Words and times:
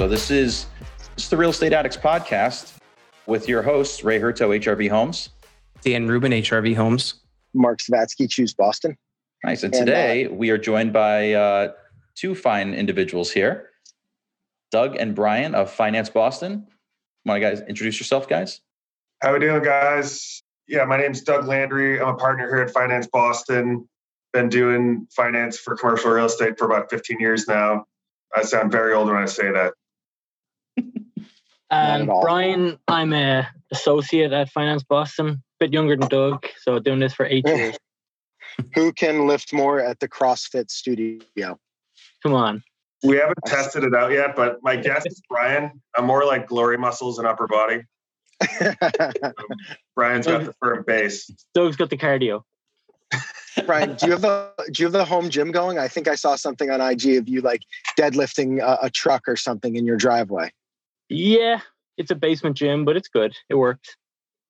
So 0.00 0.08
this 0.08 0.30
is 0.30 0.64
this 1.14 1.24
is 1.24 1.28
the 1.28 1.36
Real 1.36 1.50
Estate 1.50 1.74
Addicts 1.74 1.98
podcast 1.98 2.78
with 3.26 3.46
your 3.46 3.60
hosts 3.60 4.02
Ray 4.02 4.18
Hurto, 4.18 4.58
HRV 4.58 4.88
Homes, 4.88 5.28
Dan 5.82 6.08
Rubin, 6.08 6.32
HRV 6.32 6.74
Homes, 6.74 7.16
Mark 7.52 7.80
Savatsky, 7.80 8.26
Choose 8.26 8.54
Boston. 8.54 8.96
Nice. 9.44 9.62
And, 9.62 9.74
and 9.74 9.86
today 9.86 10.24
uh, 10.24 10.30
we 10.30 10.48
are 10.48 10.56
joined 10.56 10.94
by 10.94 11.34
uh, 11.34 11.72
two 12.14 12.34
fine 12.34 12.72
individuals 12.72 13.30
here, 13.30 13.72
Doug 14.70 14.96
and 14.96 15.14
Brian 15.14 15.54
of 15.54 15.70
Finance 15.70 16.08
Boston. 16.08 16.66
Want 17.26 17.36
to 17.36 17.40
guys 17.50 17.60
introduce 17.68 18.00
yourself, 18.00 18.26
guys? 18.26 18.62
How 19.20 19.34
we 19.34 19.38
doing, 19.38 19.62
guys? 19.62 20.42
Yeah, 20.66 20.86
my 20.86 20.96
name's 20.96 21.20
Doug 21.20 21.46
Landry. 21.46 22.00
I'm 22.00 22.08
a 22.08 22.16
partner 22.16 22.48
here 22.48 22.62
at 22.62 22.70
Finance 22.70 23.06
Boston. 23.08 23.86
Been 24.32 24.48
doing 24.48 25.08
finance 25.14 25.58
for 25.58 25.76
commercial 25.76 26.10
real 26.10 26.24
estate 26.24 26.58
for 26.58 26.64
about 26.64 26.88
15 26.88 27.20
years 27.20 27.46
now. 27.46 27.84
I 28.34 28.44
sound 28.44 28.72
very 28.72 28.94
old 28.94 29.08
when 29.08 29.18
I 29.18 29.26
say 29.26 29.52
that. 29.52 29.74
Um, 31.70 32.06
Brian, 32.06 32.78
I'm 32.88 33.12
a 33.12 33.48
associate 33.70 34.32
at 34.32 34.50
Finance 34.50 34.82
Boston, 34.82 35.28
a 35.28 35.36
bit 35.60 35.72
younger 35.72 35.96
than 35.96 36.08
Doug, 36.08 36.46
so 36.62 36.78
doing 36.78 36.98
this 36.98 37.14
for 37.14 37.26
eight 37.26 37.46
years. 37.46 37.76
Who 38.74 38.92
can 38.92 39.26
lift 39.26 39.52
more 39.52 39.80
at 39.80 40.00
the 40.00 40.08
CrossFit 40.08 40.70
studio? 40.70 41.58
Come 42.22 42.34
on. 42.34 42.62
We 43.02 43.16
haven't 43.16 43.38
tested 43.46 43.84
it 43.84 43.94
out 43.94 44.10
yet, 44.10 44.36
but 44.36 44.58
my 44.62 44.76
guess 44.76 45.06
is 45.06 45.22
Brian. 45.28 45.80
I'm 45.96 46.04
more 46.04 46.24
like 46.26 46.48
glory 46.48 46.76
muscles 46.76 47.18
and 47.18 47.26
upper 47.26 47.46
body. 47.46 47.82
Brian's 49.96 50.26
got 50.26 50.44
the 50.44 50.54
firm 50.60 50.84
base. 50.86 51.30
Doug's 51.54 51.76
got 51.76 51.90
the 51.90 51.96
cardio. 51.96 52.42
Brian, 53.66 53.94
do 53.96 54.06
you 54.06 54.12
have 54.12 54.20
the 54.20 54.52
do 54.70 54.82
you 54.82 54.86
have 54.86 54.92
the 54.92 55.04
home 55.04 55.30
gym 55.30 55.50
going? 55.50 55.78
I 55.78 55.88
think 55.88 56.08
I 56.08 56.14
saw 56.14 56.36
something 56.36 56.70
on 56.70 56.80
IG 56.80 57.16
of 57.16 57.28
you 57.28 57.40
like 57.40 57.62
deadlifting 57.98 58.60
a, 58.60 58.86
a 58.86 58.90
truck 58.90 59.28
or 59.28 59.36
something 59.36 59.76
in 59.76 59.84
your 59.84 59.96
driveway. 59.96 60.52
Yeah, 61.10 61.60
it's 61.96 62.10
a 62.10 62.14
basement 62.14 62.56
gym, 62.56 62.84
but 62.84 62.96
it's 62.96 63.08
good. 63.08 63.34
It 63.48 63.56
works. 63.56 63.96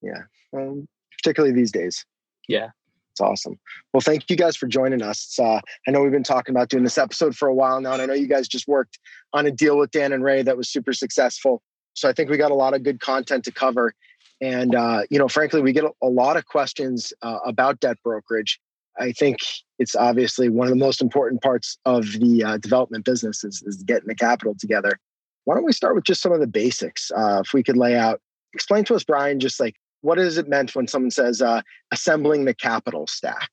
Yeah, 0.03 0.22
um, 0.55 0.86
particularly 1.19 1.55
these 1.55 1.72
days. 1.72 2.05
Yeah, 2.48 2.69
it's 3.11 3.20
awesome. 3.20 3.58
Well, 3.92 4.00
thank 4.00 4.28
you 4.28 4.36
guys 4.36 4.56
for 4.56 4.67
joining 4.67 5.02
us. 5.02 5.39
Uh, 5.39 5.61
I 5.89 5.91
know 5.91 6.02
we've 6.02 6.12
been 6.12 6.22
talking 6.22 6.55
about 6.55 6.69
doing 6.69 6.84
this 6.84 6.98
episode 6.98 7.34
for 7.34 7.48
a 7.48 7.55
while 7.55 7.80
now, 7.80 7.94
and 7.94 8.02
I 8.02 8.06
know 8.06 8.14
you 8.14 8.28
guys 8.28 8.47
just 8.47 8.69
worked 8.69 8.98
on 9.33 9.47
a 9.47 9.50
deal 9.50 9.78
with 9.78 9.91
Dan 9.91 10.12
and 10.12 10.22
Ray 10.22 10.42
that 10.42 10.56
was 10.56 10.69
super 10.69 10.92
successful. 10.92 11.62
So 11.94 12.08
I 12.08 12.12
think 12.12 12.30
we 12.30 12.36
got 12.36 12.50
a 12.50 12.55
lot 12.55 12.74
of 12.74 12.83
good 12.83 13.00
content 13.00 13.45
to 13.45 13.52
cover. 13.52 13.95
And 14.41 14.74
uh, 14.74 15.02
you 15.11 15.19
know, 15.19 15.28
frankly, 15.28 15.61
we 15.61 15.72
get 15.72 15.84
a, 15.84 15.91
a 16.02 16.08
lot 16.08 16.36
of 16.36 16.47
questions 16.47 17.12
uh, 17.22 17.39
about 17.45 17.80
debt 17.80 17.97
brokerage. 18.05 18.61
I 18.98 19.12
think 19.12 19.39
it's 19.78 19.95
obviously 19.95 20.48
one 20.48 20.67
of 20.67 20.70
the 20.70 20.84
most 20.84 21.00
important 21.00 21.42
parts 21.42 21.78
of 21.84 22.05
the 22.12 22.45
uh, 22.45 22.56
development 22.58 23.05
business 23.05 23.45
is, 23.45 23.62
is, 23.64 23.83
getting 23.84 24.08
the 24.08 24.14
capital 24.14 24.55
together. 24.58 24.98
Why 25.44 25.55
don't 25.55 25.64
we 25.64 25.72
start 25.72 25.94
with 25.94 26.05
just 26.05 26.22
some 26.22 26.33
of 26.33 26.41
the 26.41 26.46
basics? 26.46 27.10
Uh, 27.10 27.42
if 27.44 27.52
we 27.52 27.62
could 27.62 27.77
lay 27.77 27.96
out, 27.96 28.20
explain 28.52 28.84
to 28.84 28.94
us, 28.94 29.05
Brian, 29.05 29.41
just 29.41 29.60
like 29.60 29.77
what 30.02 30.19
is 30.19 30.38
it 30.38 30.48
meant 30.48 30.74
when 30.74 30.86
someone 30.86 31.10
says 31.10 31.42
uh, 31.42 31.62
assembling 31.92 32.44
the 32.44 32.55
capital 32.55 33.06
stack? 33.06 33.50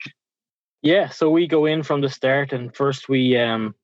Yeah, 0.81 1.09
so 1.09 1.30
we 1.30 1.47
go 1.47 1.65
in 1.65 1.83
from 1.83 2.02
the 2.02 2.09
start, 2.09 2.53
and 2.53 2.75
first 2.75 3.09
we 3.09 3.38
um, 3.38 3.75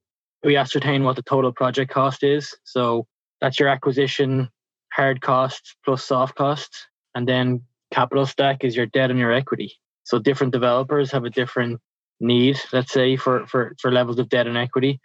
we 0.43 0.55
ascertain 0.55 1.03
what 1.03 1.15
the 1.15 1.23
total 1.23 1.51
project 1.51 1.91
cost 1.91 2.23
is. 2.23 2.55
So 2.63 3.07
that's 3.41 3.59
your 3.59 3.69
acquisition 3.69 4.49
hard 4.93 5.21
costs 5.21 5.75
plus 5.83 6.03
soft 6.03 6.35
costs, 6.35 6.87
and 7.15 7.27
then 7.27 7.61
capital 7.91 8.25
stack 8.25 8.63
is 8.63 8.75
your 8.75 8.85
debt 8.85 9.09
and 9.09 9.19
your 9.19 9.31
equity. 9.31 9.73
So 10.03 10.19
different 10.19 10.53
developers 10.53 11.11
have 11.11 11.25
a 11.25 11.29
different 11.29 11.81
need, 12.19 12.59
let's 12.71 12.93
say, 12.93 13.17
for 13.17 13.45
for 13.47 13.75
for 13.81 13.91
levels 13.91 14.19
of 14.19 14.29
debt 14.29 14.47
and 14.47 14.57
equity. 14.57 14.99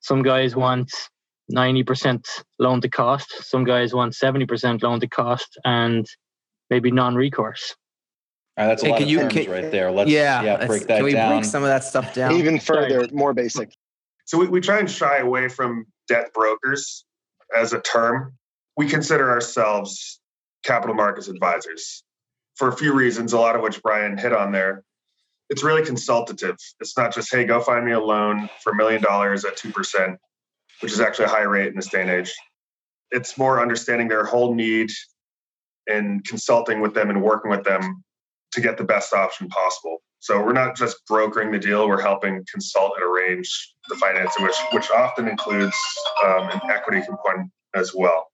Some 0.00 0.22
guys 0.22 0.54
want 0.56 0.92
90% 1.52 2.26
loan 2.58 2.80
to 2.80 2.88
cost. 2.88 3.32
Some 3.44 3.64
guys 3.64 3.94
want 3.94 4.12
70% 4.12 4.82
loan 4.82 5.00
to 5.00 5.08
cost 5.08 5.58
and 5.64 6.06
maybe 6.70 6.90
non-recourse. 6.90 7.74
All 8.56 8.64
right, 8.64 8.68
that's 8.70 8.82
a 8.82 8.86
hey, 8.86 8.92
lot 8.92 9.02
of 9.02 9.08
you, 9.08 9.18
terms 9.20 9.32
can, 9.32 9.50
right 9.50 9.70
there. 9.70 9.90
Let's 9.92 10.10
yeah, 10.10 10.42
yeah 10.42 10.66
break 10.66 10.86
that 10.88 10.96
can 10.96 11.04
we 11.04 11.12
down. 11.12 11.32
break 11.32 11.44
some 11.44 11.62
of 11.62 11.68
that 11.68 11.84
stuff 11.84 12.12
down? 12.12 12.32
Even 12.32 12.58
further, 12.58 13.06
more 13.12 13.32
basic. 13.32 13.72
So 14.24 14.36
we, 14.38 14.48
we 14.48 14.60
try 14.60 14.78
and 14.78 14.90
shy 14.90 15.18
away 15.18 15.48
from 15.48 15.86
debt 16.08 16.32
brokers 16.34 17.04
as 17.56 17.72
a 17.72 17.80
term. 17.80 18.34
We 18.76 18.88
consider 18.88 19.30
ourselves 19.30 20.20
capital 20.64 20.94
markets 20.94 21.28
advisors 21.28 22.02
for 22.56 22.68
a 22.68 22.76
few 22.76 22.92
reasons, 22.92 23.32
a 23.32 23.38
lot 23.38 23.54
of 23.54 23.62
which 23.62 23.80
Brian 23.82 24.18
hit 24.18 24.32
on 24.32 24.52
there. 24.52 24.82
It's 25.50 25.62
really 25.62 25.84
consultative. 25.84 26.56
It's 26.80 26.96
not 26.96 27.14
just, 27.14 27.32
hey, 27.32 27.44
go 27.44 27.60
find 27.60 27.86
me 27.86 27.92
a 27.92 28.00
loan 28.00 28.50
for 28.62 28.72
a 28.72 28.76
million 28.76 29.00
dollars 29.00 29.44
at 29.44 29.56
2%, 29.56 30.16
which 30.80 30.92
is 30.92 31.00
actually 31.00 31.26
a 31.26 31.28
high 31.28 31.42
rate 31.42 31.68
in 31.68 31.76
this 31.76 31.88
day 31.88 32.02
and 32.02 32.10
age. 32.10 32.32
It's 33.10 33.38
more 33.38 33.60
understanding 33.60 34.08
their 34.08 34.24
whole 34.24 34.54
need 34.54 34.90
and 35.88 36.24
consulting 36.24 36.80
with 36.80 36.94
them 36.94 37.10
and 37.10 37.22
working 37.22 37.50
with 37.50 37.64
them 37.64 38.04
to 38.52 38.60
get 38.60 38.76
the 38.76 38.84
best 38.84 39.12
option 39.12 39.48
possible. 39.48 40.02
So 40.20 40.42
we're 40.42 40.52
not 40.52 40.76
just 40.76 41.06
brokering 41.06 41.52
the 41.52 41.58
deal; 41.58 41.88
we're 41.88 42.00
helping 42.00 42.44
consult 42.50 42.94
and 42.96 43.04
arrange 43.04 43.74
the 43.88 43.94
financing, 43.94 44.44
which 44.44 44.56
which 44.72 44.90
often 44.90 45.28
includes 45.28 45.76
um, 46.24 46.48
an 46.50 46.60
equity 46.70 47.02
component 47.06 47.50
as 47.74 47.94
well. 47.94 48.26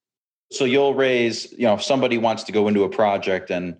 So 0.51 0.65
you'll 0.65 0.93
raise, 0.93 1.51
you 1.51 1.65
know, 1.65 1.75
if 1.75 1.83
somebody 1.83 2.17
wants 2.17 2.43
to 2.43 2.51
go 2.51 2.67
into 2.67 2.83
a 2.83 2.89
project 2.89 3.49
and 3.49 3.77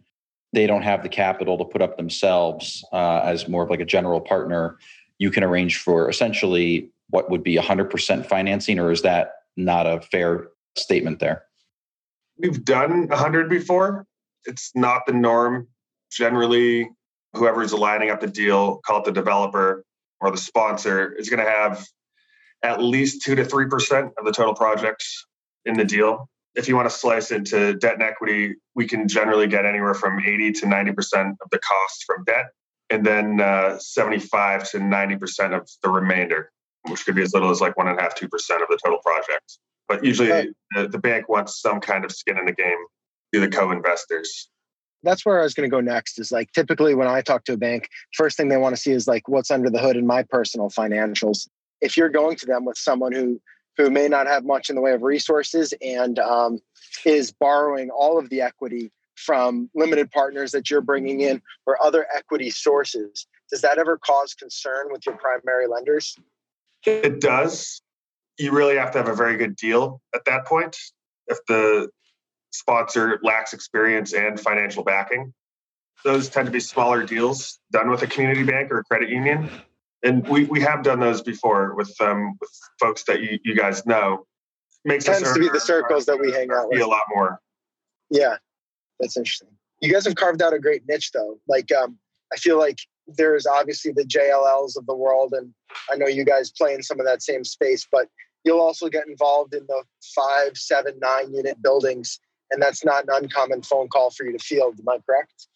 they 0.53 0.67
don't 0.67 0.81
have 0.83 1.03
the 1.03 1.09
capital 1.09 1.57
to 1.57 1.65
put 1.65 1.81
up 1.81 1.97
themselves 1.97 2.83
uh, 2.91 3.21
as 3.23 3.47
more 3.47 3.63
of 3.63 3.69
like 3.69 3.79
a 3.79 3.85
general 3.85 4.21
partner, 4.21 4.77
you 5.17 5.31
can 5.31 5.43
arrange 5.43 5.77
for 5.77 6.09
essentially 6.09 6.89
what 7.09 7.29
would 7.29 7.43
be 7.43 7.55
100% 7.55 8.25
financing, 8.25 8.79
or 8.79 8.91
is 8.91 9.01
that 9.03 9.33
not 9.57 9.85
a 9.85 10.01
fair 10.01 10.47
statement 10.75 11.19
there? 11.19 11.43
We've 12.37 12.63
done 12.63 13.07
100 13.07 13.49
before. 13.49 14.05
It's 14.45 14.71
not 14.75 15.05
the 15.05 15.13
norm. 15.13 15.67
Generally, 16.11 16.89
whoever's 17.33 17.73
lining 17.73 18.09
up 18.09 18.19
the 18.19 18.27
deal, 18.27 18.81
call 18.85 18.99
it 18.99 19.05
the 19.05 19.11
developer 19.11 19.83
or 20.21 20.31
the 20.31 20.37
sponsor, 20.37 21.13
is 21.13 21.29
going 21.29 21.43
to 21.43 21.49
have 21.49 21.85
at 22.63 22.81
least 22.81 23.23
two 23.23 23.35
to 23.35 23.43
3% 23.43 24.11
of 24.17 24.25
the 24.25 24.31
total 24.31 24.55
project 24.55 25.03
in 25.65 25.77
the 25.77 25.85
deal 25.85 26.29
if 26.55 26.69
you 26.69 26.75
want 26.75 26.89
to 26.89 26.95
slice 26.95 27.31
into 27.31 27.73
debt 27.75 27.95
and 27.95 28.03
equity, 28.03 28.55
we 28.75 28.87
can 28.87 29.07
generally 29.07 29.47
get 29.47 29.65
anywhere 29.65 29.93
from 29.93 30.19
80 30.19 30.53
to 30.53 30.65
90% 30.65 31.31
of 31.41 31.49
the 31.51 31.59
cost 31.59 32.05
from 32.05 32.23
debt, 32.23 32.47
and 32.89 33.05
then 33.05 33.41
uh, 33.41 33.77
75 33.77 34.69
to 34.71 34.79
90% 34.79 35.55
of 35.55 35.69
the 35.83 35.89
remainder, 35.89 36.51
which 36.89 37.05
could 37.05 37.15
be 37.15 37.21
as 37.21 37.33
little 37.33 37.49
as 37.49 37.61
like 37.61 37.77
one 37.77 37.87
and 37.87 37.99
a 37.99 38.01
half, 38.01 38.15
two 38.15 38.27
percent 38.27 38.61
of 38.61 38.67
the 38.69 38.77
total 38.83 38.99
project. 38.99 39.59
But 39.87 40.03
usually, 40.03 40.31
okay. 40.31 40.49
the, 40.75 40.87
the 40.87 40.97
bank 40.97 41.29
wants 41.29 41.61
some 41.61 41.79
kind 41.79 42.05
of 42.05 42.11
skin 42.11 42.37
in 42.37 42.45
the 42.45 42.53
game 42.53 42.77
through 43.31 43.41
the 43.41 43.49
co-investors. 43.49 44.49
That's 45.03 45.25
where 45.25 45.39
I 45.39 45.43
was 45.43 45.53
going 45.53 45.69
to 45.69 45.73
go 45.73 45.81
next. 45.81 46.19
Is 46.19 46.31
like 46.31 46.51
typically 46.53 46.95
when 46.95 47.07
I 47.07 47.21
talk 47.21 47.43
to 47.45 47.53
a 47.53 47.57
bank, 47.57 47.89
first 48.13 48.37
thing 48.37 48.49
they 48.49 48.57
want 48.57 48.75
to 48.75 48.81
see 48.81 48.91
is 48.91 49.07
like 49.07 49.27
what's 49.27 49.51
under 49.51 49.69
the 49.69 49.79
hood 49.79 49.97
in 49.97 50.07
my 50.07 50.23
personal 50.23 50.69
financials. 50.69 51.47
If 51.81 51.97
you're 51.97 52.09
going 52.09 52.37
to 52.37 52.45
them 52.45 52.65
with 52.65 52.77
someone 52.77 53.11
who 53.11 53.39
who 53.77 53.89
may 53.89 54.07
not 54.07 54.27
have 54.27 54.45
much 54.45 54.69
in 54.69 54.75
the 54.75 54.81
way 54.81 54.93
of 54.93 55.03
resources 55.03 55.73
and 55.81 56.17
um, 56.19 56.59
is 57.05 57.31
borrowing 57.31 57.89
all 57.89 58.17
of 58.17 58.29
the 58.29 58.41
equity 58.41 58.91
from 59.15 59.69
limited 59.75 60.11
partners 60.11 60.51
that 60.51 60.69
you're 60.69 60.81
bringing 60.81 61.21
in 61.21 61.41
or 61.65 61.81
other 61.81 62.05
equity 62.15 62.49
sources. 62.49 63.27
Does 63.51 63.61
that 63.61 63.77
ever 63.77 63.97
cause 63.97 64.33
concern 64.33 64.87
with 64.91 65.05
your 65.05 65.17
primary 65.17 65.67
lenders? 65.67 66.17
It 66.85 67.21
does. 67.21 67.81
You 68.37 68.51
really 68.51 68.75
have 68.75 68.91
to 68.91 68.97
have 68.97 69.07
a 69.07 69.15
very 69.15 69.37
good 69.37 69.55
deal 69.55 70.01
at 70.13 70.25
that 70.25 70.45
point. 70.45 70.77
If 71.27 71.39
the 71.47 71.89
sponsor 72.51 73.19
lacks 73.23 73.53
experience 73.53 74.13
and 74.13 74.39
financial 74.39 74.83
backing, 74.83 75.33
those 76.03 76.29
tend 76.29 76.45
to 76.45 76.51
be 76.51 76.59
smaller 76.59 77.03
deals 77.03 77.59
done 77.71 77.89
with 77.89 78.01
a 78.03 78.07
community 78.07 78.43
bank 78.43 78.71
or 78.71 78.79
a 78.79 78.83
credit 78.83 79.09
union 79.09 79.49
and 80.05 80.27
we, 80.27 80.45
we 80.45 80.61
have 80.61 80.83
done 80.83 80.99
those 80.99 81.21
before 81.21 81.73
with 81.75 81.93
um 81.99 82.37
with 82.39 82.51
folks 82.79 83.03
that 83.03 83.21
you, 83.21 83.39
you 83.43 83.55
guys 83.55 83.85
know. 83.85 84.25
Makes 84.85 85.05
tends 85.05 85.33
to 85.33 85.39
be 85.39 85.49
the 85.49 85.59
circles 85.59 86.05
that 86.05 86.19
we 86.19 86.31
hang 86.31 86.51
out 86.51 86.69
with. 86.69 86.79
a 86.79 86.85
lot 86.85 87.03
more. 87.13 87.39
Yeah, 88.11 88.37
that's 88.99 89.17
interesting. 89.17 89.47
You 89.81 89.91
guys 89.91 90.05
have 90.05 90.15
carved 90.15 90.43
out 90.43 90.53
a 90.53 90.59
great 90.59 90.83
niche, 90.87 91.11
though. 91.11 91.39
Like, 91.47 91.71
um, 91.71 91.97
I 92.31 92.37
feel 92.37 92.59
like 92.59 92.77
there's 93.07 93.45
obviously 93.45 93.91
the 93.91 94.03
JLLs 94.03 94.77
of 94.77 94.85
the 94.85 94.95
world, 94.95 95.33
and 95.33 95.53
I 95.91 95.95
know 95.95 96.07
you 96.07 96.25
guys 96.25 96.51
play 96.51 96.73
in 96.73 96.83
some 96.83 96.99
of 96.99 97.05
that 97.05 97.21
same 97.21 97.43
space, 97.43 97.87
but 97.91 98.07
you'll 98.43 98.61
also 98.61 98.89
get 98.89 99.07
involved 99.07 99.53
in 99.53 99.65
the 99.67 99.83
five, 100.15 100.57
seven, 100.57 100.97
nine 100.99 101.33
unit 101.33 101.61
buildings, 101.61 102.19
and 102.51 102.61
that's 102.61 102.83
not 102.83 103.03
an 103.03 103.09
uncommon 103.11 103.61
phone 103.61 103.87
call 103.87 104.11
for 104.11 104.25
you 104.25 104.37
to 104.37 104.43
field. 104.43 104.79
Am 104.79 104.89
I 104.89 104.97
correct? 105.05 105.47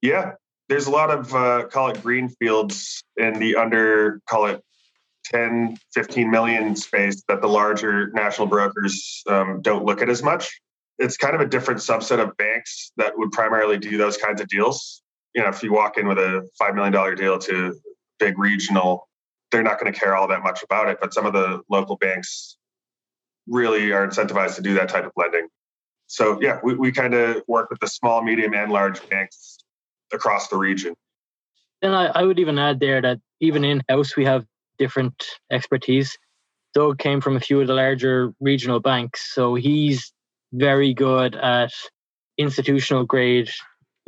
Yeah, 0.00 0.32
there's 0.68 0.86
a 0.86 0.90
lot 0.90 1.10
of 1.10 1.34
uh, 1.34 1.66
call 1.66 1.90
it 1.90 2.02
green 2.02 2.28
fields 2.28 3.02
in 3.16 3.38
the 3.38 3.56
under 3.56 4.20
call 4.28 4.46
it 4.46 4.62
10 5.24 5.76
15 5.92 6.30
million 6.30 6.74
space 6.76 7.22
that 7.28 7.42
the 7.42 7.48
larger 7.48 8.10
national 8.12 8.46
brokers 8.46 9.22
um, 9.28 9.60
don't 9.60 9.84
look 9.84 10.00
at 10.00 10.08
as 10.08 10.22
much 10.22 10.60
it's 10.98 11.16
kind 11.16 11.34
of 11.34 11.40
a 11.40 11.46
different 11.46 11.80
subset 11.80 12.18
of 12.18 12.36
banks 12.36 12.92
that 12.96 13.16
would 13.16 13.30
primarily 13.30 13.78
do 13.78 13.96
those 13.96 14.16
kinds 14.16 14.40
of 14.40 14.48
deals 14.48 15.02
you 15.34 15.42
know 15.42 15.48
if 15.48 15.62
you 15.62 15.72
walk 15.72 15.98
in 15.98 16.06
with 16.08 16.18
a 16.18 16.48
$5 16.60 16.74
million 16.74 17.16
deal 17.16 17.38
to 17.38 17.74
big 18.18 18.38
regional 18.38 19.08
they're 19.50 19.62
not 19.62 19.80
going 19.80 19.92
to 19.92 19.98
care 19.98 20.16
all 20.16 20.28
that 20.28 20.42
much 20.42 20.62
about 20.62 20.88
it 20.88 20.98
but 21.00 21.14
some 21.14 21.26
of 21.26 21.32
the 21.32 21.60
local 21.68 21.96
banks 21.96 22.58
really 23.48 23.92
are 23.92 24.06
incentivized 24.06 24.56
to 24.56 24.62
do 24.62 24.74
that 24.74 24.88
type 24.88 25.04
of 25.04 25.12
lending. 25.16 25.48
So 26.06 26.40
yeah, 26.40 26.58
we, 26.62 26.74
we 26.74 26.92
kind 26.92 27.14
of 27.14 27.42
work 27.48 27.70
with 27.70 27.80
the 27.80 27.86
small, 27.86 28.22
medium, 28.22 28.54
and 28.54 28.70
large 28.70 29.06
banks 29.08 29.58
across 30.12 30.48
the 30.48 30.56
region. 30.56 30.94
And 31.82 31.94
I, 31.94 32.06
I 32.06 32.22
would 32.22 32.38
even 32.38 32.58
add 32.58 32.80
there 32.80 33.00
that 33.02 33.18
even 33.40 33.64
in 33.64 33.82
house 33.88 34.16
we 34.16 34.24
have 34.24 34.44
different 34.78 35.24
expertise. 35.50 36.16
Doug 36.74 36.98
came 36.98 37.20
from 37.20 37.36
a 37.36 37.40
few 37.40 37.60
of 37.60 37.66
the 37.66 37.74
larger 37.74 38.32
regional 38.40 38.80
banks, 38.80 39.32
so 39.34 39.54
he's 39.54 40.12
very 40.52 40.94
good 40.94 41.34
at 41.34 41.72
institutional 42.36 43.04
grade 43.04 43.50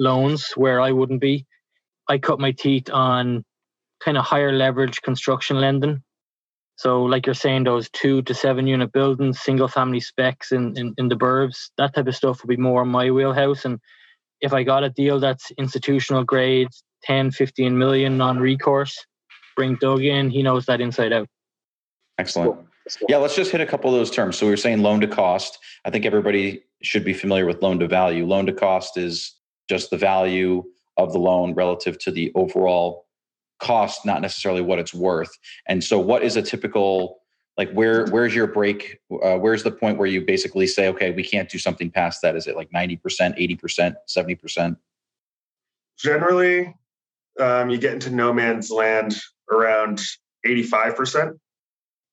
loans 0.00 0.50
where 0.56 0.80
I 0.80 0.90
wouldn't 0.90 1.20
be. 1.20 1.46
I 2.08 2.18
cut 2.18 2.40
my 2.40 2.50
teeth 2.50 2.90
on 2.90 3.44
kind 4.02 4.18
of 4.18 4.24
higher 4.24 4.52
leverage 4.52 5.00
construction 5.02 5.60
lending. 5.60 6.02
So, 6.76 7.02
like 7.02 7.26
you're 7.26 7.34
saying, 7.34 7.64
those 7.64 7.90
two 7.90 8.22
to 8.22 8.34
seven 8.34 8.66
unit 8.66 8.90
buildings, 8.90 9.40
single 9.40 9.68
family 9.68 10.00
specs 10.00 10.50
in, 10.50 10.76
in, 10.78 10.94
in 10.96 11.08
the 11.08 11.14
burbs, 11.14 11.68
that 11.76 11.94
type 11.94 12.06
of 12.06 12.16
stuff 12.16 12.42
would 12.42 12.48
be 12.48 12.56
more 12.56 12.86
my 12.86 13.10
wheelhouse. 13.10 13.66
And 13.66 13.78
if 14.40 14.54
I 14.54 14.62
got 14.62 14.82
a 14.82 14.88
deal 14.88 15.20
that's 15.20 15.50
institutional 15.58 16.24
grade, 16.24 16.68
10, 17.02 17.32
15 17.32 17.76
million 17.76 18.16
non 18.16 18.38
recourse, 18.38 18.96
bring 19.56 19.76
Doug 19.76 20.02
in. 20.02 20.30
He 20.30 20.42
knows 20.42 20.64
that 20.66 20.80
inside 20.80 21.12
out. 21.12 21.28
Excellent. 22.18 22.58
Yeah, 23.08 23.18
let's 23.18 23.36
just 23.36 23.52
hit 23.52 23.60
a 23.60 23.66
couple 23.66 23.92
of 23.92 23.96
those 23.96 24.10
terms. 24.10 24.38
So 24.38 24.46
we 24.46 24.50
were 24.50 24.56
saying 24.56 24.82
loan 24.82 25.00
to 25.00 25.06
cost. 25.06 25.58
I 25.84 25.90
think 25.90 26.06
everybody 26.06 26.62
should 26.82 27.04
be 27.04 27.12
familiar 27.12 27.46
with 27.46 27.62
loan 27.62 27.78
to 27.80 27.88
value. 27.88 28.26
Loan 28.26 28.46
to 28.46 28.52
cost 28.52 28.96
is 28.96 29.34
just 29.70 29.90
the 29.90 29.96
value 29.96 30.64
of 30.96 31.12
the 31.12 31.18
loan 31.18 31.54
relative 31.54 31.96
to 32.00 32.10
the 32.10 32.32
overall 32.34 33.06
cost, 33.60 34.04
not 34.04 34.20
necessarily 34.20 34.60
what 34.60 34.80
it's 34.80 34.92
worth. 34.92 35.30
And 35.68 35.82
so, 35.82 35.98
what 35.98 36.22
is 36.24 36.36
a 36.36 36.42
typical 36.42 37.20
like 37.56 37.70
where 37.72 38.06
where's 38.08 38.34
your 38.34 38.48
break? 38.48 38.98
Uh, 39.22 39.36
where's 39.36 39.62
the 39.62 39.70
point 39.70 39.96
where 39.98 40.08
you 40.08 40.20
basically 40.22 40.66
say, 40.66 40.88
okay, 40.88 41.12
we 41.12 41.22
can't 41.22 41.48
do 41.48 41.58
something 41.58 41.90
past 41.90 42.20
that? 42.22 42.34
Is 42.34 42.48
it 42.48 42.56
like 42.56 42.72
ninety 42.72 42.96
percent, 42.96 43.36
eighty 43.38 43.54
percent, 43.54 43.94
seventy 44.06 44.34
percent? 44.34 44.76
Generally, 45.98 46.74
um, 47.38 47.70
you 47.70 47.78
get 47.78 47.92
into 47.92 48.10
no 48.10 48.32
man's 48.32 48.70
land 48.70 49.16
around 49.52 50.00
eighty-five 50.44 50.96
percent. 50.96 51.38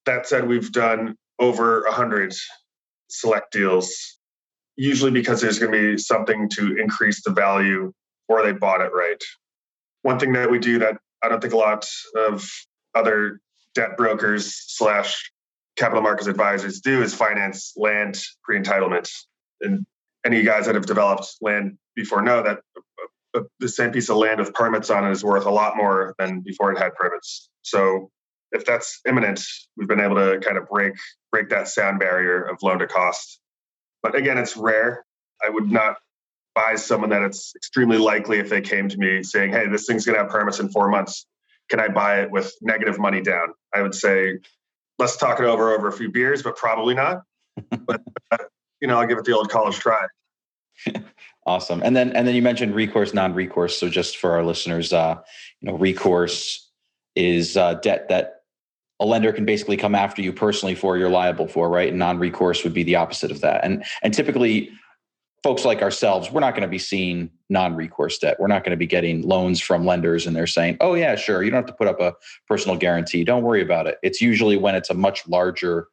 That 0.06 0.28
said, 0.28 0.48
we've 0.48 0.72
done 0.72 1.18
over 1.40 1.84
a 1.86 1.92
hundred 1.92 2.36
select 3.10 3.52
deals, 3.52 4.20
usually 4.78 5.12
because 5.12 5.42
there's 5.42 5.60
going 5.60 5.72
to 5.72 5.96
be 5.96 5.98
something 5.98 6.50
to 6.50 6.78
increase 6.78 7.24
the 7.24 7.32
value 7.32 7.92
or 8.30 8.44
they 8.44 8.54
bought 8.54 8.82
it 8.82 8.92
right. 8.94 9.22
One 10.04 10.20
thing 10.20 10.34
that 10.34 10.50
we 10.50 10.60
do 10.60 10.80
that 10.80 10.98
I 11.24 11.30
don't 11.30 11.42
think 11.42 11.54
a 11.54 11.58
lot 11.58 11.90
of 12.16 12.48
other 12.94 13.42
debt 13.74 13.98
brokers 13.98 14.54
slash 14.68 15.32
capital 15.76 16.02
markets 16.02 16.28
advisors 16.28 16.82
do 16.82 17.02
is 17.02 17.14
finance 17.14 17.74
land 17.76 18.20
pre-entitlement. 18.44 19.10
And 19.62 19.86
any 20.26 20.44
guys 20.44 20.66
that 20.66 20.76
have 20.76 20.86
developed 20.86 21.36
land 21.42 21.78
before 21.96 22.22
know 22.22 22.44
that 22.44 22.60
uh, 22.78 23.40
uh, 23.40 23.44
the 23.60 23.70
same 23.70 23.92
piece 23.92 24.10
of 24.10 24.18
land 24.18 24.40
with 24.40 24.54
permits 24.54 24.90
on 24.90 25.06
it 25.06 25.12
is 25.12 25.24
worth 25.24 25.46
a 25.46 25.52
lot 25.52 25.78
more 25.78 26.16
than 26.18 26.42
before 26.42 26.72
it 26.72 26.78
had 26.78 26.94
permits. 26.96 27.50
So 27.62 28.10
if 28.52 28.66
that's 28.66 29.02
imminent, 29.08 29.42
we've 29.76 29.88
been 29.88 30.00
able 30.00 30.16
to 30.16 30.40
kind 30.40 30.58
of 30.58 30.68
break 30.68 30.94
break 31.32 31.50
that 31.50 31.68
sound 31.68 32.00
barrier 32.00 32.44
of 32.44 32.58
loan 32.64 32.80
to 32.80 32.88
cost. 32.88 33.40
But 34.12 34.18
again, 34.18 34.38
it's 34.38 34.56
rare. 34.56 35.06
I 35.46 35.50
would 35.50 35.70
not 35.70 35.98
advise 36.56 36.86
someone 36.86 37.10
that 37.10 37.24
it's 37.24 37.54
extremely 37.58 37.98
likely 37.98 38.40
if 38.40 38.50
they 38.50 38.62
came 38.62 38.88
to 38.88 38.98
me 38.98 39.22
saying, 39.22 39.52
"Hey, 39.52 39.68
this 39.68 39.86
thing's 39.86 40.06
going 40.06 40.16
to 40.16 40.24
have 40.24 40.32
permits 40.32 40.60
in 40.60 40.70
four 40.70 40.88
months. 40.88 41.26
Can 41.70 41.82
I 41.82 41.90
buy 41.90 42.22
it 42.22 42.32
with 42.32 42.54
negative 42.62 43.00
money 43.00 43.22
down?" 43.22 43.54
I 43.76 43.82
would 43.82 43.94
say, 43.94 44.40
"Let's 44.98 45.18
talk 45.18 45.42
it 45.42 45.46
over 45.46 45.74
over 45.76 45.90
a 45.90 45.92
few 45.92 46.10
beers, 46.10 46.42
but 46.42 46.56
probably 46.56 46.96
not." 46.96 47.24
but 47.86 48.02
uh, 48.32 48.38
you 48.80 48.88
know, 48.88 48.98
I'll 48.98 49.08
give 49.08 49.18
it 49.18 49.26
the 49.26 49.36
old 49.36 49.50
college 49.50 49.78
try. 49.78 50.08
awesome. 51.46 51.82
And 51.84 51.94
then 51.94 52.16
and 52.16 52.26
then 52.26 52.34
you 52.34 52.42
mentioned 52.42 52.76
recourse, 52.76 53.14
non-recourse. 53.14 53.78
So 53.78 53.90
just 53.90 54.16
for 54.18 54.32
our 54.32 54.44
listeners, 54.46 54.94
uh, 54.94 55.18
you 55.60 55.70
know, 55.70 55.78
recourse 55.78 56.72
is 57.16 57.58
uh, 57.58 57.74
debt 57.74 58.08
that 58.08 58.37
a 59.00 59.06
lender 59.06 59.32
can 59.32 59.46
basically 59.46 59.78
come 59.78 59.96
after 59.96 60.22
you 60.22 60.34
personally 60.34 60.76
for 60.76 60.98
you're 60.98 61.10
liable 61.10 61.48
for, 61.48 61.70
right? 61.70 61.90
And 61.90 62.00
non-recourse 62.00 62.64
would 62.64 62.74
be 62.74 62.84
the 62.84 62.96
opposite 62.96 63.32
of 63.32 63.42
that. 63.42 63.64
And 63.64 63.84
and 64.02 64.14
typically 64.14 64.72
folks 65.44 65.66
like 65.66 65.82
ourselves, 65.82 66.32
we're 66.32 66.42
not 66.42 66.54
going 66.54 66.64
to 66.64 66.68
be 66.68 66.80
seeing 66.80 67.30
non-recourse 67.50 68.18
debt. 68.18 68.38
We're 68.40 68.48
not 68.48 68.64
going 68.64 68.72
to 68.72 68.78
be 68.78 68.88
getting 68.88 69.22
loans 69.22 69.62
from 69.62 69.86
lenders 69.86 70.26
and 70.26 70.36
they're 70.36 70.48
saying, 70.48 70.78
"Oh 70.82 70.96
yeah, 70.96 71.16
sure, 71.16 71.44
you 71.44 71.52
don't 71.52 71.60
have 71.60 71.68
to 71.68 71.74
put 71.74 71.88
up 71.88 72.00
a 72.00 72.16
personal 72.48 72.78
guarantee. 72.78 73.24
Don't 73.24 73.44
worry 73.44 73.62
about 73.62 73.88
it." 73.88 73.98
It's 74.04 74.22
usually 74.22 74.58
when 74.58 74.76
it's 74.76 74.90
a 74.90 74.96
much 74.96 75.28
larger 75.28 75.88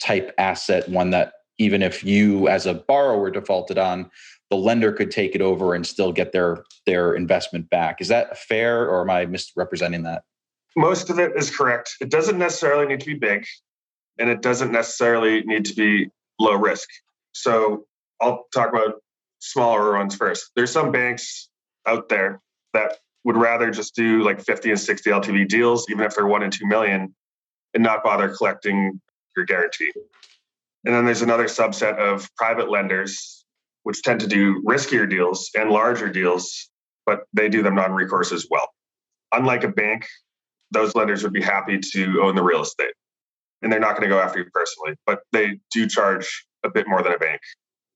type 0.00 0.32
asset, 0.38 0.88
one 0.88 1.10
that 1.10 1.32
even 1.58 1.82
if 1.82 2.04
you 2.04 2.48
as 2.48 2.66
a 2.66 2.74
borrower 2.74 3.30
defaulted 3.30 3.78
on, 3.78 4.10
the 4.50 4.56
lender 4.56 4.92
could 4.92 5.10
take 5.10 5.34
it 5.34 5.42
over 5.42 5.74
and 5.74 5.86
still 5.86 6.12
get 6.12 6.32
their 6.32 6.64
their 6.86 7.14
investment 7.14 7.68
back. 7.68 8.00
Is 8.00 8.08
that 8.08 8.38
fair 8.38 8.88
or 8.88 9.02
am 9.02 9.10
I 9.10 9.26
misrepresenting 9.26 10.04
that? 10.04 10.22
Most 10.78 11.10
of 11.10 11.18
it 11.18 11.32
is 11.34 11.50
correct. 11.50 11.96
It 12.00 12.08
doesn't 12.08 12.38
necessarily 12.38 12.86
need 12.86 13.00
to 13.00 13.06
be 13.06 13.14
big 13.14 13.44
and 14.16 14.30
it 14.30 14.42
doesn't 14.42 14.70
necessarily 14.70 15.42
need 15.42 15.64
to 15.64 15.74
be 15.74 16.08
low 16.38 16.54
risk. 16.54 16.88
So 17.32 17.86
I'll 18.20 18.44
talk 18.54 18.68
about 18.68 19.02
smaller 19.40 19.96
ones 19.96 20.14
first. 20.14 20.52
There's 20.54 20.70
some 20.70 20.92
banks 20.92 21.48
out 21.84 22.08
there 22.08 22.40
that 22.74 22.92
would 23.24 23.36
rather 23.36 23.72
just 23.72 23.96
do 23.96 24.22
like 24.22 24.40
50 24.40 24.70
and 24.70 24.78
60 24.78 25.10
LTV 25.10 25.48
deals, 25.48 25.84
even 25.90 26.04
if 26.04 26.14
they're 26.14 26.28
one 26.28 26.44
and 26.44 26.52
two 26.52 26.68
million, 26.68 27.12
and 27.74 27.82
not 27.82 28.04
bother 28.04 28.28
collecting 28.28 29.00
your 29.36 29.46
guarantee. 29.46 29.90
And 30.84 30.94
then 30.94 31.04
there's 31.04 31.22
another 31.22 31.46
subset 31.46 31.98
of 31.98 32.32
private 32.36 32.70
lenders, 32.70 33.44
which 33.82 34.02
tend 34.02 34.20
to 34.20 34.28
do 34.28 34.62
riskier 34.62 35.10
deals 35.10 35.50
and 35.56 35.70
larger 35.70 36.08
deals, 36.08 36.70
but 37.04 37.24
they 37.32 37.48
do 37.48 37.64
them 37.64 37.74
non 37.74 37.90
recourse 37.90 38.30
as 38.30 38.46
well. 38.48 38.68
Unlike 39.32 39.64
a 39.64 39.68
bank, 39.68 40.06
those 40.70 40.94
lenders 40.94 41.22
would 41.22 41.32
be 41.32 41.42
happy 41.42 41.78
to 41.78 42.20
own 42.22 42.34
the 42.34 42.42
real 42.42 42.62
estate 42.62 42.92
and 43.62 43.72
they're 43.72 43.80
not 43.80 43.96
going 43.96 44.08
to 44.08 44.14
go 44.14 44.20
after 44.20 44.38
you 44.38 44.46
personally, 44.52 44.94
but 45.06 45.20
they 45.32 45.58
do 45.72 45.86
charge 45.88 46.46
a 46.64 46.70
bit 46.70 46.88
more 46.88 47.02
than 47.02 47.12
a 47.12 47.18
bank. 47.18 47.40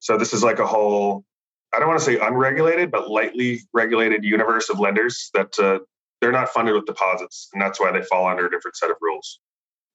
So 0.01 0.17
this 0.17 0.33
is 0.33 0.43
like 0.43 0.59
a 0.59 0.67
whole, 0.67 1.25
I 1.73 1.79
don't 1.79 1.89
want 1.89 2.01
to 2.01 2.05
say 2.05 2.19
unregulated, 2.19 2.91
but 2.91 3.11
lightly 3.11 3.61
regulated 3.73 4.25
universe 4.25 4.69
of 4.69 4.81
lenders 4.81 5.31
that 5.35 5.59
uh, 5.59 5.79
they're 6.21 6.33
not 6.33 6.49
funded 6.49 6.75
with 6.75 6.87
deposits. 6.87 7.49
And 7.53 7.63
that's 7.63 7.79
why 7.81 7.93
they 7.93 8.03
fall 8.03 8.27
under 8.27 8.47
a 8.47 8.51
different 8.51 8.77
set 8.77 8.91
of 8.91 8.97
rules. 9.01 9.39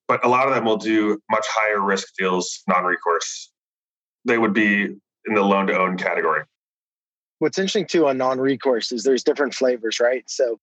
But 0.06 0.24
a 0.24 0.28
lot 0.28 0.48
of 0.48 0.54
them 0.54 0.64
will 0.64 0.78
do 0.78 1.20
much 1.30 1.44
higher 1.48 1.82
risk 1.82 2.08
deals, 2.18 2.62
non 2.66 2.84
recourse. 2.84 3.50
They 4.24 4.38
would 4.38 4.54
be 4.54 4.84
in 4.84 5.34
the 5.34 5.42
loan 5.42 5.66
to 5.66 5.78
own 5.78 5.98
category. 5.98 6.44
What's 7.40 7.58
interesting 7.58 7.86
too 7.86 8.08
on 8.08 8.16
non 8.16 8.40
recourse 8.40 8.90
is 8.90 9.04
there's 9.04 9.22
different 9.22 9.54
flavors, 9.54 10.00
right? 10.00 10.24
So 10.26 10.58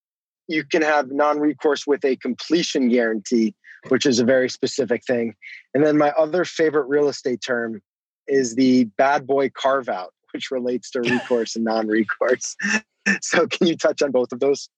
you 0.48 0.64
can 0.64 0.82
have 0.82 1.12
non 1.12 1.40
recourse 1.40 1.86
with 1.88 2.04
a 2.06 2.16
completion 2.18 2.90
guarantee, 2.90 3.56
which 3.90 4.06
is 4.06 4.20
a 4.20 4.25
very 4.25 4.50
specific 4.50 5.04
thing. 5.06 5.36
And 5.74 5.86
then 5.86 5.98
my 5.98 6.12
other 6.12 6.46
favorite 6.46 6.88
real 6.88 7.10
estate 7.10 7.42
term 7.42 7.82
is 8.28 8.56
the 8.56 8.86
bad 8.98 9.28
boy 9.28 9.50
carve 9.50 9.90
out, 9.90 10.14
which 10.34 10.52
relates 10.52 10.92
to 10.92 11.02
recourse 11.02 11.56
and 11.56 11.66
non 11.66 11.88
recourse. 11.88 12.56
so, 13.22 13.48
can 13.48 13.68
you 13.68 13.78
touch 13.78 14.02
on 14.02 14.12
both 14.12 14.32
of 14.32 14.40
those? 14.40 14.70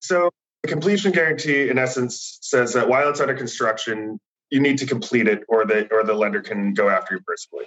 So, 0.00 0.30
the 0.62 0.68
completion 0.68 1.12
guarantee, 1.12 1.68
in 1.68 1.78
essence, 1.78 2.38
says 2.42 2.72
that 2.74 2.88
while 2.88 3.08
it's 3.08 3.20
under 3.20 3.34
construction, 3.34 4.18
you 4.50 4.60
need 4.60 4.78
to 4.78 4.86
complete 4.86 5.28
it, 5.28 5.42
or 5.48 5.64
the 5.64 5.88
or 5.92 6.04
the 6.04 6.14
lender 6.14 6.40
can 6.40 6.74
go 6.74 6.88
after 6.88 7.16
you 7.16 7.20
personally. 7.26 7.66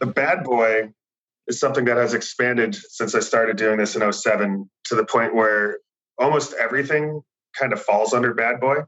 The 0.00 0.06
bad 0.06 0.44
boy 0.44 0.92
is 1.46 1.58
something 1.58 1.84
that 1.84 1.96
has 1.96 2.14
expanded 2.14 2.74
since 2.74 3.14
I 3.14 3.20
started 3.20 3.56
doing 3.56 3.78
this 3.78 3.96
in 3.96 4.12
07 4.12 4.70
to 4.84 4.94
the 4.94 5.04
point 5.04 5.34
where 5.34 5.78
almost 6.20 6.54
everything 6.60 7.22
kind 7.58 7.72
of 7.72 7.82
falls 7.82 8.14
under 8.14 8.34
bad 8.34 8.60
boy 8.60 8.82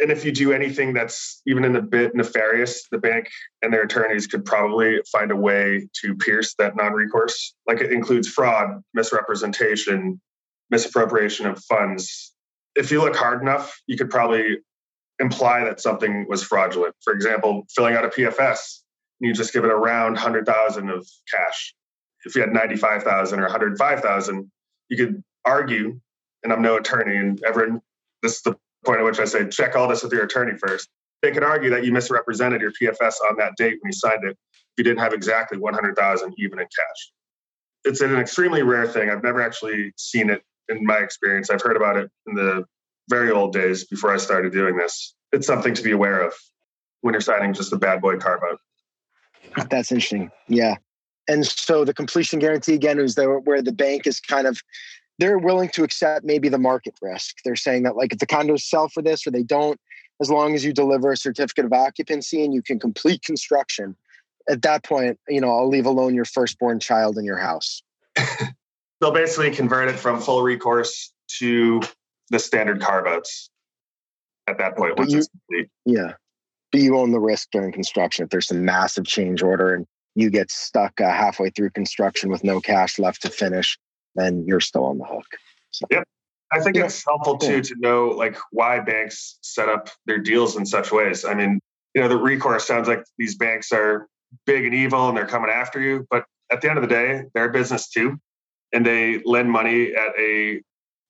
and 0.00 0.10
if 0.10 0.24
you 0.24 0.32
do 0.32 0.52
anything 0.52 0.92
that's 0.92 1.40
even 1.46 1.64
in 1.64 1.76
a 1.76 1.82
bit 1.82 2.14
nefarious, 2.14 2.88
the 2.90 2.98
bank 2.98 3.28
and 3.62 3.72
their 3.72 3.82
attorneys 3.82 4.26
could 4.26 4.44
probably 4.44 5.00
find 5.10 5.30
a 5.30 5.36
way 5.36 5.88
to 6.02 6.16
pierce 6.16 6.54
that 6.58 6.74
non 6.74 6.92
recourse. 6.92 7.54
Like 7.66 7.80
it 7.80 7.92
includes 7.92 8.28
fraud, 8.28 8.82
misrepresentation, 8.92 10.20
misappropriation 10.70 11.46
of 11.46 11.62
funds. 11.64 12.32
If 12.74 12.90
you 12.90 13.02
look 13.02 13.14
hard 13.14 13.40
enough, 13.40 13.80
you 13.86 13.96
could 13.96 14.10
probably 14.10 14.58
imply 15.20 15.62
that 15.62 15.80
something 15.80 16.26
was 16.28 16.42
fraudulent. 16.42 16.96
For 17.04 17.12
example, 17.12 17.64
filling 17.72 17.94
out 17.94 18.04
a 18.04 18.08
PFS, 18.08 18.80
you 19.20 19.32
just 19.32 19.52
give 19.52 19.64
it 19.64 19.70
around 19.70 20.14
100,000 20.14 20.90
of 20.90 21.06
cash. 21.32 21.72
If 22.24 22.34
you 22.34 22.40
had 22.40 22.52
95,000 22.52 23.38
or 23.38 23.42
105,000, 23.42 24.50
you 24.88 24.96
could 24.96 25.22
argue, 25.44 26.00
and 26.44 26.52
I'm 26.52 26.62
no 26.62 26.76
attorney, 26.76 27.16
and 27.16 27.42
everyone, 27.42 27.80
this 28.22 28.36
is 28.36 28.42
the 28.42 28.56
point 28.84 29.00
at 29.00 29.04
which 29.04 29.18
I 29.18 29.24
say, 29.24 29.48
check 29.48 29.74
all 29.74 29.88
this 29.88 30.02
with 30.02 30.12
your 30.12 30.24
attorney 30.24 30.56
first. 30.58 30.88
They 31.22 31.32
could 31.32 31.42
argue 31.42 31.70
that 31.70 31.84
you 31.84 31.92
misrepresented 31.92 32.60
your 32.60 32.72
PFS 32.72 33.14
on 33.28 33.36
that 33.38 33.56
date 33.56 33.78
when 33.80 33.88
you 33.88 33.92
signed 33.92 34.24
it. 34.24 34.36
You 34.76 34.84
didn't 34.84 35.00
have 35.00 35.14
exactly 35.14 35.56
100,000 35.58 36.34
even 36.38 36.58
in 36.58 36.66
cash. 36.66 37.12
It's 37.84 38.00
an 38.02 38.16
extremely 38.16 38.62
rare 38.62 38.86
thing. 38.86 39.10
I've 39.10 39.22
never 39.22 39.40
actually 39.40 39.92
seen 39.96 40.30
it 40.30 40.42
in 40.68 40.84
my 40.84 40.98
experience. 40.98 41.50
I've 41.50 41.62
heard 41.62 41.76
about 41.76 41.96
it 41.96 42.10
in 42.26 42.34
the 42.34 42.64
very 43.08 43.30
old 43.30 43.52
days 43.52 43.84
before 43.84 44.12
I 44.12 44.18
started 44.18 44.52
doing 44.52 44.76
this. 44.76 45.14
It's 45.32 45.46
something 45.46 45.74
to 45.74 45.82
be 45.82 45.92
aware 45.92 46.20
of 46.20 46.34
when 47.00 47.14
you're 47.14 47.20
signing 47.20 47.52
just 47.52 47.72
a 47.72 47.76
bad 47.76 48.00
boy 48.00 48.18
carve 48.18 48.40
out. 48.50 49.68
That's 49.70 49.92
interesting. 49.92 50.30
Yeah. 50.48 50.76
And 51.28 51.46
so 51.46 51.84
the 51.84 51.94
completion 51.94 52.38
guarantee 52.38 52.74
again 52.74 52.98
is 52.98 53.14
the, 53.14 53.24
where 53.26 53.62
the 53.62 53.72
bank 53.72 54.06
is 54.06 54.20
kind 54.20 54.46
of 54.46 54.60
they're 55.18 55.38
willing 55.38 55.68
to 55.70 55.84
accept 55.84 56.24
maybe 56.24 56.48
the 56.48 56.58
market 56.58 56.94
risk. 57.00 57.36
They're 57.44 57.56
saying 57.56 57.84
that 57.84 57.96
like 57.96 58.12
if 58.12 58.18
the 58.18 58.26
condos 58.26 58.62
sell 58.62 58.88
for 58.88 59.02
this 59.02 59.26
or 59.26 59.30
they 59.30 59.42
don't, 59.42 59.80
as 60.20 60.30
long 60.30 60.54
as 60.54 60.64
you 60.64 60.72
deliver 60.72 61.12
a 61.12 61.16
certificate 61.16 61.64
of 61.64 61.72
occupancy 61.72 62.44
and 62.44 62.54
you 62.54 62.62
can 62.62 62.78
complete 62.78 63.22
construction, 63.22 63.96
at 64.48 64.62
that 64.62 64.84
point, 64.84 65.18
you 65.28 65.40
know, 65.40 65.50
I'll 65.50 65.68
leave 65.68 65.86
alone 65.86 66.14
your 66.14 66.24
firstborn 66.24 66.80
child 66.80 67.16
in 67.18 67.24
your 67.24 67.38
house. 67.38 67.82
They'll 69.00 69.12
basically 69.12 69.50
convert 69.50 69.88
it 69.88 69.96
from 69.96 70.20
full 70.20 70.42
recourse 70.42 71.12
to 71.38 71.80
the 72.30 72.38
standard 72.38 72.80
carve 72.80 73.06
outs 73.06 73.50
at 74.46 74.58
that 74.58 74.76
point 74.76 74.98
once 74.98 75.12
you- 75.12 75.18
it's 75.18 75.28
complete. 75.28 75.70
Yeah. 75.84 76.12
But 76.72 76.80
you 76.80 76.98
own 76.98 77.12
the 77.12 77.20
risk 77.20 77.48
during 77.52 77.72
construction. 77.72 78.24
If 78.24 78.30
there's 78.30 78.48
some 78.48 78.64
massive 78.64 79.04
change 79.04 79.42
order 79.42 79.74
and 79.74 79.86
you 80.16 80.28
get 80.30 80.50
stuck 80.50 81.00
uh, 81.00 81.08
halfway 81.08 81.50
through 81.50 81.70
construction 81.70 82.30
with 82.30 82.42
no 82.44 82.60
cash 82.60 82.98
left 82.98 83.22
to 83.22 83.30
finish, 83.30 83.78
then 84.14 84.44
you're 84.46 84.60
still 84.60 84.84
on 84.84 84.98
the 84.98 85.04
hook. 85.04 85.26
So, 85.70 85.86
I 86.52 86.60
think 86.60 86.76
Yeah. 86.76 86.84
it's 86.84 87.04
helpful 87.04 87.36
too 87.38 87.60
to 87.62 87.74
know 87.78 88.08
like 88.08 88.36
why 88.52 88.78
banks 88.78 89.38
set 89.42 89.68
up 89.68 89.88
their 90.06 90.18
deals 90.18 90.56
in 90.56 90.64
such 90.66 90.92
ways. 90.92 91.24
I 91.24 91.34
mean, 91.34 91.58
you 91.94 92.02
know, 92.02 92.08
the 92.08 92.16
recourse 92.16 92.66
sounds 92.66 92.86
like 92.86 93.04
these 93.18 93.36
banks 93.36 93.72
are 93.72 94.06
big 94.46 94.64
and 94.64 94.74
evil 94.74 95.08
and 95.08 95.16
they're 95.16 95.26
coming 95.26 95.50
after 95.50 95.80
you, 95.80 96.06
but 96.10 96.24
at 96.52 96.60
the 96.60 96.68
end 96.68 96.78
of 96.78 96.82
the 96.82 96.88
day, 96.88 97.24
they're 97.34 97.48
a 97.48 97.52
business 97.52 97.88
too, 97.88 98.18
and 98.72 98.84
they 98.86 99.20
lend 99.24 99.50
money 99.50 99.94
at 99.94 100.12
a 100.18 100.60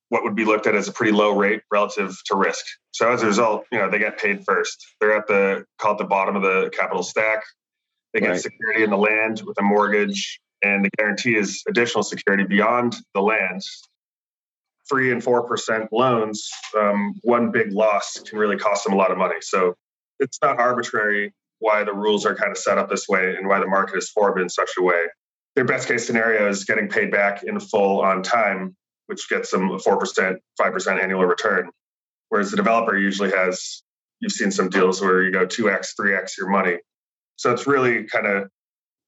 what 0.09 0.23
would 0.23 0.35
be 0.35 0.45
looked 0.45 0.67
at 0.67 0.75
as 0.75 0.87
a 0.87 0.91
pretty 0.93 1.11
low 1.11 1.31
rate 1.35 1.61
relative 1.71 2.15
to 2.27 2.35
risk. 2.35 2.63
So 2.91 3.11
as 3.11 3.23
a 3.23 3.25
result, 3.25 3.65
you 3.71 3.77
know, 3.79 3.89
they 3.89 3.99
get 3.99 4.17
paid 4.19 4.45
first. 4.45 4.83
They're 5.01 5.15
at 5.15 5.27
the 5.27 5.65
call 5.79 5.93
it 5.93 5.97
the 5.97 6.05
bottom 6.05 6.35
of 6.35 6.43
the 6.43 6.71
capital 6.75 7.03
stack. 7.03 7.43
They 8.13 8.19
get 8.21 8.29
Right. 8.29 8.39
security 8.39 8.83
in 8.83 8.91
the 8.91 8.97
land 8.97 9.41
with 9.45 9.59
a 9.59 9.63
mortgage, 9.63 10.39
and 10.65 10.85
the 10.85 10.89
guarantee 10.97 11.35
is 11.35 11.61
additional 11.67 12.03
security 12.03 12.43
beyond 12.43 12.95
the 13.13 13.21
land 13.21 13.61
three 14.89 15.11
and 15.11 15.23
four 15.23 15.41
percent 15.43 15.91
loans, 15.91 16.47
um, 16.77 17.13
one 17.23 17.51
big 17.51 17.71
loss 17.71 18.19
can 18.27 18.37
really 18.37 18.57
cost 18.57 18.83
them 18.83 18.93
a 18.93 18.97
lot 18.97 19.11
of 19.11 19.17
money. 19.17 19.35
So 19.41 19.75
it's 20.19 20.39
not 20.41 20.59
arbitrary 20.59 21.33
why 21.59 21.83
the 21.83 21.93
rules 21.93 22.25
are 22.25 22.35
kind 22.35 22.51
of 22.51 22.57
set 22.57 22.77
up 22.77 22.89
this 22.89 23.07
way 23.07 23.35
and 23.35 23.47
why 23.47 23.59
the 23.59 23.67
market 23.67 23.97
is 23.97 24.09
formed 24.09 24.39
in 24.41 24.49
such 24.49 24.71
a 24.77 24.83
way. 24.83 25.01
Their 25.55 25.65
best 25.65 25.87
case 25.87 26.05
scenario 26.05 26.49
is 26.49 26.65
getting 26.65 26.87
paid 26.87 27.11
back 27.11 27.43
in 27.43 27.59
full 27.59 28.01
on 28.01 28.21
time, 28.21 28.75
which 29.07 29.27
gets 29.29 29.51
them 29.51 29.71
a 29.71 29.79
four 29.79 29.97
percent, 29.97 30.39
five 30.57 30.73
percent 30.73 30.99
annual 30.99 31.25
return. 31.25 31.69
Whereas 32.29 32.51
the 32.51 32.57
developer 32.57 32.97
usually 32.97 33.31
has, 33.31 33.83
you've 34.19 34.33
seen 34.33 34.51
some 34.51 34.69
deals 34.69 35.01
where 35.01 35.23
you 35.23 35.31
go 35.31 35.45
two 35.45 35.69
x, 35.69 35.93
three 35.95 36.15
x 36.15 36.37
your 36.37 36.49
money. 36.49 36.77
So 37.37 37.53
it's 37.53 37.67
really 37.67 38.03
kind 38.03 38.27
of 38.27 38.49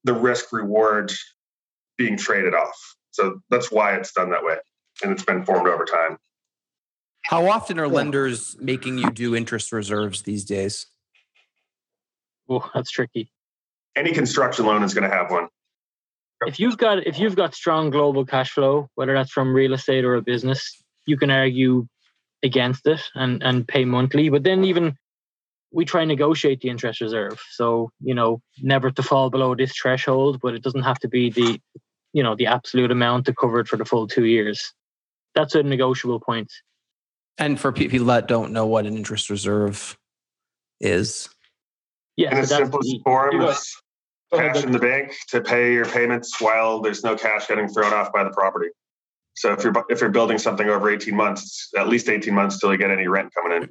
the 0.04 0.14
risk 0.14 0.52
reward 0.52 1.12
being 1.98 2.16
traded 2.16 2.54
off. 2.54 2.96
So 3.10 3.40
that's 3.50 3.70
why 3.70 3.94
it's 3.96 4.12
done 4.12 4.30
that 4.30 4.44
way 4.44 4.56
and 5.02 5.12
it's 5.12 5.24
been 5.24 5.44
formed 5.44 5.68
over 5.68 5.84
time. 5.84 6.18
How 7.24 7.48
often 7.48 7.78
are 7.78 7.88
lenders 7.88 8.56
making 8.58 8.98
you 8.98 9.10
do 9.10 9.36
interest 9.36 9.72
reserves 9.72 10.22
these 10.22 10.44
days? 10.44 10.86
Oh, 12.48 12.68
that's 12.74 12.90
tricky. 12.90 13.30
Any 13.94 14.12
construction 14.12 14.64
loan 14.64 14.82
is 14.82 14.94
going 14.94 15.08
to 15.08 15.14
have 15.14 15.30
one. 15.30 15.48
If 16.46 16.60
you've 16.60 16.78
got 16.78 17.06
if 17.06 17.18
you've 17.18 17.36
got 17.36 17.54
strong 17.54 17.90
global 17.90 18.24
cash 18.24 18.52
flow, 18.52 18.88
whether 18.94 19.12
that's 19.12 19.32
from 19.32 19.52
real 19.52 19.74
estate 19.74 20.04
or 20.04 20.14
a 20.14 20.22
business, 20.22 20.80
you 21.04 21.16
can 21.16 21.30
argue 21.30 21.86
against 22.44 22.86
it 22.86 23.02
and 23.14 23.42
and 23.42 23.66
pay 23.66 23.84
monthly. 23.84 24.28
But 24.30 24.44
then 24.44 24.64
even 24.64 24.96
we 25.72 25.84
try 25.84 26.02
and 26.02 26.08
negotiate 26.08 26.60
the 26.60 26.70
interest 26.70 27.00
reserve. 27.00 27.38
So, 27.50 27.90
you 28.00 28.14
know, 28.14 28.40
never 28.62 28.90
to 28.90 29.02
fall 29.02 29.28
below 29.28 29.54
this 29.54 29.76
threshold, 29.76 30.38
but 30.40 30.54
it 30.54 30.62
doesn't 30.62 30.84
have 30.84 30.98
to 31.00 31.08
be 31.08 31.30
the 31.30 31.60
you 32.12 32.22
know 32.22 32.34
the 32.34 32.46
absolute 32.46 32.90
amount 32.90 33.26
to 33.26 33.34
cover 33.34 33.60
it 33.60 33.68
for 33.68 33.76
the 33.76 33.84
full 33.84 34.06
two 34.06 34.24
years. 34.24 34.72
That's 35.34 35.54
a 35.54 35.62
negotiable 35.62 36.20
point. 36.20 36.52
And 37.36 37.60
for 37.60 37.70
people 37.72 38.06
that 38.06 38.26
don't 38.26 38.52
know 38.52 38.66
what 38.66 38.86
an 38.86 38.96
interest 38.96 39.30
reserve 39.30 39.96
is, 40.80 41.28
Yeah, 42.16 42.30
In 42.30 42.36
so 42.36 42.40
its 42.40 42.50
simplest 42.56 42.88
the- 42.90 43.00
form, 43.04 43.32
you 43.32 43.38
got- 43.40 43.50
it's 43.50 43.80
cash 44.32 44.64
in 44.64 44.72
the 44.72 44.78
bank 44.80 45.14
to 45.28 45.40
pay 45.40 45.72
your 45.72 45.84
payments 45.84 46.40
while 46.40 46.80
there's 46.80 47.04
no 47.04 47.14
cash 47.16 47.46
getting 47.46 47.68
thrown 47.68 47.92
off 47.92 48.12
by 48.12 48.24
the 48.24 48.30
property. 48.30 48.70
So 49.34 49.52
if 49.52 49.62
you're 49.62 49.72
if 49.88 50.00
you're 50.00 50.10
building 50.10 50.36
something 50.38 50.68
over 50.68 50.90
18 50.90 51.14
months, 51.14 51.42
it's 51.72 51.80
at 51.80 51.88
least 51.88 52.08
18 52.08 52.34
months 52.34 52.58
till 52.58 52.72
you 52.72 52.78
get 52.78 52.90
any 52.90 53.06
rent 53.06 53.32
coming 53.32 53.68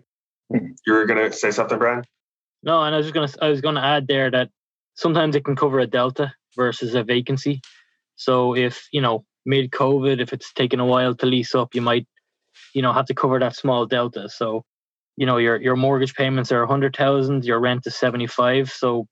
in. 0.50 0.74
You're 0.86 1.06
gonna 1.06 1.32
say 1.34 1.51
something, 1.51 1.77
Brian? 1.77 2.06
No, 2.63 2.82
and 2.82 2.96
I 2.96 2.98
was 3.00 3.08
just 3.08 3.13
gonna 3.13 3.46
I 3.46 3.50
was 3.50 3.60
gonna 3.60 3.82
add 3.82 4.08
there 4.08 4.32
that 4.32 4.50
sometimes 4.96 5.36
it 5.36 5.44
can 5.44 5.58
cover 5.58 5.79
a 5.79 5.88
delta 5.88 6.34
versus 6.56 6.96
a 6.96 7.03
vacancy. 7.03 7.62
So 8.17 8.55
if 8.55 8.88
you 8.91 9.01
know 9.01 9.24
mid 9.45 9.71
COVID, 9.71 10.19
if 10.19 10.33
it's 10.33 10.51
taken 10.53 10.79
a 10.79 10.86
while 10.86 11.15
to 11.15 11.25
lease 11.25 11.55
up, 11.55 11.74
you 11.74 11.81
might 11.81 12.05
you 12.74 12.81
know 12.81 12.91
have 12.91 13.05
to 13.05 13.13
cover 13.13 13.39
that 13.39 13.55
small 13.55 13.86
delta. 13.86 14.27
So 14.29 14.65
you 15.15 15.25
know 15.25 15.38
your 15.38 15.62
your 15.62 15.77
mortgage 15.77 16.15
payments 16.15 16.51
are 16.51 16.63
a 16.63 16.67
hundred 16.67 16.95
thousand, 16.95 17.45
your 17.45 17.59
rent 17.59 17.88
is 17.88 17.95
seventy 17.95 18.27
five. 18.27 18.69
So 18.69 19.07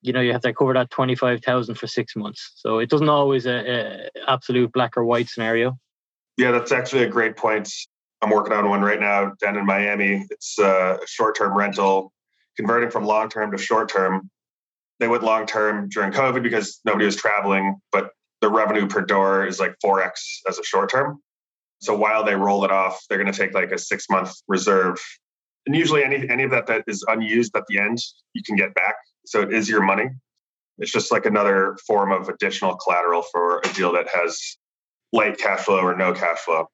you 0.00 0.12
know 0.12 0.20
you 0.20 0.32
have 0.32 0.42
to 0.42 0.54
cover 0.54 0.72
that 0.74 0.90
twenty 0.90 1.14
five 1.14 1.42
thousand 1.42 1.74
for 1.74 1.86
six 1.86 2.16
months. 2.16 2.52
So 2.56 2.78
it 2.78 2.88
doesn't 2.88 3.08
always 3.08 3.46
a, 3.46 4.08
a 4.08 4.08
absolute 4.28 4.72
black 4.72 4.96
or 4.96 5.04
white 5.04 5.28
scenario. 5.28 5.78
Yeah, 6.36 6.52
that's 6.52 6.72
actually 6.72 7.04
a 7.04 7.08
great 7.08 7.36
point. 7.36 7.70
I'm 8.22 8.30
working 8.30 8.52
on 8.52 8.68
one 8.68 8.82
right 8.82 9.00
now 9.00 9.32
down 9.40 9.56
in 9.56 9.66
Miami. 9.66 10.26
It's 10.30 10.58
uh, 10.58 10.98
a 11.02 11.06
short-term 11.06 11.56
rental, 11.56 12.12
converting 12.56 12.90
from 12.90 13.04
long-term 13.04 13.52
to 13.52 13.58
short-term. 13.58 14.30
They 14.98 15.08
went 15.08 15.22
long-term 15.22 15.88
during 15.90 16.12
COVID 16.12 16.42
because 16.42 16.80
nobody 16.84 17.04
was 17.04 17.16
traveling, 17.16 17.76
but 17.92 18.10
the 18.40 18.50
revenue 18.50 18.86
per 18.86 19.00
door 19.00 19.46
is 19.46 19.58
like 19.58 19.76
4x 19.84 20.12
as 20.48 20.58
a 20.58 20.64
short-term. 20.64 21.20
So 21.80 21.96
while 21.96 22.24
they 22.24 22.34
roll 22.34 22.64
it 22.64 22.70
off, 22.70 23.04
they're 23.08 23.18
going 23.18 23.32
to 23.32 23.38
take 23.38 23.54
like 23.54 23.70
a 23.70 23.78
six-month 23.78 24.32
reserve, 24.48 24.98
and 25.66 25.76
usually 25.76 26.04
any 26.04 26.28
any 26.28 26.44
of 26.44 26.50
that 26.52 26.66
that 26.68 26.84
is 26.86 27.04
unused 27.08 27.56
at 27.56 27.64
the 27.68 27.78
end, 27.78 27.98
you 28.32 28.42
can 28.42 28.56
get 28.56 28.74
back. 28.74 28.94
So 29.26 29.42
it 29.42 29.52
is 29.52 29.68
your 29.68 29.82
money. 29.82 30.08
It's 30.78 30.92
just 30.92 31.10
like 31.10 31.26
another 31.26 31.76
form 31.86 32.12
of 32.12 32.28
additional 32.28 32.76
collateral 32.76 33.22
for 33.22 33.60
a 33.60 33.68
deal 33.74 33.92
that 33.92 34.08
has 34.14 34.38
light 35.12 35.38
cash 35.38 35.60
flow 35.60 35.80
or 35.80 35.96
no 35.96 36.12
cash 36.12 36.38
flow. 36.38 36.66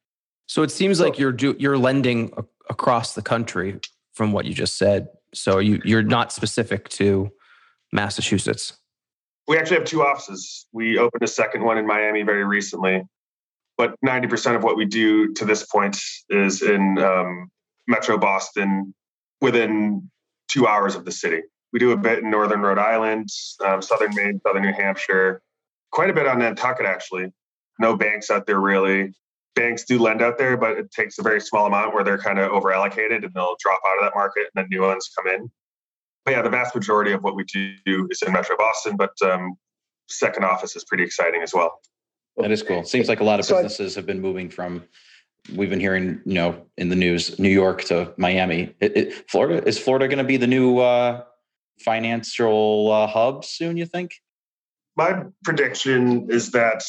so 0.47 0.63
it 0.63 0.71
seems 0.71 1.01
like 1.01 1.19
you're 1.19 1.33
do, 1.33 1.55
you're 1.59 1.79
lending 1.79 2.33
across 2.69 3.15
the 3.15 3.23
country 3.23 3.81
from 4.13 4.33
what 4.33 4.45
you 4.45 4.55
just 4.55 4.77
said. 4.77 5.09
So 5.35 5.59
you 5.59 5.81
you're 5.85 6.03
not 6.03 6.33
specific 6.33 6.89
to 6.91 7.31
Massachusetts. 7.93 8.75
We 9.49 9.59
actually 9.59 9.79
have 9.79 9.87
two 9.87 10.03
offices. 10.03 10.67
We 10.73 10.99
opened 10.99 11.23
a 11.23 11.29
second 11.29 11.65
one 11.65 11.79
in 11.79 11.87
Miami 11.87 12.23
very 12.23 12.45
recently, 12.45 13.03
but 13.77 13.95
90% 14.05 14.57
of 14.57 14.63
what 14.63 14.77
we 14.77 14.85
do 14.85 15.33
to 15.35 15.45
this 15.45 15.65
point 15.65 15.99
is 16.29 16.63
in 16.63 16.99
um, 16.99 17.51
Metro 17.87 18.19
Boston 18.19 18.95
within 19.41 20.11
two 20.49 20.67
hours 20.67 20.95
of 20.95 21.05
the 21.05 21.13
city. 21.13 21.43
We 21.73 21.79
do 21.79 21.93
a 21.93 21.97
bit 21.97 22.21
in 22.21 22.31
Northern 22.31 22.61
Rhode 22.61 22.79
Island, 22.79 23.29
um, 23.65 23.83
Southern 23.83 24.15
Maine, 24.15 24.41
Southern 24.47 24.63
New 24.63 24.73
Hampshire, 24.73 25.43
quite 25.91 26.11
a 26.11 26.13
bit 26.13 26.27
on 26.27 26.39
Nantucket, 26.39 26.87
actually. 26.87 27.33
No 27.79 27.97
banks 27.97 28.31
out 28.31 28.47
there 28.47 28.61
really. 28.61 29.13
Banks 29.55 29.85
do 29.85 29.99
lend 29.99 30.23
out 30.23 30.39
there, 30.39 30.57
but 30.57 30.79
it 30.79 30.91
takes 30.91 31.19
a 31.19 31.23
very 31.23 31.41
small 31.41 31.67
amount 31.67 31.95
where 31.95 32.05
they're 32.05 32.19
kind 32.19 32.39
of 32.39 32.51
over 32.53 32.73
allocated 32.73 33.25
and 33.25 33.35
they'll 33.35 33.57
drop 33.61 33.81
out 33.87 33.99
of 33.99 34.05
that 34.05 34.15
market 34.15 34.45
and 34.55 34.63
then 34.63 34.67
new 34.71 34.83
ones 34.83 35.11
come 35.17 35.27
in. 35.27 35.51
But 36.25 36.33
yeah, 36.33 36.43
the 36.43 36.51
vast 36.51 36.75
majority 36.75 37.13
of 37.13 37.23
what 37.23 37.35
we 37.35 37.45
do 37.45 38.09
is 38.11 38.23
in 38.23 38.33
Metro 38.33 38.57
Boston, 38.57 38.97
but 38.97 39.11
um, 39.23 39.57
second 40.09 40.45
office 40.45 40.77
is 40.77 40.85
pretty 40.85 41.05
exciting 41.05 41.43
as 41.43 41.53
well. 41.53 41.81
That 42.37 42.51
is 42.51 42.63
cool. 42.63 42.85
Seems 42.85 43.09
like 43.09 43.21
a 43.21 43.25
lot 43.25 43.41
of 43.41 43.47
So 43.47 43.59
I- 43.59 43.63
businesses 43.63 43.95
have 43.97 44.07
been 44.07 44.21
moving 44.21 44.49
from. 44.49 44.85
We've 45.53 45.69
been 45.71 45.81
hearing, 45.81 46.21
you 46.25 46.35
know, 46.35 46.67
in 46.79 46.89
the 46.89 46.95
news, 46.95 47.37
New 47.41 47.49
York 47.49 47.83
to 47.85 48.15
Miami. 48.17 48.75
It, 48.79 48.97
it, 48.97 49.31
Florida 49.31 49.67
is 49.67 49.77
Florida 49.77 50.07
going 50.07 50.19
to 50.19 50.25
be 50.25 50.37
the 50.37 50.47
new 50.47 50.79
uh, 50.79 51.25
financial 51.81 52.93
uh, 52.93 53.09
hub 53.09 53.45
soon? 53.45 53.77
You 53.77 53.87
think? 53.87 54.15
My 54.97 55.25
prediction 55.43 56.31
is 56.31 56.53
that, 56.53 56.85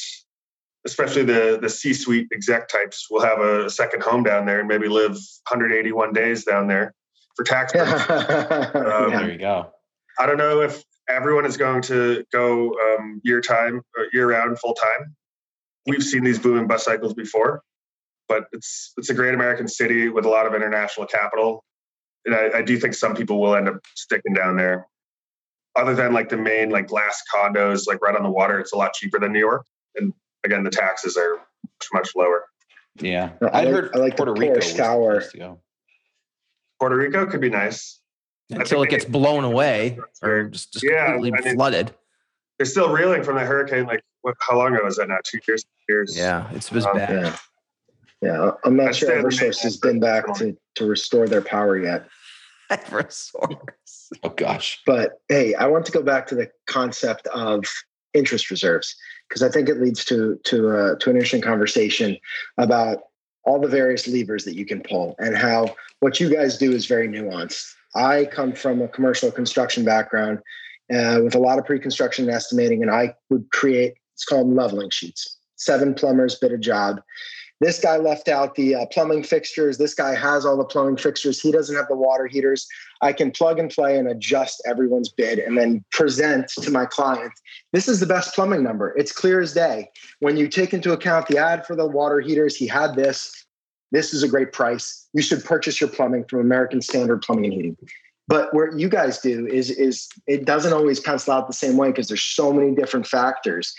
especially 0.85 1.23
the 1.23 1.57
the 1.59 1.69
C-suite 1.69 2.27
exec 2.31 2.67
types, 2.67 3.07
will 3.09 3.21
have 3.21 3.39
a 3.39 3.71
second 3.71 4.03
home 4.03 4.21
down 4.21 4.45
there 4.45 4.59
and 4.59 4.67
maybe 4.67 4.87
live 4.87 5.13
181 5.13 6.13
days 6.13 6.43
down 6.43 6.67
there 6.67 6.93
for 7.35 7.43
tax 7.43 7.73
purposes. 7.73 8.05
yeah. 8.09 9.09
There 9.09 9.31
you 9.31 9.37
go. 9.37 9.71
I 10.19 10.25
don't 10.25 10.37
know 10.37 10.61
if 10.61 10.83
everyone 11.09 11.45
is 11.45 11.57
going 11.57 11.81
to 11.83 12.23
go 12.31 12.73
um, 12.73 13.21
year 13.23 13.41
time 13.41 13.81
or 13.97 14.07
year 14.13 14.29
round 14.29 14.59
full 14.59 14.73
time. 14.73 15.15
We've 15.85 16.03
seen 16.03 16.23
these 16.23 16.39
boom 16.39 16.57
and 16.57 16.67
bust 16.67 16.85
cycles 16.85 17.13
before, 17.13 17.61
but 18.29 18.45
it's 18.53 18.93
it's 18.97 19.09
a 19.09 19.13
great 19.13 19.33
American 19.33 19.67
city 19.67 20.09
with 20.09 20.25
a 20.25 20.29
lot 20.29 20.45
of 20.45 20.53
international 20.53 21.07
capital, 21.07 21.63
and 22.25 22.33
I, 22.33 22.59
I 22.59 22.61
do 22.61 22.77
think 22.77 22.93
some 22.93 23.15
people 23.15 23.41
will 23.41 23.55
end 23.55 23.67
up 23.67 23.79
sticking 23.95 24.33
down 24.33 24.55
there. 24.55 24.87
Other 25.75 25.95
than 25.95 26.13
like 26.13 26.29
the 26.29 26.37
main 26.37 26.69
like 26.69 26.87
glass 26.87 27.21
condos, 27.33 27.87
like 27.87 28.01
right 28.01 28.15
on 28.15 28.23
the 28.23 28.29
water, 28.29 28.59
it's 28.59 28.73
a 28.73 28.77
lot 28.77 28.93
cheaper 28.93 29.19
than 29.19 29.33
New 29.33 29.39
York, 29.39 29.65
and 29.95 30.13
again 30.45 30.63
the 30.63 30.69
taxes 30.69 31.17
are 31.17 31.35
much 31.35 31.87
much 31.93 32.15
lower. 32.15 32.45
Yeah, 32.99 33.31
I 33.41 33.61
I'd 33.61 33.67
heard 33.67 33.91
I 33.93 33.97
like 33.97 34.15
the 34.15 34.23
Puerto 34.23 34.39
Rico 34.39 34.55
was 34.55 34.65
Porsche 34.65 34.71
the 34.71 34.77
Tower. 34.77 35.23
Place 36.89 37.05
to 37.05 37.09
go. 37.09 37.19
Puerto 37.19 37.21
Rico 37.25 37.31
could 37.31 37.41
be 37.41 37.49
nice. 37.49 37.99
Until 38.49 38.83
it 38.83 38.89
gets 38.89 39.05
blown 39.05 39.43
away 39.43 39.97
or 40.21 40.43
just, 40.49 40.73
just 40.73 40.85
Yeah, 40.85 41.13
completely 41.13 41.39
I 41.39 41.45
mean- 41.45 41.55
flooded. 41.55 41.93
they're 42.59 42.65
still 42.65 42.91
reeling 42.93 43.23
from 43.23 43.35
the 43.37 43.41
hurricane. 43.45 43.85
Like, 43.85 44.03
what, 44.21 44.35
how 44.39 44.57
long 44.57 44.75
ago 44.75 44.83
was 44.83 44.97
that 44.97 45.07
now? 45.07 45.17
Two 45.23 45.39
years? 45.47 45.65
Years? 45.89 46.15
Yeah, 46.17 46.49
it 46.53 46.69
was 46.71 46.85
Um, 46.85 46.95
bad. 46.95 47.09
Yeah. 47.09 47.35
Yeah. 48.21 48.51
I'm 48.63 48.75
not 48.75 48.89
I'd 48.89 48.95
sure 48.95 49.09
say 49.09 49.15
the 49.21 49.27
Eversource 49.27 49.61
has 49.63 49.77
been 49.77 49.99
back 49.99 50.31
to, 50.35 50.55
to 50.75 50.85
restore 50.85 51.27
their 51.27 51.41
power 51.41 51.77
yet. 51.77 52.07
Eversource. 52.71 54.09
Oh 54.23 54.29
gosh. 54.29 54.81
But 54.85 55.19
hey, 55.29 55.53
I 55.55 55.65
want 55.67 55.85
to 55.87 55.91
go 55.91 56.01
back 56.01 56.27
to 56.27 56.35
the 56.35 56.49
concept 56.67 57.27
of 57.27 57.63
interest 58.13 58.49
reserves 58.51 58.95
because 59.27 59.41
I 59.43 59.49
think 59.49 59.67
it 59.69 59.81
leads 59.81 60.05
to 60.05 60.39
to 60.45 60.69
uh, 60.69 60.95
to 60.99 61.09
an 61.09 61.15
interesting 61.17 61.41
conversation 61.41 62.17
about 62.57 62.99
all 63.45 63.59
the 63.59 63.67
various 63.67 64.07
levers 64.07 64.45
that 64.45 64.55
you 64.55 64.65
can 64.65 64.81
pull 64.81 65.15
and 65.19 65.35
how 65.35 65.75
what 65.99 66.19
you 66.19 66.29
guys 66.29 66.57
do 66.57 66.71
is 66.71 66.85
very 66.85 67.07
nuanced. 67.07 67.73
I 67.95 68.25
come 68.25 68.53
from 68.53 68.81
a 68.81 68.87
commercial 68.87 69.31
construction 69.31 69.85
background 69.85 70.39
uh, 70.93 71.21
with 71.23 71.35
a 71.35 71.39
lot 71.39 71.59
of 71.59 71.65
pre-construction 71.65 72.25
and 72.25 72.33
estimating, 72.33 72.81
and 72.81 72.91
I 72.91 73.15
would 73.29 73.49
create 73.51 73.95
it's 74.13 74.25
called 74.25 74.47
leveling 74.47 74.89
sheets. 74.89 75.37
Seven 75.55 75.93
plumbers 75.93 76.35
bid 76.35 76.51
a 76.51 76.57
job. 76.57 77.01
This 77.59 77.79
guy 77.79 77.97
left 77.97 78.27
out 78.27 78.55
the 78.55 78.75
uh, 78.75 78.85
plumbing 78.87 79.23
fixtures. 79.23 79.77
This 79.77 79.93
guy 79.93 80.15
has 80.15 80.45
all 80.45 80.57
the 80.57 80.65
plumbing 80.65 80.97
fixtures. 80.97 81.39
He 81.39 81.51
doesn't 81.51 81.75
have 81.75 81.87
the 81.87 81.95
water 81.95 82.27
heaters. 82.27 82.67
I 83.01 83.13
can 83.13 83.31
plug 83.31 83.59
and 83.59 83.69
play 83.69 83.97
and 83.97 84.07
adjust 84.07 84.61
everyone's 84.65 85.09
bid 85.09 85.39
and 85.39 85.57
then 85.57 85.83
present 85.91 86.49
to 86.61 86.71
my 86.71 86.85
client. 86.85 87.31
This 87.71 87.87
is 87.87 87.99
the 87.99 88.05
best 88.05 88.35
plumbing 88.35 88.63
number. 88.63 88.93
It's 88.97 89.11
clear 89.11 89.39
as 89.39 89.53
day. 89.53 89.89
When 90.19 90.35
you 90.35 90.47
take 90.47 90.73
into 90.73 90.91
account 90.91 91.27
the 91.27 91.37
ad 91.37 91.65
for 91.65 91.75
the 91.75 91.87
water 91.87 92.19
heaters, 92.19 92.55
he 92.55 92.67
had 92.67 92.95
this. 92.95 93.45
This 93.91 94.13
is 94.13 94.23
a 94.23 94.27
great 94.27 94.51
price. 94.51 95.07
You 95.13 95.21
should 95.21 95.45
purchase 95.45 95.79
your 95.79 95.89
plumbing 95.89 96.25
from 96.25 96.39
American 96.39 96.81
Standard 96.81 97.21
Plumbing 97.21 97.45
and 97.45 97.53
Heating. 97.53 97.77
But 98.27 98.53
what 98.53 98.79
you 98.79 98.89
guys 98.89 99.19
do 99.19 99.45
is 99.47 99.69
is 99.69 100.07
it 100.27 100.45
doesn't 100.45 100.73
always 100.73 100.99
pencil 100.99 101.33
out 101.33 101.47
the 101.47 101.53
same 101.53 101.77
way 101.77 101.89
because 101.89 102.07
there's 102.07 102.23
so 102.23 102.51
many 102.51 102.73
different 102.73 103.05
factors. 103.05 103.73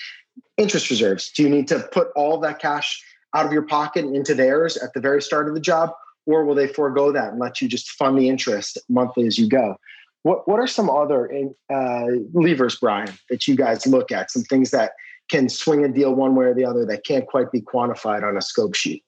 Interest 0.57 0.91
reserves. 0.91 1.33
Do 1.33 1.43
you 1.43 1.49
need 1.49 1.67
to 1.69 1.81
put 1.93 2.09
all 2.15 2.39
that 2.41 2.61
cash 2.61 3.03
out 3.35 3.47
of 3.47 3.53
your 3.53 3.63
pocket 3.63 4.05
and 4.05 4.17
into 4.17 4.35
theirs 4.35 4.77
at 4.77 4.95
the 4.95 5.01
very 5.01 5.21
start 5.21 5.49
of 5.49 5.55
the 5.55 5.61
job, 5.61 5.91
or 6.27 6.45
will 6.45 6.55
they 6.55 6.67
forego 6.67 7.13
that 7.13 7.31
and 7.33 7.39
let 7.39 7.61
you 7.61 7.69
just 7.69 7.91
fund 7.91 8.19
the 8.19 8.29
interest 8.29 8.79
monthly 8.89 9.27
as 9.27 9.39
you 9.39 9.49
go? 9.49 9.77
What 10.23 10.49
What 10.49 10.61
are 10.61 10.67
some 10.67 10.89
other 10.89 11.31
uh, 11.73 12.07
levers, 12.33 12.77
Brian, 12.77 13.13
that 13.29 13.47
you 13.47 13.57
guys 13.57 13.87
look 13.87 14.11
at? 14.11 14.31
Some 14.31 14.43
things 14.43 14.71
that 14.71 14.93
can 15.31 15.49
swing 15.49 15.85
a 15.85 15.89
deal 15.89 16.15
one 16.15 16.35
way 16.35 16.47
or 16.47 16.55
the 16.55 16.65
other 16.65 16.85
that 16.87 17.05
can't 17.05 17.27
quite 17.27 17.51
be 17.51 17.61
quantified 17.61 18.23
on 18.23 18.37
a 18.37 18.43
scope 18.43 18.75
sheet. 18.75 19.05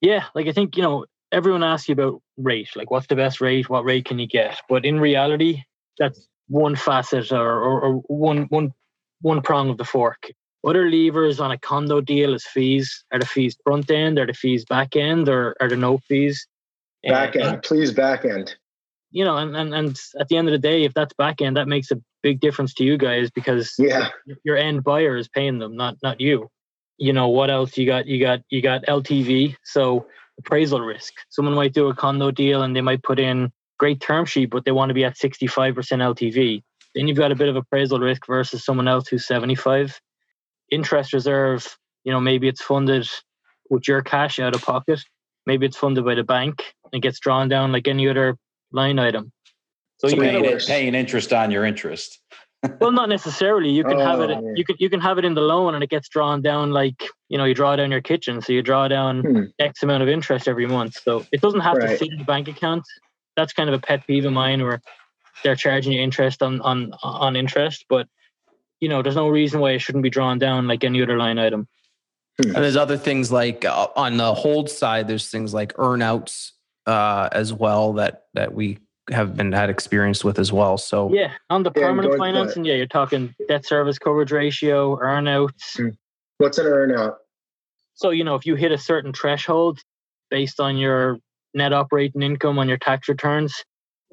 Yeah, 0.00 0.24
like 0.34 0.46
I 0.46 0.52
think 0.52 0.76
you 0.76 0.82
know 0.82 1.06
everyone 1.32 1.64
asks 1.64 1.88
you 1.88 1.92
about 1.92 2.22
rate, 2.36 2.68
like 2.76 2.90
what's 2.90 3.06
the 3.08 3.16
best 3.16 3.40
rate, 3.40 3.68
what 3.68 3.84
rate 3.84 4.04
can 4.04 4.18
you 4.18 4.26
get? 4.26 4.58
But 4.68 4.84
in 4.84 5.00
reality, 5.00 5.62
that's 5.98 6.26
one 6.48 6.76
facet 6.76 7.32
or, 7.32 7.60
or, 7.62 7.80
or 7.80 7.94
one 8.06 8.44
one 8.44 8.72
one 9.20 9.42
prong 9.42 9.70
of 9.70 9.78
the 9.78 9.84
fork. 9.84 10.30
Other 10.66 10.90
levers 10.90 11.40
on 11.40 11.50
a 11.50 11.58
condo 11.58 12.00
deal 12.00 12.34
is 12.34 12.44
fees. 12.46 13.04
Are 13.12 13.18
the 13.18 13.26
fees 13.26 13.56
front 13.64 13.90
end? 13.90 14.18
Are 14.18 14.26
the 14.26 14.32
fees 14.32 14.64
back 14.64 14.96
end? 14.96 15.28
Or 15.28 15.54
are 15.60 15.68
there 15.68 15.76
no 15.76 15.98
fees? 15.98 16.46
Back 17.06 17.36
end, 17.36 17.62
please 17.62 17.92
back 17.92 18.24
end. 18.24 18.54
you 19.10 19.24
know, 19.24 19.36
and, 19.36 19.54
and 19.54 19.74
and 19.74 20.00
at 20.18 20.28
the 20.28 20.36
end 20.38 20.48
of 20.48 20.52
the 20.52 20.58
day, 20.58 20.84
if 20.84 20.94
that's 20.94 21.12
back 21.14 21.42
end, 21.42 21.56
that 21.58 21.68
makes 21.68 21.90
a 21.90 22.00
big 22.22 22.40
difference 22.40 22.72
to 22.74 22.84
you 22.84 22.96
guys 22.96 23.30
because 23.30 23.74
Yeah. 23.78 24.08
your 24.42 24.56
end 24.56 24.82
buyer 24.84 25.16
is 25.16 25.28
paying 25.28 25.58
them, 25.58 25.76
not 25.76 25.96
not 26.02 26.18
you. 26.20 26.48
You 26.96 27.12
know 27.12 27.28
what 27.28 27.50
else 27.50 27.76
you 27.76 27.84
got? 27.86 28.06
You 28.06 28.18
got 28.20 28.40
you 28.48 28.62
got 28.62 28.84
LTV, 28.86 29.56
so 29.64 30.06
appraisal 30.38 30.80
risk. 30.80 31.12
Someone 31.28 31.54
might 31.54 31.74
do 31.74 31.88
a 31.88 31.94
condo 31.94 32.30
deal 32.30 32.62
and 32.62 32.74
they 32.74 32.80
might 32.80 33.02
put 33.02 33.18
in 33.18 33.52
great 33.78 34.00
term 34.00 34.24
sheet, 34.24 34.46
but 34.50 34.64
they 34.64 34.72
want 34.72 34.88
to 34.90 34.94
be 34.94 35.04
at 35.04 35.18
sixty 35.18 35.46
five 35.46 35.74
percent 35.74 36.00
LTV. 36.00 36.62
Then 36.94 37.06
you've 37.06 37.18
got 37.18 37.32
a 37.32 37.36
bit 37.36 37.48
of 37.50 37.56
appraisal 37.56 37.98
risk 38.00 38.26
versus 38.26 38.64
someone 38.64 38.88
else 38.88 39.08
who's 39.08 39.26
seventy 39.26 39.56
five. 39.56 40.00
Interest 40.70 41.12
reserve, 41.12 41.76
you 42.04 42.12
know, 42.12 42.20
maybe 42.20 42.48
it's 42.48 42.62
funded 42.62 43.08
with 43.70 43.86
your 43.88 44.02
cash 44.02 44.38
out 44.38 44.54
of 44.54 44.62
pocket. 44.62 45.00
Maybe 45.46 45.66
it's 45.66 45.76
funded 45.76 46.04
by 46.04 46.14
the 46.14 46.24
bank 46.24 46.62
and 46.92 47.02
gets 47.02 47.20
drawn 47.20 47.48
down 47.48 47.70
like 47.72 47.86
any 47.86 48.08
other 48.08 48.36
line 48.72 48.98
item. 48.98 49.30
So 49.98 50.08
So 50.08 50.16
you 50.16 50.22
paying, 50.22 50.42
gotta, 50.42 50.64
paying 50.66 50.94
interest 50.94 51.32
on 51.32 51.50
your 51.50 51.64
interest. 51.64 52.20
well, 52.80 52.92
not 52.92 53.08
necessarily. 53.10 53.70
You 53.70 53.84
can 53.84 53.98
have 53.98 54.20
it. 54.20 54.30
Oh, 54.30 54.42
yeah. 54.42 54.52
You 54.56 54.64
can 54.64 54.76
you 54.78 54.88
can 54.88 55.00
have 55.00 55.18
it 55.18 55.24
in 55.24 55.34
the 55.34 55.42
loan, 55.42 55.74
and 55.74 55.84
it 55.84 55.90
gets 55.90 56.08
drawn 56.08 56.40
down 56.40 56.70
like 56.72 57.04
you 57.28 57.36
know 57.36 57.44
you 57.44 57.54
draw 57.54 57.76
down 57.76 57.90
your 57.90 58.00
kitchen, 58.00 58.40
so 58.40 58.52
you 58.54 58.62
draw 58.62 58.88
down 58.88 59.20
Hmm. 59.20 59.42
X 59.58 59.82
amount 59.82 60.02
of 60.02 60.08
interest 60.08 60.48
every 60.48 60.66
month. 60.66 60.94
So 61.02 61.24
it 61.30 61.40
doesn't 61.42 61.60
have 61.60 61.78
to 61.78 61.86
Right. 61.86 61.98
sit 61.98 62.10
in 62.10 62.18
the 62.18 62.24
bank 62.24 62.48
account. 62.48 62.84
That's 63.36 63.52
kind 63.52 63.68
of 63.68 63.74
a 63.74 63.78
pet 63.78 64.06
peeve 64.06 64.24
of 64.24 64.32
mine, 64.32 64.62
where 64.62 64.80
they're 65.42 65.56
charging 65.56 65.92
you 65.92 66.00
interest 66.00 66.42
on 66.42 66.60
on 66.62 66.92
on 67.02 67.36
interest, 67.36 67.84
but 67.88 68.08
you 68.84 68.90
know 68.90 69.00
there's 69.00 69.16
no 69.16 69.28
reason 69.28 69.60
why 69.60 69.70
it 69.70 69.78
shouldn't 69.78 70.02
be 70.02 70.10
drawn 70.10 70.38
down 70.38 70.68
like 70.68 70.84
any 70.84 71.02
other 71.02 71.16
line 71.16 71.38
item. 71.38 71.66
And 72.38 72.54
there's 72.56 72.76
other 72.76 72.98
things 72.98 73.32
like 73.32 73.64
uh, 73.64 73.88
on 73.96 74.18
the 74.18 74.34
hold 74.34 74.68
side, 74.68 75.08
there's 75.08 75.30
things 75.30 75.54
like 75.54 75.72
earnouts 75.76 76.50
uh, 76.84 77.30
as 77.32 77.54
well 77.54 77.94
that 77.94 78.24
that 78.34 78.52
we 78.52 78.78
have 79.10 79.34
been 79.38 79.52
had 79.52 79.70
experience 79.70 80.22
with 80.22 80.38
as 80.38 80.52
well. 80.52 80.76
So 80.76 81.10
Yeah, 81.14 81.32
on 81.48 81.62
the 81.62 81.72
Yeah, 81.74 81.84
permanent 81.86 82.10
going 82.10 82.18
to 82.18 82.32
that. 82.32 82.34
financing, 82.34 82.64
yeah, 82.66 82.74
you're 82.74 82.86
talking 82.86 83.34
debt 83.48 83.64
service 83.64 83.98
coverage 83.98 84.32
ratio, 84.32 84.96
earnouts. 84.96 85.94
What's 86.36 86.58
an 86.58 86.66
earnout? 86.66 87.14
So, 87.94 88.10
you 88.10 88.24
know, 88.24 88.34
if 88.34 88.44
you 88.44 88.54
hit 88.54 88.70
a 88.70 88.78
certain 88.78 89.14
threshold 89.14 89.80
based 90.30 90.60
on 90.60 90.76
your 90.76 91.20
net 91.54 91.72
operating 91.72 92.22
income 92.22 92.58
on 92.58 92.68
your 92.68 92.78
tax 92.78 93.08
returns 93.08 93.64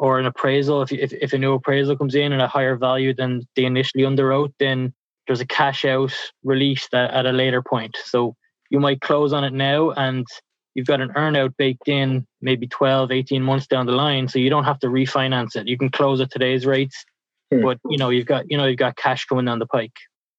or 0.02 0.18
an 0.18 0.26
appraisal, 0.26 0.82
if, 0.82 0.92
you, 0.92 0.98
if, 1.00 1.14
if 1.14 1.32
a 1.32 1.38
new 1.38 1.54
appraisal 1.54 1.96
comes 1.96 2.16
in 2.16 2.34
at 2.34 2.42
a 2.42 2.48
higher 2.48 2.76
value 2.76 3.14
than 3.14 3.48
they 3.56 3.66
initially 3.66 4.04
underwrote, 4.04 4.52
then 4.60 4.92
there's 5.28 5.42
a 5.42 5.46
cash 5.46 5.86
out 5.86 6.12
release 6.44 6.90
that 6.92 7.12
at 7.12 7.28
a 7.28 7.32
later 7.32 7.62
point. 7.62 7.96
So 8.06 8.36
you 8.72 8.80
might 8.80 9.00
close 9.02 9.32
on 9.32 9.44
it 9.44 9.54
now 9.54 9.92
and 9.92 10.26
you've 10.74 10.88
got 10.88 11.02
an 11.02 11.10
earnout 11.10 11.56
baked 11.56 11.88
in 11.88 12.26
maybe 12.42 12.66
12, 12.66 13.12
18 13.12 13.44
months 13.44 13.68
down 13.68 13.86
the 13.86 13.92
line. 13.92 14.28
So 14.28 14.40
you 14.40 14.50
don't 14.50 14.64
have 14.64 14.80
to 14.80 14.88
refinance 14.88 15.56
it. 15.56 15.68
You 15.68 15.78
can 15.78 15.92
close 15.92 16.20
at 16.20 16.32
today's 16.32 16.66
rates, 16.66 17.06
Hmm. 17.52 17.62
but 17.62 17.78
you 17.88 18.00
know, 18.00 18.10
you've 18.10 18.26
got, 18.26 18.50
you 18.50 18.58
know, 18.58 18.66
you've 18.66 18.80
got 18.80 18.96
cash 18.96 19.26
coming 19.26 19.46
down 19.46 19.60
the 19.60 19.68
pike. 19.68 19.94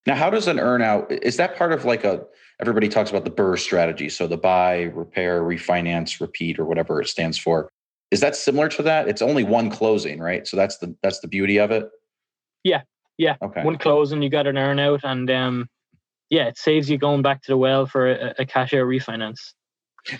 Now, 0.09 0.16
how 0.16 0.29
does 0.29 0.48
an 0.48 0.57
earnout? 0.57 1.09
Is 1.22 1.37
that 1.37 1.57
part 1.57 1.72
of 1.72 1.85
like 1.85 2.03
a? 2.03 2.25
Everybody 2.61 2.88
talks 2.88 3.11
about 3.11 3.25
the 3.25 3.31
BRRR 3.31 3.59
strategy, 3.59 4.09
so 4.09 4.27
the 4.27 4.37
buy, 4.37 4.90
repair, 4.94 5.42
refinance, 5.42 6.20
repeat, 6.20 6.59
or 6.59 6.64
whatever 6.64 7.01
it 7.01 7.07
stands 7.07 7.38
for. 7.38 7.68
Is 8.12 8.20
that 8.20 8.37
similar 8.37 8.68
to 8.68 8.83
that? 8.83 9.09
It's 9.09 9.22
only 9.22 9.42
one 9.42 9.70
closing, 9.70 10.20
right? 10.20 10.46
So 10.46 10.55
that's 10.55 10.77
the 10.77 10.94
that's 11.03 11.20
the 11.20 11.29
beauty 11.29 11.59
of 11.59 11.70
it. 11.70 11.88
Yeah, 12.62 12.83
yeah. 13.16 13.37
Okay. 13.42 13.64
one 13.64 13.79
closing, 13.79 14.20
you 14.20 14.29
got 14.29 14.46
an 14.46 14.59
earn 14.59 14.79
out, 14.79 15.01
and 15.03 15.31
um, 15.31 15.68
yeah, 16.29 16.46
it 16.46 16.59
saves 16.59 16.90
you 16.90 16.98
going 16.98 17.22
back 17.22 17.40
to 17.42 17.53
the 17.53 17.57
well 17.57 17.87
for 17.87 18.12
a, 18.12 18.35
a 18.40 18.46
cash 18.46 18.75
out 18.75 18.85
refinance. 18.85 19.55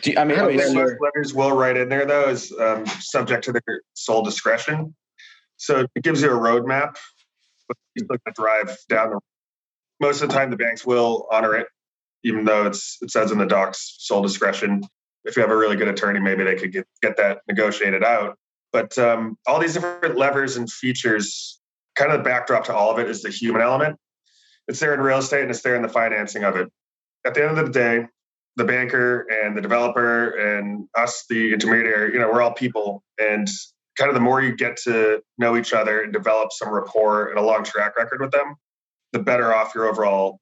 Do 0.01 0.11
you, 0.11 0.19
I 0.19 0.25
mean, 0.25 0.39
How 0.39 0.49
I 0.49 0.57
Most 0.57 0.75
lenders 0.75 1.35
will 1.35 1.53
write 1.53 1.77
in 1.77 1.91
there 1.91 2.07
though 2.07 2.31
is 2.31 2.51
um, 2.59 2.87
subject 2.87 3.45
to 3.45 3.53
their 3.53 3.83
sole 3.93 4.23
discretion. 4.23 4.95
So 5.59 5.87
it 5.95 6.03
gives 6.03 6.23
you 6.23 6.31
a 6.31 6.39
roadmap, 6.39 6.97
but 7.69 7.77
you 7.95 8.05
still 8.05 8.17
got 8.25 8.35
to 8.35 8.43
drive 8.43 8.79
down 8.89 9.11
the. 9.11 9.21
Most 10.01 10.23
of 10.23 10.31
the 10.31 10.35
time, 10.35 10.51
the 10.51 10.57
banks 10.57 10.87
will 10.87 11.29
honor 11.31 11.55
it, 11.55 11.67
even 12.25 12.47
though 12.47 12.65
it's 12.67 12.97
it 13.03 13.11
says 13.11 13.31
in 13.31 13.39
the 13.39 13.47
docs 13.47 13.97
sole 13.99 14.23
discretion. 14.23 14.83
If 15.25 15.37
you 15.37 15.43
have 15.43 15.51
a 15.51 15.57
really 15.57 15.77
good 15.77 15.89
attorney, 15.89 16.21
maybe 16.21 16.45
they 16.45 16.57
could 16.57 16.73
get 16.73 16.87
get 17.03 17.17
that 17.17 17.41
negotiated 17.49 18.03
out. 18.05 18.37
But 18.73 18.97
um, 18.99 19.37
all 19.47 19.61
these 19.61 19.75
different 19.75 20.17
levers 20.17 20.57
and 20.57 20.71
features, 20.71 21.61
kind 21.95 22.11
of 22.11 22.19
the 22.19 22.25
backdrop 22.25 22.65
to 22.65 22.75
all 22.75 22.91
of 22.91 22.99
it 22.99 23.09
is 23.09 23.23
the 23.23 23.31
human 23.31 23.61
element. 23.61 23.99
It's 24.67 24.81
there 24.81 24.95
in 24.95 25.01
real 25.01 25.19
estate 25.19 25.43
and 25.43 25.51
it's 25.51 25.63
there 25.63 25.77
in 25.77 25.83
the 25.83 25.89
financing 25.89 26.45
of 26.45 26.57
it. 26.57 26.69
At 27.27 27.35
the 27.35 27.47
end 27.47 27.59
of 27.59 27.67
the 27.67 27.73
day, 27.73 28.07
the 28.57 28.65
banker 28.65 29.27
and 29.31 29.57
the 29.57 29.61
developer 29.61 30.31
and 30.31 30.89
us, 30.97 31.25
the 31.29 31.53
intermediary, 31.53 32.13
you 32.13 32.19
know, 32.19 32.31
we're 32.31 32.43
all 32.43 32.53
people. 32.53 33.03
And 33.19 33.49
kind 33.99 34.09
of 34.09 34.15
the 34.15 34.21
more 34.21 34.43
you 34.43 34.55
get 34.55 34.77
to 34.85 35.21
know 35.39 35.57
each 35.57 35.73
other 35.73 36.03
and 36.03 36.13
develop 36.13 36.53
some 36.53 36.71
rapport 36.71 37.29
and 37.29 37.39
a 37.39 37.43
long 37.43 37.65
track 37.65 37.97
record 37.97 38.21
with 38.21 38.31
them, 38.31 38.57
the 39.13 39.19
better 39.19 39.55
off 39.55 39.75
your 39.75 39.87
overall 39.87 40.39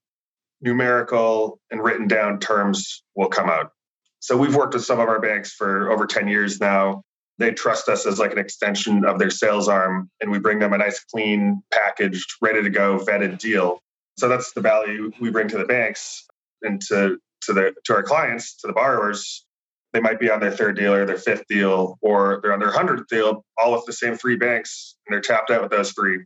numerical 0.61 1.59
and 1.71 1.83
written 1.83 2.07
down 2.07 2.39
terms 2.39 3.03
will 3.15 3.29
come 3.29 3.49
out. 3.49 3.73
So 4.21 4.37
we've 4.37 4.55
worked 4.55 4.75
with 4.75 4.85
some 4.85 5.01
of 5.01 5.09
our 5.09 5.21
banks 5.21 5.53
for 5.53 5.91
over 5.91 6.07
10 6.07 6.29
years 6.29 6.61
now. 6.61 7.03
They 7.39 7.53
trust 7.53 7.89
us 7.89 8.07
as 8.07 8.19
like 8.19 8.33
an 8.33 8.39
extension 8.39 9.05
of 9.07 9.19
their 9.19 9.31
sales 9.31 9.67
arm, 9.67 10.11
and 10.21 10.31
we 10.31 10.39
bring 10.39 10.59
them 10.59 10.75
a 10.75 10.79
nice, 10.79 11.03
clean, 11.05 11.63
packaged, 11.73 12.35
ready 12.43 12.63
to 12.63 12.69
go, 12.69 12.99
vetted 12.99 13.39
deal. 13.39 13.81
So 14.19 14.29
that's 14.29 14.53
the 14.53 14.61
value 14.61 15.11
we 15.21 15.31
bring 15.31 15.49
to 15.49 15.59
the 15.59 15.65
banks 15.65 16.27
and 16.63 16.81
to 16.89 17.19
to 17.47 17.53
the 17.55 17.75
to 17.85 17.95
our 17.95 18.03
clients, 18.03 18.57
to 18.57 18.67
the 18.67 18.75
borrowers. 18.75 19.47
They 19.95 20.01
might 20.01 20.21
be 20.21 20.31
on 20.31 20.39
their 20.39 20.51
third 20.51 20.77
deal 20.77 20.93
or 20.93 21.07
their 21.07 21.17
fifth 21.17 21.45
deal, 21.49 21.99
or 22.03 22.41
they're 22.43 22.53
on 22.53 22.61
their 22.61 22.71
hundredth 22.71 23.09
deal, 23.09 23.45
all 23.57 23.73
with 23.73 23.87
the 23.87 23.93
same 23.95 24.17
three 24.17 24.37
banks, 24.37 24.97
and 25.07 25.15
they're 25.15 25.23
tapped 25.23 25.51
out 25.51 25.63
with 25.63 25.71
those 25.71 25.93
three. 25.93 26.19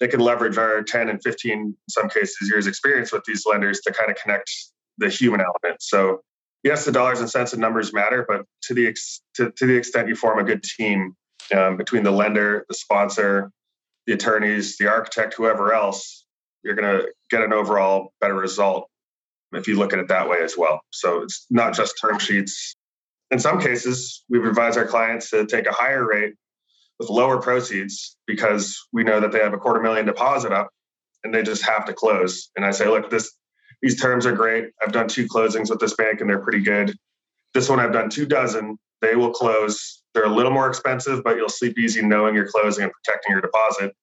They 0.00 0.08
can 0.08 0.20
leverage 0.20 0.58
our 0.58 0.82
10 0.82 1.08
and 1.10 1.22
15, 1.22 1.52
in 1.52 1.76
some 1.88 2.08
cases, 2.08 2.48
years 2.50 2.66
experience 2.66 3.12
with 3.12 3.22
these 3.24 3.44
lenders 3.46 3.80
to 3.82 3.92
kind 3.92 4.10
of 4.10 4.16
connect 4.16 4.50
the 4.98 5.08
human 5.08 5.40
element. 5.40 5.80
So 5.80 6.20
yes, 6.62 6.84
the 6.84 6.92
dollars 6.92 7.20
and 7.20 7.30
cents 7.30 7.52
and 7.52 7.60
numbers 7.60 7.92
matter, 7.92 8.24
but 8.26 8.44
to 8.62 8.74
the 8.74 8.86
ex- 8.86 9.22
to, 9.34 9.50
to 9.52 9.66
the 9.66 9.76
extent 9.76 10.08
you 10.08 10.14
form 10.14 10.38
a 10.38 10.44
good 10.44 10.62
team 10.62 11.14
um, 11.54 11.76
between 11.76 12.02
the 12.02 12.10
lender, 12.10 12.64
the 12.68 12.74
sponsor, 12.74 13.50
the 14.06 14.12
attorneys, 14.12 14.76
the 14.78 14.88
architect, 14.88 15.34
whoever 15.34 15.72
else, 15.72 16.24
you're 16.62 16.74
going 16.74 16.98
to 16.98 17.08
get 17.30 17.42
an 17.42 17.52
overall 17.52 18.12
better 18.20 18.34
result 18.34 18.88
if 19.52 19.66
you 19.66 19.76
look 19.76 19.92
at 19.92 19.98
it 19.98 20.08
that 20.08 20.28
way 20.28 20.38
as 20.42 20.56
well. 20.56 20.80
So 20.90 21.22
it's 21.22 21.46
not 21.50 21.74
just 21.74 21.98
term 22.00 22.18
sheets. 22.18 22.76
In 23.30 23.38
some 23.38 23.60
cases, 23.60 24.24
we've 24.28 24.44
advised 24.44 24.78
our 24.78 24.86
clients 24.86 25.30
to 25.30 25.46
take 25.46 25.66
a 25.66 25.72
higher 25.72 26.06
rate 26.06 26.34
with 26.98 27.08
lower 27.08 27.40
proceeds 27.40 28.16
because 28.26 28.78
we 28.92 29.04
know 29.04 29.20
that 29.20 29.32
they 29.32 29.38
have 29.38 29.54
a 29.54 29.58
quarter 29.58 29.80
million 29.80 30.06
deposit 30.06 30.52
up 30.52 30.68
and 31.24 31.34
they 31.34 31.42
just 31.42 31.62
have 31.62 31.84
to 31.86 31.92
close. 31.92 32.50
And 32.56 32.64
I 32.64 32.70
say, 32.70 32.86
look, 32.86 33.10
this 33.10 33.32
these 33.82 34.00
terms 34.00 34.26
are 34.26 34.32
great. 34.32 34.70
I've 34.82 34.92
done 34.92 35.08
two 35.08 35.26
closings 35.26 35.70
with 35.70 35.80
this 35.80 35.94
bank 35.94 36.20
and 36.20 36.28
they're 36.28 36.40
pretty 36.40 36.60
good. 36.60 36.94
This 37.54 37.68
one 37.68 37.80
I've 37.80 37.92
done 37.92 38.10
two 38.10 38.26
dozen. 38.26 38.78
They 39.00 39.16
will 39.16 39.30
close. 39.30 40.02
They're 40.14 40.24
a 40.24 40.34
little 40.34 40.52
more 40.52 40.68
expensive, 40.68 41.24
but 41.24 41.36
you'll 41.36 41.48
sleep 41.48 41.78
easy 41.78 42.02
knowing 42.02 42.34
you're 42.34 42.48
closing 42.48 42.84
and 42.84 42.92
protecting 42.92 43.32
your 43.32 43.40
deposit. 43.40 43.94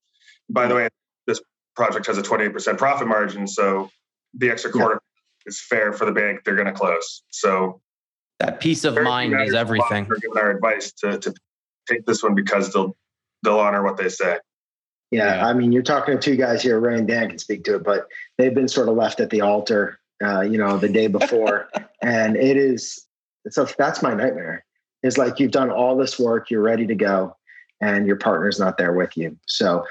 By 0.49 0.67
the 0.67 0.75
way, 0.75 0.89
this 1.27 1.41
project 1.75 2.07
has 2.07 2.17
a 2.17 2.21
28% 2.21 2.77
profit 2.77 3.07
margin, 3.07 3.47
so 3.47 3.89
the 4.33 4.49
extra 4.49 4.71
quarter 4.71 4.95
yeah. 4.95 5.49
is 5.49 5.61
fair 5.61 5.93
for 5.93 6.05
the 6.05 6.11
bank. 6.11 6.41
They're 6.43 6.55
going 6.55 6.67
to 6.67 6.73
close. 6.73 7.23
So 7.29 7.81
that 8.39 8.59
peace 8.59 8.83
of 8.83 9.01
mind 9.01 9.39
is 9.41 9.53
everything. 9.53 10.05
For 10.05 10.15
giving 10.15 10.37
our 10.37 10.51
advice 10.51 10.91
to, 10.99 11.19
to 11.19 11.33
take 11.89 12.05
this 12.05 12.23
one 12.23 12.35
because 12.35 12.73
they'll 12.73 12.95
they'll 13.43 13.59
honor 13.59 13.83
what 13.83 13.97
they 13.97 14.09
say. 14.09 14.37
Yeah, 15.11 15.35
yeah, 15.35 15.47
I 15.47 15.53
mean, 15.53 15.71
you're 15.71 15.83
talking 15.83 16.15
to 16.15 16.21
two 16.21 16.35
guys 16.35 16.61
here. 16.61 16.79
Ray 16.79 16.97
and 16.97 17.07
Dan 17.07 17.29
can 17.29 17.37
speak 17.37 17.63
to 17.65 17.75
it, 17.75 17.83
but 17.83 18.07
they've 18.37 18.53
been 18.53 18.67
sort 18.67 18.89
of 18.89 18.95
left 18.95 19.19
at 19.19 19.29
the 19.29 19.41
altar, 19.41 19.99
uh, 20.23 20.41
you 20.41 20.57
know, 20.57 20.77
the 20.77 20.89
day 20.89 21.07
before, 21.07 21.69
and 22.01 22.35
it 22.35 22.57
is. 22.57 23.05
So 23.49 23.65
that's 23.77 24.01
my 24.01 24.13
nightmare. 24.13 24.65
Is 25.03 25.17
like 25.17 25.39
you've 25.39 25.51
done 25.51 25.71
all 25.71 25.95
this 25.95 26.19
work, 26.19 26.49
you're 26.49 26.61
ready 26.61 26.85
to 26.87 26.95
go, 26.95 27.37
and 27.79 28.05
your 28.05 28.17
partner's 28.17 28.59
not 28.59 28.77
there 28.77 28.93
with 28.93 29.15
you. 29.15 29.37
So, 29.45 29.85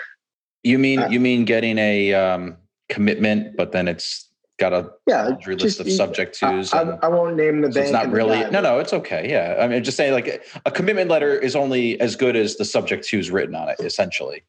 you 0.62 0.78
mean 0.78 0.98
uh, 0.98 1.08
you 1.08 1.20
mean 1.20 1.46
getting 1.46 1.78
a 1.78 2.12
um, 2.12 2.56
commitment, 2.90 3.56
but 3.56 3.72
then 3.72 3.88
it's 3.88 4.28
got 4.58 4.72
a 4.72 4.90
yeah, 5.06 5.28
laundry 5.28 5.56
list 5.56 5.80
of 5.80 5.90
subject 5.90 6.38
tos. 6.38 6.74
I, 6.74 6.82
I, 7.02 7.08
won't 7.08 7.36
name 7.36 7.60
the 7.60 7.68
so 7.68 7.74
bank. 7.74 7.84
It's 7.84 7.92
not 7.92 8.10
really. 8.10 8.40
No, 8.50 8.60
no, 8.60 8.78
it's 8.78 8.92
okay. 8.92 9.30
Yeah, 9.30 9.56
I 9.60 9.68
mean, 9.68 9.82
just 9.82 9.96
saying, 9.96 10.12
like 10.12 10.44
a 10.66 10.70
commitment 10.70 11.10
letter 11.10 11.38
is 11.38 11.56
only 11.56 11.98
as 12.00 12.16
good 12.16 12.36
as 12.36 12.56
the 12.56 12.64
subject 12.64 13.08
tos 13.08 13.30
written 13.30 13.54
on 13.54 13.68
it, 13.68 13.76
essentially. 13.80 14.42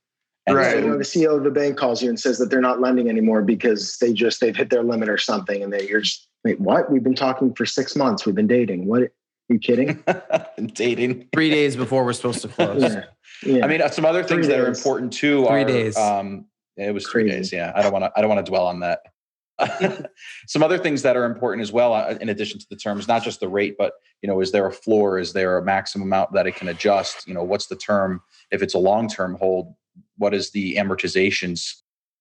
And 0.47 0.55
right. 0.55 0.71
So, 0.71 0.79
you 0.79 0.87
know, 0.87 0.97
the 0.97 1.03
CEO 1.03 1.37
of 1.37 1.43
the 1.43 1.51
bank 1.51 1.77
calls 1.77 2.01
you 2.01 2.07
and 2.09 2.17
says 2.17 2.37
that 2.37 2.49
they're 2.49 2.61
not 2.61 2.79
lending 2.79 3.09
anymore 3.09 3.41
because 3.41 3.97
they 3.97 4.13
just 4.13 4.39
they've 4.39 4.55
hit 4.55 4.69
their 4.69 4.81
limit 4.81 5.09
or 5.09 5.17
something, 5.17 5.61
and 5.61 5.73
they 5.73 5.87
you're 5.87 6.01
just 6.01 6.27
wait 6.45 6.59
what? 6.61 6.89
We've 6.89 7.03
been 7.03 7.15
talking 7.15 7.53
for 7.53 7.65
six 7.65 7.95
months. 7.97 8.25
We've 8.25 8.33
been 8.33 8.47
dating. 8.47 8.87
What? 8.87 9.01
Are 9.03 9.11
you 9.49 9.59
kidding? 9.59 10.03
dating 10.73 11.27
three 11.33 11.49
days 11.49 11.75
before 11.75 12.05
we're 12.05 12.13
supposed 12.13 12.41
to 12.41 12.47
close. 12.47 12.81
yeah. 12.81 13.03
yeah. 13.43 13.65
I 13.65 13.67
mean, 13.67 13.81
uh, 13.81 13.89
some 13.89 14.05
other 14.05 14.23
things 14.23 14.45
three 14.45 14.55
that 14.55 14.61
are 14.61 14.67
important 14.67 15.11
too. 15.11 15.45
Three 15.45 15.63
are, 15.63 15.65
days. 15.65 15.97
Um, 15.97 16.45
it 16.77 16.93
was 16.93 17.05
three 17.07 17.23
Crazy. 17.23 17.37
days. 17.37 17.53
Yeah, 17.53 17.73
I 17.75 17.81
don't 17.81 17.91
want 17.91 18.05
to. 18.05 18.11
I 18.15 18.21
don't 18.21 18.29
want 18.29 18.45
to 18.45 18.49
dwell 18.49 18.67
on 18.67 18.79
that. 18.79 19.01
some 20.47 20.63
other 20.63 20.77
things 20.77 21.01
that 21.01 21.17
are 21.17 21.25
important 21.25 21.63
as 21.63 21.71
well 21.71 21.93
uh, 21.93 22.15
in 22.21 22.29
addition 22.29 22.59
to 22.59 22.67
the 22.69 22.75
terms 22.75 23.07
not 23.07 23.23
just 23.23 23.39
the 23.39 23.49
rate 23.49 23.75
but 23.75 23.93
you 24.21 24.29
know 24.29 24.39
is 24.39 24.51
there 24.51 24.67
a 24.67 24.71
floor 24.71 25.17
is 25.17 25.33
there 25.33 25.57
a 25.57 25.65
maximum 25.65 26.07
amount 26.07 26.31
that 26.31 26.45
it 26.45 26.55
can 26.55 26.67
adjust 26.67 27.27
you 27.27 27.33
know 27.33 27.43
what's 27.43 27.65
the 27.65 27.75
term 27.75 28.21
if 28.51 28.61
it's 28.61 28.75
a 28.75 28.77
long 28.77 29.07
term 29.07 29.35
hold 29.35 29.73
what 30.17 30.33
is 30.33 30.51
the 30.51 30.75
amortizations 30.75 31.73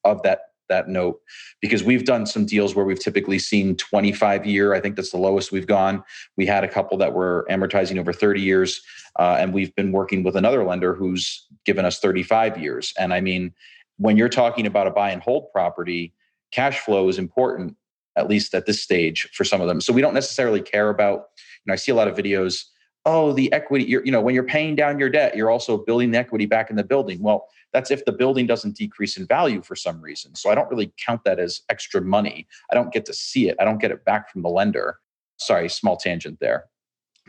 of 0.04 0.22
that 0.22 0.40
that 0.68 0.88
note? 0.88 1.20
Because 1.60 1.84
we've 1.84 2.04
done 2.04 2.26
some 2.26 2.44
deals 2.44 2.74
where 2.74 2.84
we've 2.84 2.98
typically 2.98 3.38
seen 3.38 3.76
25 3.76 4.46
year 4.46 4.74
i 4.74 4.80
think 4.80 4.96
that's 4.96 5.10
the 5.10 5.16
lowest 5.16 5.52
we've 5.52 5.66
gone. 5.66 6.02
We 6.36 6.46
had 6.46 6.64
a 6.64 6.68
couple 6.68 6.98
that 6.98 7.12
were 7.12 7.46
amortizing 7.50 7.98
over 7.98 8.12
30 8.12 8.40
years 8.40 8.80
uh, 9.18 9.36
and 9.38 9.54
we've 9.54 9.74
been 9.74 9.92
working 9.92 10.22
with 10.22 10.36
another 10.36 10.64
lender 10.64 10.94
who's 10.94 11.46
given 11.64 11.84
us 11.84 11.98
35 12.00 12.58
years. 12.58 12.92
And 12.98 13.12
i 13.14 13.20
mean 13.20 13.52
when 13.98 14.16
you're 14.16 14.28
talking 14.28 14.66
about 14.66 14.86
a 14.86 14.90
buy 14.90 15.10
and 15.10 15.22
hold 15.22 15.50
property 15.52 16.12
cash 16.52 16.80
flow 16.80 17.08
is 17.08 17.18
important 17.18 17.76
at 18.16 18.28
least 18.28 18.54
at 18.54 18.66
this 18.66 18.82
stage 18.82 19.28
for 19.34 19.44
some 19.44 19.60
of 19.60 19.68
them. 19.68 19.80
So 19.80 19.92
we 19.92 20.00
don't 20.00 20.14
necessarily 20.14 20.62
care 20.62 20.90
about 20.90 21.26
you 21.64 21.70
know 21.70 21.74
i 21.74 21.76
see 21.76 21.92
a 21.92 21.94
lot 21.94 22.08
of 22.08 22.16
videos 22.16 22.64
oh 23.06 23.32
the 23.32 23.50
equity 23.52 23.84
you're, 23.84 24.04
you 24.04 24.12
know 24.12 24.20
when 24.20 24.34
you're 24.34 24.44
paying 24.44 24.74
down 24.74 24.98
your 24.98 25.08
debt 25.08 25.34
you're 25.36 25.50
also 25.50 25.78
building 25.78 26.10
the 26.10 26.18
equity 26.18 26.44
back 26.44 26.68
in 26.68 26.76
the 26.76 26.84
building. 26.84 27.22
Well 27.22 27.46
that's 27.72 27.90
if 27.90 28.04
the 28.04 28.12
building 28.12 28.46
doesn't 28.46 28.76
decrease 28.76 29.16
in 29.16 29.26
value 29.26 29.62
for 29.62 29.76
some 29.76 30.00
reason. 30.00 30.34
So 30.34 30.50
i 30.50 30.54
don't 30.54 30.68
really 30.68 30.92
count 30.98 31.24
that 31.24 31.38
as 31.38 31.62
extra 31.70 32.02
money. 32.02 32.46
I 32.70 32.74
don't 32.74 32.92
get 32.92 33.06
to 33.06 33.14
see 33.14 33.48
it. 33.48 33.56
I 33.58 33.64
don't 33.64 33.80
get 33.80 33.90
it 33.90 34.04
back 34.04 34.30
from 34.30 34.42
the 34.42 34.50
lender. 34.50 34.98
Sorry 35.38 35.68
small 35.70 35.96
tangent 35.96 36.38
there. 36.40 36.66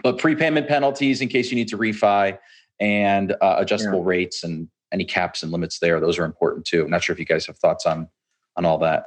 But 0.03 0.17
prepayment 0.17 0.67
penalties 0.67 1.21
in 1.21 1.29
case 1.29 1.49
you 1.51 1.55
need 1.55 1.69
to 1.69 1.77
refi 1.77 2.37
and 2.79 3.31
uh, 3.41 3.55
adjustable 3.57 3.99
yeah. 3.99 4.05
rates 4.09 4.43
and 4.43 4.67
any 4.91 5.05
caps 5.05 5.43
and 5.43 5.51
limits 5.51 5.79
there 5.79 5.99
those 5.99 6.19
are 6.19 6.25
important 6.25 6.65
too. 6.65 6.83
I'm 6.83 6.89
not 6.89 7.03
sure 7.03 7.13
if 7.13 7.19
you 7.19 7.25
guys 7.25 7.45
have 7.45 7.57
thoughts 7.57 7.85
on 7.85 8.09
on 8.55 8.65
all 8.65 8.79
that. 8.79 9.05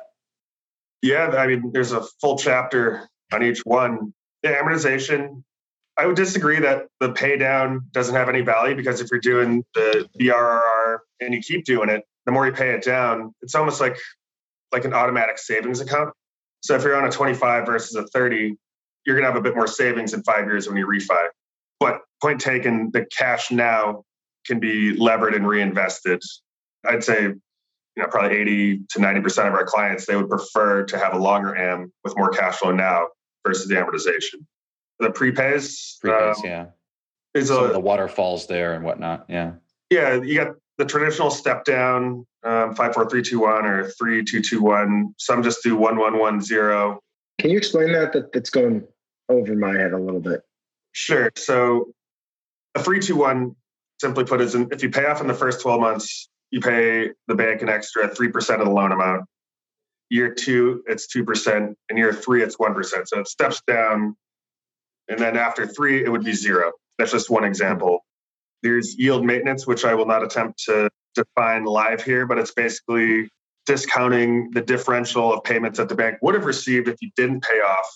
Yeah 1.02 1.28
i 1.36 1.46
mean 1.46 1.70
there's 1.72 1.92
a 1.92 2.02
full 2.20 2.38
chapter 2.38 3.08
on 3.32 3.42
each 3.42 3.60
one. 3.64 4.14
The 4.42 4.50
amortization 4.50 5.42
I 6.00 6.06
would 6.06 6.16
disagree 6.16 6.58
that 6.60 6.86
the 6.98 7.12
pay 7.12 7.36
down 7.36 7.82
doesn't 7.92 8.14
have 8.14 8.30
any 8.30 8.40
value 8.40 8.74
because 8.74 9.02
if 9.02 9.10
you're 9.10 9.20
doing 9.20 9.62
the 9.74 10.08
BRRR 10.18 10.96
and 11.20 11.34
you 11.34 11.42
keep 11.42 11.66
doing 11.66 11.90
it, 11.90 12.04
the 12.24 12.32
more 12.32 12.46
you 12.46 12.52
pay 12.52 12.70
it 12.70 12.82
down, 12.82 13.34
it's 13.42 13.54
almost 13.54 13.82
like 13.82 13.98
like 14.72 14.86
an 14.86 14.94
automatic 14.94 15.36
savings 15.36 15.82
account. 15.82 16.14
So 16.62 16.74
if 16.74 16.84
you're 16.84 16.96
on 16.96 17.06
a 17.06 17.10
25 17.10 17.66
versus 17.66 17.94
a 17.96 18.06
30, 18.06 18.56
you're 19.04 19.14
going 19.14 19.26
to 19.26 19.30
have 19.30 19.36
a 19.36 19.42
bit 19.42 19.54
more 19.54 19.66
savings 19.66 20.14
in 20.14 20.22
five 20.22 20.46
years 20.46 20.66
when 20.66 20.78
you 20.78 20.86
refi. 20.86 21.26
But 21.80 22.00
point 22.22 22.40
taken, 22.40 22.90
the 22.94 23.04
cash 23.14 23.50
now 23.50 24.04
can 24.46 24.58
be 24.58 24.96
levered 24.96 25.34
and 25.34 25.46
reinvested. 25.46 26.22
I'd 26.88 27.04
say, 27.04 27.24
you 27.24 27.36
know, 27.98 28.06
probably 28.06 28.38
80 28.38 28.78
to 28.92 28.98
90% 29.00 29.48
of 29.48 29.52
our 29.52 29.66
clients, 29.66 30.06
they 30.06 30.16
would 30.16 30.30
prefer 30.30 30.84
to 30.84 30.98
have 30.98 31.12
a 31.12 31.18
longer 31.18 31.54
AM 31.54 31.92
with 32.04 32.16
more 32.16 32.30
cash 32.30 32.56
flow 32.56 32.72
now 32.72 33.08
versus 33.44 33.68
the 33.68 33.74
amortization 33.74 34.46
the 35.00 35.10
prepays. 35.10 35.98
Prepays, 36.00 36.38
um, 36.38 36.42
yeah. 36.44 36.66
Is 37.34 37.48
Some 37.48 37.64
a, 37.64 37.66
of 37.66 37.72
the 37.72 37.80
waterfalls 37.80 38.46
there 38.46 38.74
and 38.74 38.84
whatnot. 38.84 39.26
Yeah. 39.28 39.52
Yeah, 39.90 40.22
you 40.22 40.36
got 40.36 40.56
the 40.78 40.84
traditional 40.84 41.30
step 41.30 41.64
down, 41.64 42.26
um, 42.44 42.74
five, 42.74 42.94
four, 42.94 43.08
three, 43.08 43.22
two, 43.22 43.40
one, 43.40 43.66
or 43.66 43.90
three, 43.90 44.24
two, 44.24 44.40
two, 44.40 44.62
one. 44.62 45.14
Some 45.18 45.42
just 45.42 45.62
do 45.62 45.76
one, 45.76 45.98
one, 45.98 46.18
one, 46.18 46.40
zero. 46.40 47.00
Can 47.38 47.50
you 47.50 47.58
explain 47.58 47.92
that? 47.92 48.12
that 48.12 48.32
that's 48.32 48.50
going 48.50 48.86
over 49.28 49.54
my 49.54 49.72
head 49.72 49.92
a 49.92 49.98
little 49.98 50.20
bit. 50.20 50.42
Sure. 50.92 51.30
So 51.36 51.92
a 52.74 52.82
three, 52.82 53.00
two, 53.00 53.16
one, 53.16 53.56
simply 54.00 54.24
put, 54.24 54.40
is 54.40 54.54
in, 54.54 54.68
if 54.72 54.82
you 54.82 54.90
pay 54.90 55.06
off 55.06 55.20
in 55.20 55.26
the 55.26 55.34
first 55.34 55.60
12 55.60 55.80
months, 55.80 56.28
you 56.50 56.60
pay 56.60 57.10
the 57.28 57.34
bank 57.34 57.62
an 57.62 57.68
extra 57.68 58.08
3% 58.08 58.58
of 58.58 58.64
the 58.64 58.70
loan 58.70 58.92
amount. 58.92 59.24
Year 60.08 60.34
two, 60.34 60.82
it's 60.86 61.06
2%. 61.14 61.74
And 61.88 61.98
year 61.98 62.12
three, 62.12 62.42
it's 62.42 62.56
1%. 62.56 62.84
So 63.06 63.20
it 63.20 63.28
steps 63.28 63.62
down 63.66 64.16
and 65.10 65.18
then 65.18 65.36
after 65.36 65.66
three, 65.66 66.04
it 66.04 66.08
would 66.08 66.24
be 66.24 66.32
zero. 66.32 66.72
That's 66.98 67.12
just 67.12 67.28
one 67.28 67.44
example. 67.44 68.04
There's 68.62 68.96
yield 68.98 69.24
maintenance, 69.24 69.66
which 69.66 69.84
I 69.84 69.94
will 69.94 70.06
not 70.06 70.22
attempt 70.22 70.62
to 70.64 70.90
define 71.14 71.64
live 71.64 72.02
here, 72.02 72.26
but 72.26 72.38
it's 72.38 72.52
basically 72.52 73.28
discounting 73.66 74.50
the 74.52 74.60
differential 74.60 75.32
of 75.32 75.44
payments 75.44 75.78
that 75.78 75.88
the 75.88 75.94
bank 75.94 76.18
would 76.22 76.34
have 76.34 76.44
received 76.44 76.88
if 76.88 76.96
you 77.00 77.10
didn't 77.16 77.42
pay 77.42 77.58
off. 77.60 77.86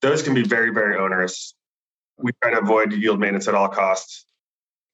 Those 0.00 0.22
can 0.22 0.34
be 0.34 0.42
very, 0.42 0.70
very 0.70 0.96
onerous. 0.96 1.54
We 2.18 2.32
try 2.42 2.52
to 2.52 2.60
avoid 2.60 2.92
yield 2.92 3.18
maintenance 3.18 3.48
at 3.48 3.54
all 3.54 3.68
costs. 3.68 4.26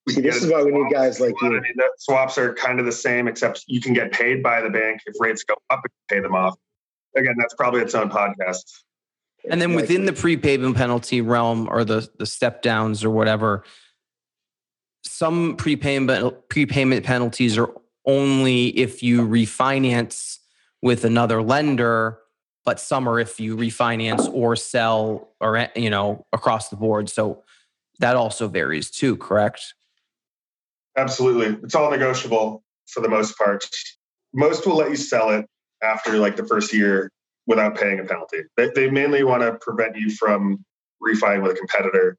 We 0.07 0.15
See, 0.15 0.21
this 0.23 0.43
is 0.43 0.51
why 0.51 0.63
we 0.63 0.73
need 0.73 0.91
guys 0.91 1.21
like 1.21 1.35
you. 1.43 1.49
I 1.49 1.61
mean, 1.61 1.75
swaps 1.99 2.39
are 2.39 2.55
kind 2.55 2.81
of 2.81 2.87
the 2.87 2.93
same, 2.93 3.29
except 3.29 3.65
you 3.67 3.81
can 3.81 3.93
get 3.93 4.13
paid 4.13 4.43
by 4.43 4.63
the 4.63 4.71
bank 4.71 5.03
if 5.05 5.15
rates 5.21 5.45
go 5.45 5.55
up 5.69 5.81
and 5.85 5.93
pay 6.09 6.21
them 6.21 6.35
off. 6.35 6.57
Again, 7.17 7.35
that's 7.37 7.55
probably 7.55 7.83
its 7.83 7.95
own 7.95 8.09
podcast. 8.09 8.63
And 9.49 9.61
then 9.61 9.75
within 9.75 10.05
the 10.05 10.13
prepayment 10.13 10.77
penalty 10.77 11.21
realm 11.21 11.69
or 11.71 11.85
the 11.85 12.09
the 12.19 12.27
step 12.27 12.63
downs 12.63 13.05
or 13.05 13.11
whatever, 13.11 13.65
some 15.03 15.57
prepayment 15.57 16.49
prepayment 16.49 17.05
penalties 17.05 17.57
are 17.57 17.71
only 18.07 18.69
if 18.79 19.03
you 19.03 19.27
refinance 19.27 20.39
with 20.83 21.05
another 21.05 21.43
lender, 21.43 22.19
but 22.65 22.81
some 22.81 23.09
are 23.09 23.21
if 23.21 23.39
you 23.39 23.57
refinance 23.57 24.29
or 24.33 24.57
sell 24.57 25.29
or 25.41 25.69
you 25.75 25.91
know 25.91 26.27
across 26.33 26.69
the 26.69 26.77
board. 26.77 27.09
So 27.09 27.43
that 27.99 28.17
also 28.17 28.49
varies 28.49 28.91
too, 28.91 29.17
correct? 29.17 29.75
Absolutely. 30.97 31.59
It's 31.63 31.75
all 31.75 31.91
negotiable 31.91 32.63
for 32.89 33.01
the 33.01 33.09
most 33.09 33.39
part. 33.39 33.65
Most 34.35 34.67
will 34.67 34.77
let 34.77 34.91
you 34.91 34.97
sell 34.97 35.31
it 35.31 35.47
after 35.83 36.19
like 36.19 36.37
the 36.37 36.45
first 36.45 36.73
year 36.73 37.11
without 37.47 37.77
paying 37.77 38.01
a 38.01 38.05
penalty. 38.05 38.43
They, 38.57 38.71
they 38.75 38.91
mainly 38.91 39.25
want 39.25 39.43
to 39.43 39.59
prevent 39.61 39.97
you 39.97 40.11
from 40.11 40.65
refining 41.01 41.43
with 41.43 41.53
a 41.53 41.55
competitor. 41.55 42.17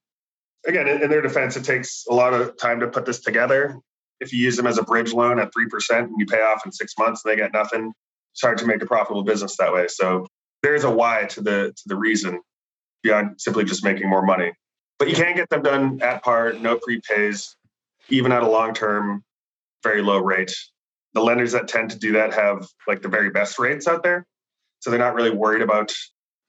Again, 0.66 0.88
in, 0.88 1.04
in 1.04 1.10
their 1.10 1.22
defense, 1.22 1.56
it 1.56 1.64
takes 1.64 2.06
a 2.10 2.14
lot 2.14 2.34
of 2.34 2.58
time 2.58 2.80
to 2.82 2.88
put 2.88 3.06
this 3.06 3.20
together. 3.20 3.78
If 4.20 4.34
you 4.34 4.40
use 4.40 4.58
them 4.58 4.68
as 4.68 4.78
a 4.78 4.84
bridge 4.84 5.14
loan 5.14 5.40
at 5.40 5.52
3% 5.54 6.00
and 6.00 6.16
you 6.18 6.26
pay 6.26 6.42
off 6.42 6.66
in 6.66 6.72
six 6.72 6.94
months 6.98 7.24
and 7.24 7.32
they 7.32 7.38
get 7.38 7.54
nothing, 7.54 7.94
it's 8.34 8.42
hard 8.42 8.58
to 8.60 8.66
make 8.66 8.82
a 8.82 8.86
profitable 8.86 9.24
business 9.24 9.58
that 9.58 9.74
way. 9.74 9.88
So 9.88 10.28
there's 10.62 10.84
a 10.84 10.92
why 10.92 11.26
to 11.32 11.42
the 11.42 11.74
to 11.76 11.84
the 11.88 11.96
reason 11.96 12.42
beyond 13.04 13.42
simply 13.42 13.64
just 13.64 13.84
making 13.84 14.10
more 14.10 14.22
money. 14.22 14.54
But 15.00 15.10
you 15.10 15.16
can 15.16 15.36
get 15.36 15.50
them 15.50 15.64
done 15.64 16.02
at 16.02 16.24
par, 16.24 16.54
no 16.54 16.78
prepays, 16.78 17.56
even 18.10 18.32
at 18.32 18.44
a 18.44 18.48
long 18.48 18.74
term, 18.74 19.24
very 19.84 20.02
low 20.02 20.20
rate. 20.20 20.54
the 21.14 21.22
lenders 21.22 21.52
that 21.54 21.68
tend 21.68 21.92
to 21.92 22.00
do 22.00 22.14
that 22.14 22.34
have 22.34 22.68
like 22.88 23.02
the 23.02 23.10
very 23.10 23.30
best 23.30 23.60
rates 23.60 23.88
out 23.88 24.04
there. 24.04 24.26
So 24.82 24.90
they're 24.90 25.00
not 25.00 25.16
really 25.16 25.32
worried 25.32 25.62
about 25.62 25.94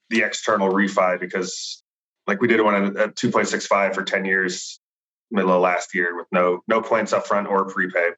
the 0.09 0.21
external 0.21 0.69
refi 0.69 1.19
because 1.19 1.81
like 2.27 2.41
we 2.41 2.47
did 2.47 2.61
one 2.61 2.75
at, 2.75 2.97
at 2.97 3.15
2.65 3.15 3.95
for 3.95 4.03
10 4.03 4.25
years 4.25 4.79
middle 5.31 5.51
of 5.51 5.61
last 5.61 5.95
year 5.95 6.15
with 6.15 6.27
no 6.31 6.61
no 6.67 6.81
points 6.81 7.11
up 7.13 7.25
front 7.25 7.47
or 7.47 7.65
prepay. 7.65 8.09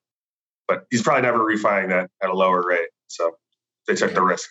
But 0.67 0.85
he's 0.89 1.01
probably 1.01 1.21
never 1.21 1.43
refining 1.43 1.89
that 1.89 2.09
at 2.21 2.29
a 2.29 2.33
lower 2.33 2.63
rate. 2.65 2.89
So 3.07 3.35
they 3.87 3.95
took 3.95 4.13
the 4.13 4.21
risk. 4.21 4.49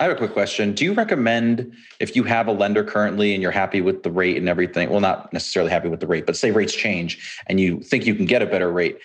I 0.00 0.04
have 0.04 0.12
a 0.12 0.16
quick 0.16 0.32
question. 0.32 0.74
Do 0.74 0.84
you 0.84 0.92
recommend 0.92 1.72
if 2.00 2.16
you 2.16 2.24
have 2.24 2.48
a 2.48 2.52
lender 2.52 2.82
currently 2.82 3.32
and 3.32 3.42
you're 3.42 3.52
happy 3.52 3.80
with 3.80 4.02
the 4.02 4.10
rate 4.10 4.36
and 4.36 4.48
everything? 4.48 4.90
Well, 4.90 5.00
not 5.00 5.32
necessarily 5.32 5.70
happy 5.70 5.88
with 5.88 6.00
the 6.00 6.06
rate, 6.06 6.26
but 6.26 6.36
say 6.36 6.50
rates 6.50 6.74
change 6.74 7.38
and 7.46 7.60
you 7.60 7.80
think 7.80 8.06
you 8.06 8.14
can 8.14 8.26
get 8.26 8.42
a 8.42 8.46
better 8.46 8.70
rate. 8.70 8.98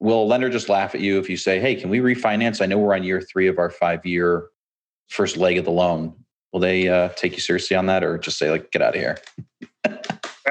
Will 0.00 0.22
a 0.22 0.24
lender 0.24 0.48
just 0.48 0.68
laugh 0.68 0.94
at 0.94 1.00
you 1.00 1.18
if 1.18 1.30
you 1.30 1.36
say, 1.36 1.60
Hey, 1.60 1.74
can 1.74 1.90
we 1.90 1.98
refinance? 1.98 2.62
I 2.62 2.66
know 2.66 2.78
we're 2.78 2.94
on 2.94 3.04
year 3.04 3.20
three 3.20 3.48
of 3.48 3.58
our 3.58 3.70
five 3.70 4.04
year 4.04 4.48
first 5.08 5.36
leg 5.36 5.58
of 5.58 5.64
the 5.64 5.70
loan. 5.70 6.14
Will 6.52 6.60
they 6.60 6.88
uh, 6.88 7.10
take 7.10 7.32
you 7.32 7.40
seriously 7.40 7.76
on 7.76 7.86
that 7.86 8.02
or 8.02 8.18
just 8.18 8.38
say, 8.38 8.50
like, 8.50 8.70
get 8.70 8.82
out 8.82 8.94
of 8.94 9.00
here? 9.00 9.18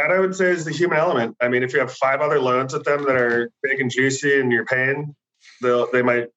that 0.08 0.12
I 0.12 0.20
would 0.20 0.36
say 0.36 0.52
is 0.52 0.66
the 0.66 0.72
human 0.72 0.98
element. 0.98 1.36
I 1.42 1.48
mean, 1.48 1.64
if 1.64 1.74
you 1.74 1.80
have 1.80 1.92
five 1.92 2.22
other 2.22 2.40
loans 2.40 2.74
with 2.74 2.84
them 2.84 3.04
that 3.06 3.16
are 3.16 3.52
big 3.64 3.80
and 3.80 3.90
juicy 3.90 4.40
and 4.40 4.52
you're 4.52 4.66
paying, 4.66 5.16
they'll 5.62 5.92
they 5.92 6.02
might 6.02 6.28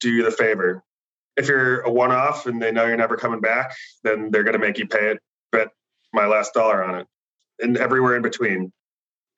do 0.00 0.10
you 0.10 0.22
the 0.22 0.30
favor. 0.30 0.82
If 1.36 1.48
you're 1.48 1.80
a 1.80 1.90
one-off 1.90 2.46
and 2.46 2.62
they 2.62 2.72
know 2.72 2.86
you're 2.86 2.96
never 2.96 3.16
coming 3.16 3.40
back, 3.40 3.74
then 4.04 4.30
they're 4.30 4.42
going 4.42 4.54
to 4.54 4.58
make 4.58 4.78
you 4.78 4.86
pay 4.86 5.10
it. 5.10 5.18
Bet 5.52 5.68
my 6.12 6.26
last 6.26 6.54
dollar 6.54 6.84
on 6.84 7.00
it, 7.00 7.06
and 7.60 7.76
everywhere 7.76 8.16
in 8.16 8.22
between. 8.22 8.72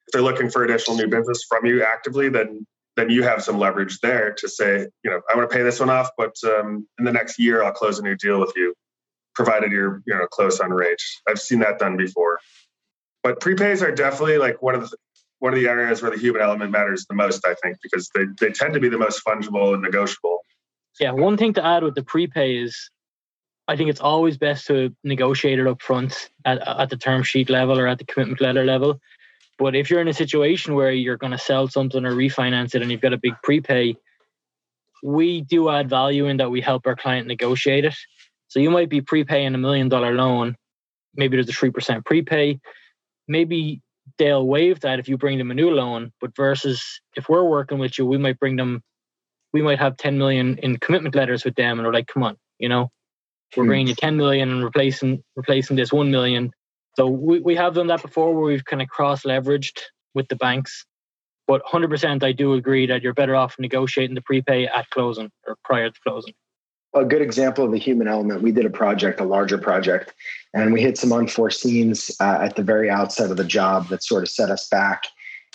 If 0.06 0.12
they're 0.12 0.22
looking 0.22 0.50
for 0.50 0.64
additional 0.64 0.96
new 0.96 1.08
business 1.08 1.44
from 1.48 1.66
you 1.66 1.82
actively, 1.82 2.28
then 2.28 2.66
then 2.98 3.10
you 3.10 3.22
have 3.22 3.44
some 3.44 3.58
leverage 3.58 4.00
there 4.00 4.34
to 4.38 4.48
say, 4.48 4.86
you 5.04 5.10
know, 5.10 5.20
I 5.32 5.36
want 5.36 5.48
to 5.48 5.56
pay 5.56 5.62
this 5.62 5.78
one 5.78 5.88
off, 5.88 6.10
but 6.18 6.34
um, 6.44 6.86
in 6.98 7.04
the 7.04 7.12
next 7.12 7.38
year 7.38 7.62
I'll 7.62 7.72
close 7.72 8.00
a 8.00 8.02
new 8.02 8.16
deal 8.16 8.40
with 8.40 8.52
you, 8.56 8.74
provided 9.34 9.70
you're 9.70 10.02
you 10.04 10.14
know 10.14 10.26
close 10.26 10.58
on 10.58 10.70
rate. 10.70 11.00
I've 11.28 11.40
seen 11.40 11.60
that 11.60 11.78
done 11.78 11.96
before. 11.96 12.40
But 13.22 13.40
prepays 13.40 13.82
are 13.82 13.92
definitely 13.92 14.38
like 14.38 14.60
one 14.62 14.74
of 14.74 14.90
the 14.90 14.96
one 15.38 15.52
of 15.52 15.60
the 15.60 15.68
areas 15.68 16.02
where 16.02 16.10
the 16.10 16.18
human 16.18 16.42
element 16.42 16.72
matters 16.72 17.06
the 17.08 17.14
most, 17.14 17.46
I 17.46 17.54
think, 17.62 17.76
because 17.80 18.10
they, 18.12 18.24
they 18.40 18.50
tend 18.50 18.74
to 18.74 18.80
be 18.80 18.88
the 18.88 18.98
most 18.98 19.24
fungible 19.24 19.72
and 19.72 19.82
negotiable. 19.82 20.40
Yeah, 20.98 21.12
one 21.12 21.36
thing 21.36 21.52
to 21.54 21.64
add 21.64 21.84
with 21.84 21.94
the 21.94 22.02
prepay 22.02 22.56
is 22.56 22.90
I 23.68 23.76
think 23.76 23.90
it's 23.90 24.00
always 24.00 24.36
best 24.36 24.66
to 24.66 24.92
negotiate 25.04 25.60
it 25.60 25.68
up 25.68 25.82
front 25.82 26.30
at, 26.44 26.66
at 26.66 26.90
the 26.90 26.96
term 26.96 27.22
sheet 27.22 27.48
level 27.48 27.78
or 27.78 27.86
at 27.86 27.98
the 27.98 28.04
commitment 28.04 28.40
letter 28.40 28.64
level. 28.64 29.00
But 29.58 29.74
if 29.74 29.90
you're 29.90 30.00
in 30.00 30.08
a 30.08 30.14
situation 30.14 30.74
where 30.74 30.92
you're 30.92 31.16
going 31.16 31.32
to 31.32 31.38
sell 31.38 31.68
something 31.68 32.04
or 32.04 32.12
refinance 32.12 32.74
it 32.74 32.82
and 32.82 32.90
you've 32.90 33.00
got 33.00 33.12
a 33.12 33.18
big 33.18 33.34
prepay, 33.42 33.96
we 35.02 35.40
do 35.42 35.68
add 35.68 35.88
value 35.88 36.26
in 36.26 36.36
that 36.38 36.50
we 36.50 36.60
help 36.60 36.86
our 36.86 36.96
client 36.96 37.26
negotiate 37.26 37.84
it. 37.84 37.94
So 38.48 38.60
you 38.60 38.70
might 38.70 38.88
be 38.88 39.00
prepaying 39.00 39.54
a 39.54 39.58
million 39.58 39.88
dollar 39.88 40.14
loan. 40.14 40.56
Maybe 41.14 41.36
there's 41.36 41.48
a 41.48 41.52
3% 41.52 42.04
prepay 42.04 42.60
maybe 43.28 43.82
they'll 44.16 44.46
waive 44.46 44.80
that 44.80 44.98
if 44.98 45.08
you 45.08 45.16
bring 45.18 45.38
them 45.38 45.50
a 45.50 45.54
new 45.54 45.70
loan. 45.70 46.12
But 46.20 46.34
versus 46.34 46.82
if 47.14 47.28
we're 47.28 47.44
working 47.44 47.78
with 47.78 47.98
you, 47.98 48.06
we 48.06 48.18
might 48.18 48.40
bring 48.40 48.56
them, 48.56 48.82
we 49.52 49.62
might 49.62 49.78
have 49.78 49.96
10 49.96 50.18
million 50.18 50.58
in 50.58 50.78
commitment 50.78 51.14
letters 51.14 51.44
with 51.44 51.54
them, 51.54 51.78
and 51.78 51.86
we're 51.86 51.92
like, 51.92 52.08
come 52.08 52.22
on, 52.24 52.36
you 52.58 52.68
know, 52.68 52.90
we're 53.56 53.64
hmm. 53.64 53.68
bringing 53.68 53.86
you 53.88 53.94
10 53.94 54.16
million 54.16 54.50
and 54.50 54.64
replacing 54.64 55.22
replacing 55.36 55.76
this 55.76 55.92
1 55.92 56.10
million. 56.10 56.50
So 56.98 57.06
we, 57.06 57.38
we 57.38 57.54
have 57.54 57.74
done 57.74 57.86
that 57.86 58.02
before 58.02 58.34
where 58.34 58.42
we've 58.42 58.64
kind 58.64 58.82
of 58.82 58.88
cross 58.88 59.22
leveraged 59.22 59.78
with 60.14 60.26
the 60.26 60.34
banks. 60.34 60.84
But 61.46 61.62
100%, 61.64 62.24
I 62.24 62.32
do 62.32 62.54
agree 62.54 62.86
that 62.86 63.02
you're 63.02 63.14
better 63.14 63.36
off 63.36 63.54
negotiating 63.56 64.16
the 64.16 64.20
prepay 64.20 64.66
at 64.66 64.90
closing 64.90 65.30
or 65.46 65.56
prior 65.62 65.90
to 65.90 66.00
closing 66.04 66.34
a 66.94 67.04
good 67.04 67.20
example 67.20 67.64
of 67.64 67.70
the 67.70 67.78
human 67.78 68.08
element. 68.08 68.42
We 68.42 68.50
did 68.50 68.64
a 68.64 68.70
project, 68.70 69.20
a 69.20 69.24
larger 69.24 69.58
project, 69.58 70.14
and 70.54 70.72
we 70.72 70.80
hit 70.80 70.96
some 70.96 71.10
unforeseens 71.10 72.10
uh, 72.18 72.42
at 72.42 72.56
the 72.56 72.62
very 72.62 72.88
outset 72.88 73.30
of 73.30 73.36
the 73.36 73.44
job 73.44 73.88
that 73.88 74.02
sort 74.02 74.22
of 74.22 74.30
set 74.30 74.50
us 74.50 74.66
back. 74.68 75.04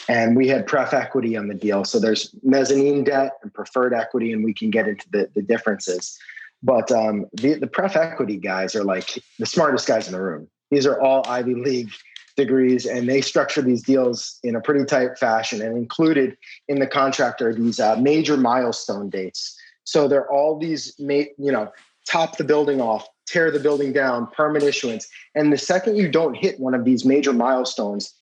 And 0.08 0.38
we 0.38 0.48
had 0.48 0.68
pref 0.68 0.94
equity 0.94 1.36
on 1.36 1.48
the 1.48 1.56
deal. 1.56 1.86
So 1.86 2.00
there's 2.00 2.34
mezzanine 2.44 3.04
debt 3.04 3.32
and 3.42 3.52
preferred 3.52 3.96
equity, 3.96 4.32
and 4.32 4.46
we 4.46 4.54
can 4.54 4.70
get 4.70 4.88
into 4.88 5.10
the, 5.10 5.28
the 5.34 5.42
differences. 5.42 6.18
But 6.62 6.92
um, 6.92 7.26
the, 7.34 7.56
the 7.56 7.68
pref 7.68 7.96
equity 7.96 8.38
guys 8.38 8.76
are 8.76 8.84
like 8.84 9.20
the 9.40 9.48
smartest 9.48 9.88
guys 9.88 10.06
in 10.06 10.14
the 10.14 10.22
room. 10.22 10.48
These 10.74 10.86
are 10.86 11.00
all 11.00 11.24
Ivy 11.28 11.56
League 11.56 11.92
degrees, 12.36 12.86
and 12.86 13.08
they 13.08 13.22
structure 13.22 13.62
these 13.62 13.84
deals 13.84 14.40
in 14.44 14.56
a 14.56 14.62
pretty 14.62 14.86
tight 14.86 15.20
fashion. 15.20 15.62
And 15.62 15.78
included 15.78 16.36
in 16.68 16.80
the 16.80 16.88
contract 16.88 17.42
are 17.42 17.54
these 17.54 17.80
uh, 17.80 17.96
major 17.98 18.38
milestone 18.38 19.10
dates 19.10 19.56
so 19.86 20.08
they're 20.08 20.30
all 20.32 20.58
these, 20.58 20.94
you 20.98 21.28
know, 21.38 21.72
top 22.10 22.38
the 22.38 22.44
building 22.44 22.82
off, 22.82 23.08
tear 23.28 23.52
the 23.52 23.60
building 23.60 23.94
down, 23.94 24.28
permit 24.28 24.64
issuance. 24.64 25.08
And 25.36 25.52
the 25.52 25.58
second 25.58 25.98
you 25.98 26.10
don't 26.10 26.36
hit 26.36 26.60
one 26.60 26.74
of 26.74 26.86
these 26.86 27.06
major 27.06 27.34
milestones, 27.34 28.14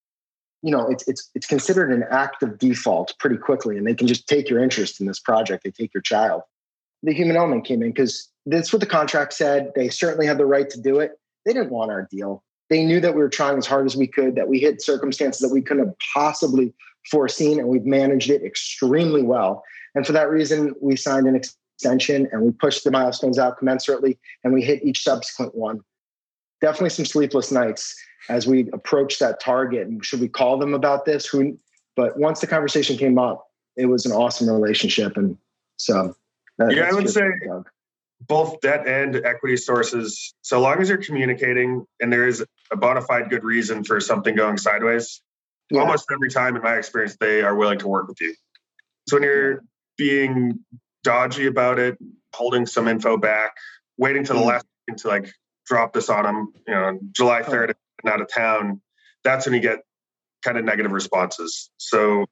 you 0.62 0.72
know, 0.72 0.88
it's 0.88 1.08
it's 1.08 1.30
it's 1.34 1.48
considered 1.48 1.92
an 1.92 2.04
act 2.10 2.44
of 2.44 2.60
default 2.60 3.16
pretty 3.20 3.38
quickly, 3.38 3.78
and 3.78 3.88
they 3.88 3.96
can 3.96 4.08
just 4.08 4.28
take 4.28 4.50
your 4.50 4.64
interest 4.64 5.00
in 5.00 5.08
this 5.08 5.20
project. 5.20 5.64
They 5.64 5.72
take 5.72 5.94
your 5.94 6.02
child. 6.02 6.44
The 7.04 7.14
human 7.14 7.36
element 7.36 7.66
came 7.66 7.82
in 7.82 7.90
because 7.90 8.30
that's 8.46 8.72
what 8.72 8.80
the 8.80 8.86
contract 8.86 9.34
said. 9.34 9.72
They 9.76 9.90
certainly 9.90 10.28
had 10.28 10.38
the 10.38 10.46
right 10.46 10.70
to 10.70 10.80
do 10.80 11.00
it. 11.00 11.20
They 11.46 11.54
didn't 11.54 11.72
want 11.72 11.92
our 11.92 12.08
deal. 12.12 12.44
They 12.70 12.86
knew 12.86 13.00
that 13.02 13.16
we 13.16 13.22
were 13.22 13.30
trying 13.30 13.58
as 13.58 13.68
hard 13.68 13.86
as 13.86 13.98
we 13.98 14.08
could, 14.08 14.36
that 14.36 14.48
we 14.48 14.60
hit 14.60 14.82
circumstances 14.82 15.42
that 15.42 15.54
we 15.54 15.62
couldn't 15.62 15.86
have 15.86 15.96
possibly 16.14 16.74
foreseen, 17.10 17.60
and 17.60 17.68
we've 17.68 17.86
managed 17.86 18.30
it 18.30 18.44
extremely 18.44 19.24
well. 19.24 19.64
And 19.96 20.06
for 20.06 20.14
that 20.14 20.30
reason, 20.30 20.74
we 20.82 20.96
signed 20.96 21.28
an 21.28 21.36
extension 21.36 22.30
and 22.32 22.44
we 22.44 22.52
pushed 22.52 22.84
the 22.84 22.92
milestones 22.92 23.40
out 23.40 23.60
commensurately 23.60 24.18
and 24.44 24.54
we 24.54 24.62
hit 24.62 24.84
each 24.84 25.04
subsequent 25.04 25.56
one. 25.56 25.80
Definitely 26.62 26.92
some 26.92 27.06
sleepless 27.06 27.52
nights 27.52 27.96
as 28.30 28.48
we 28.48 28.70
approached 28.72 29.20
that 29.20 29.40
target. 29.42 29.88
And 29.88 30.06
should 30.06 30.22
we 30.22 30.28
call 30.28 30.58
them 30.58 30.74
about 30.74 31.06
this? 31.06 31.26
Who? 31.26 31.58
But 31.96 32.18
once 32.18 32.40
the 32.40 32.48
conversation 32.48 32.98
came 32.98 33.18
up, 33.18 33.48
it 33.76 33.88
was 33.88 34.06
an 34.06 34.12
awesome 34.12 34.50
relationship. 34.50 35.18
And 35.18 35.38
so, 35.78 36.16
that, 36.58 36.76
yeah, 36.76 36.90
I 36.90 36.94
would 36.94 37.10
say 37.10 37.24
Doug. 37.46 37.68
Both 38.28 38.62
debt 38.62 38.88
and 38.88 39.16
equity 39.16 39.58
sources. 39.58 40.34
So 40.42 40.60
long 40.60 40.82
as 40.82 40.90
you're 40.90 40.98
communicating 40.98 41.86
and 42.00 42.12
there 42.12 42.28
is 42.28 42.44
a 42.72 42.78
bona 42.78 43.02
fide 43.02 43.30
good 43.30 43.44
reason 43.44 43.84
for 43.84 44.00
something 44.00 44.36
going 44.36 44.58
sideways, 44.58 45.22
yeah. 45.70 45.82
almost 45.82 46.06
every 46.12 46.30
time 46.30 46.56
in 46.56 46.62
my 46.62 46.76
experience, 46.76 47.18
they 47.20 47.42
are 47.42 47.56
willing 47.56 47.80
to 47.80 47.88
work 47.88 48.08
with 48.08 48.22
you. 48.22 48.36
So 49.10 49.18
when 49.18 49.24
you're 49.24 49.64
being 49.98 50.60
dodgy 51.04 51.48
about 51.48 51.80
it, 51.80 51.98
holding 52.34 52.66
some 52.66 52.88
info 52.88 53.18
back, 53.18 53.52
waiting 53.98 54.24
to 54.26 54.34
the 54.34 54.40
mm. 54.40 54.46
last 54.46 54.66
to 54.98 55.08
like 55.08 55.32
drop 55.66 55.94
this 55.94 56.10
on 56.10 56.24
them, 56.24 56.54
you 56.68 56.74
know, 56.74 57.00
July 57.12 57.42
3rd 57.42 57.74
and 58.04 58.14
out 58.14 58.22
of 58.22 58.32
town, 58.34 58.82
that's 59.24 59.46
when 59.46 59.56
you 59.56 59.62
get 59.62 59.80
kind 60.44 60.58
of 60.58 60.66
negative 60.66 60.92
responses. 60.92 61.70
So 61.78 62.26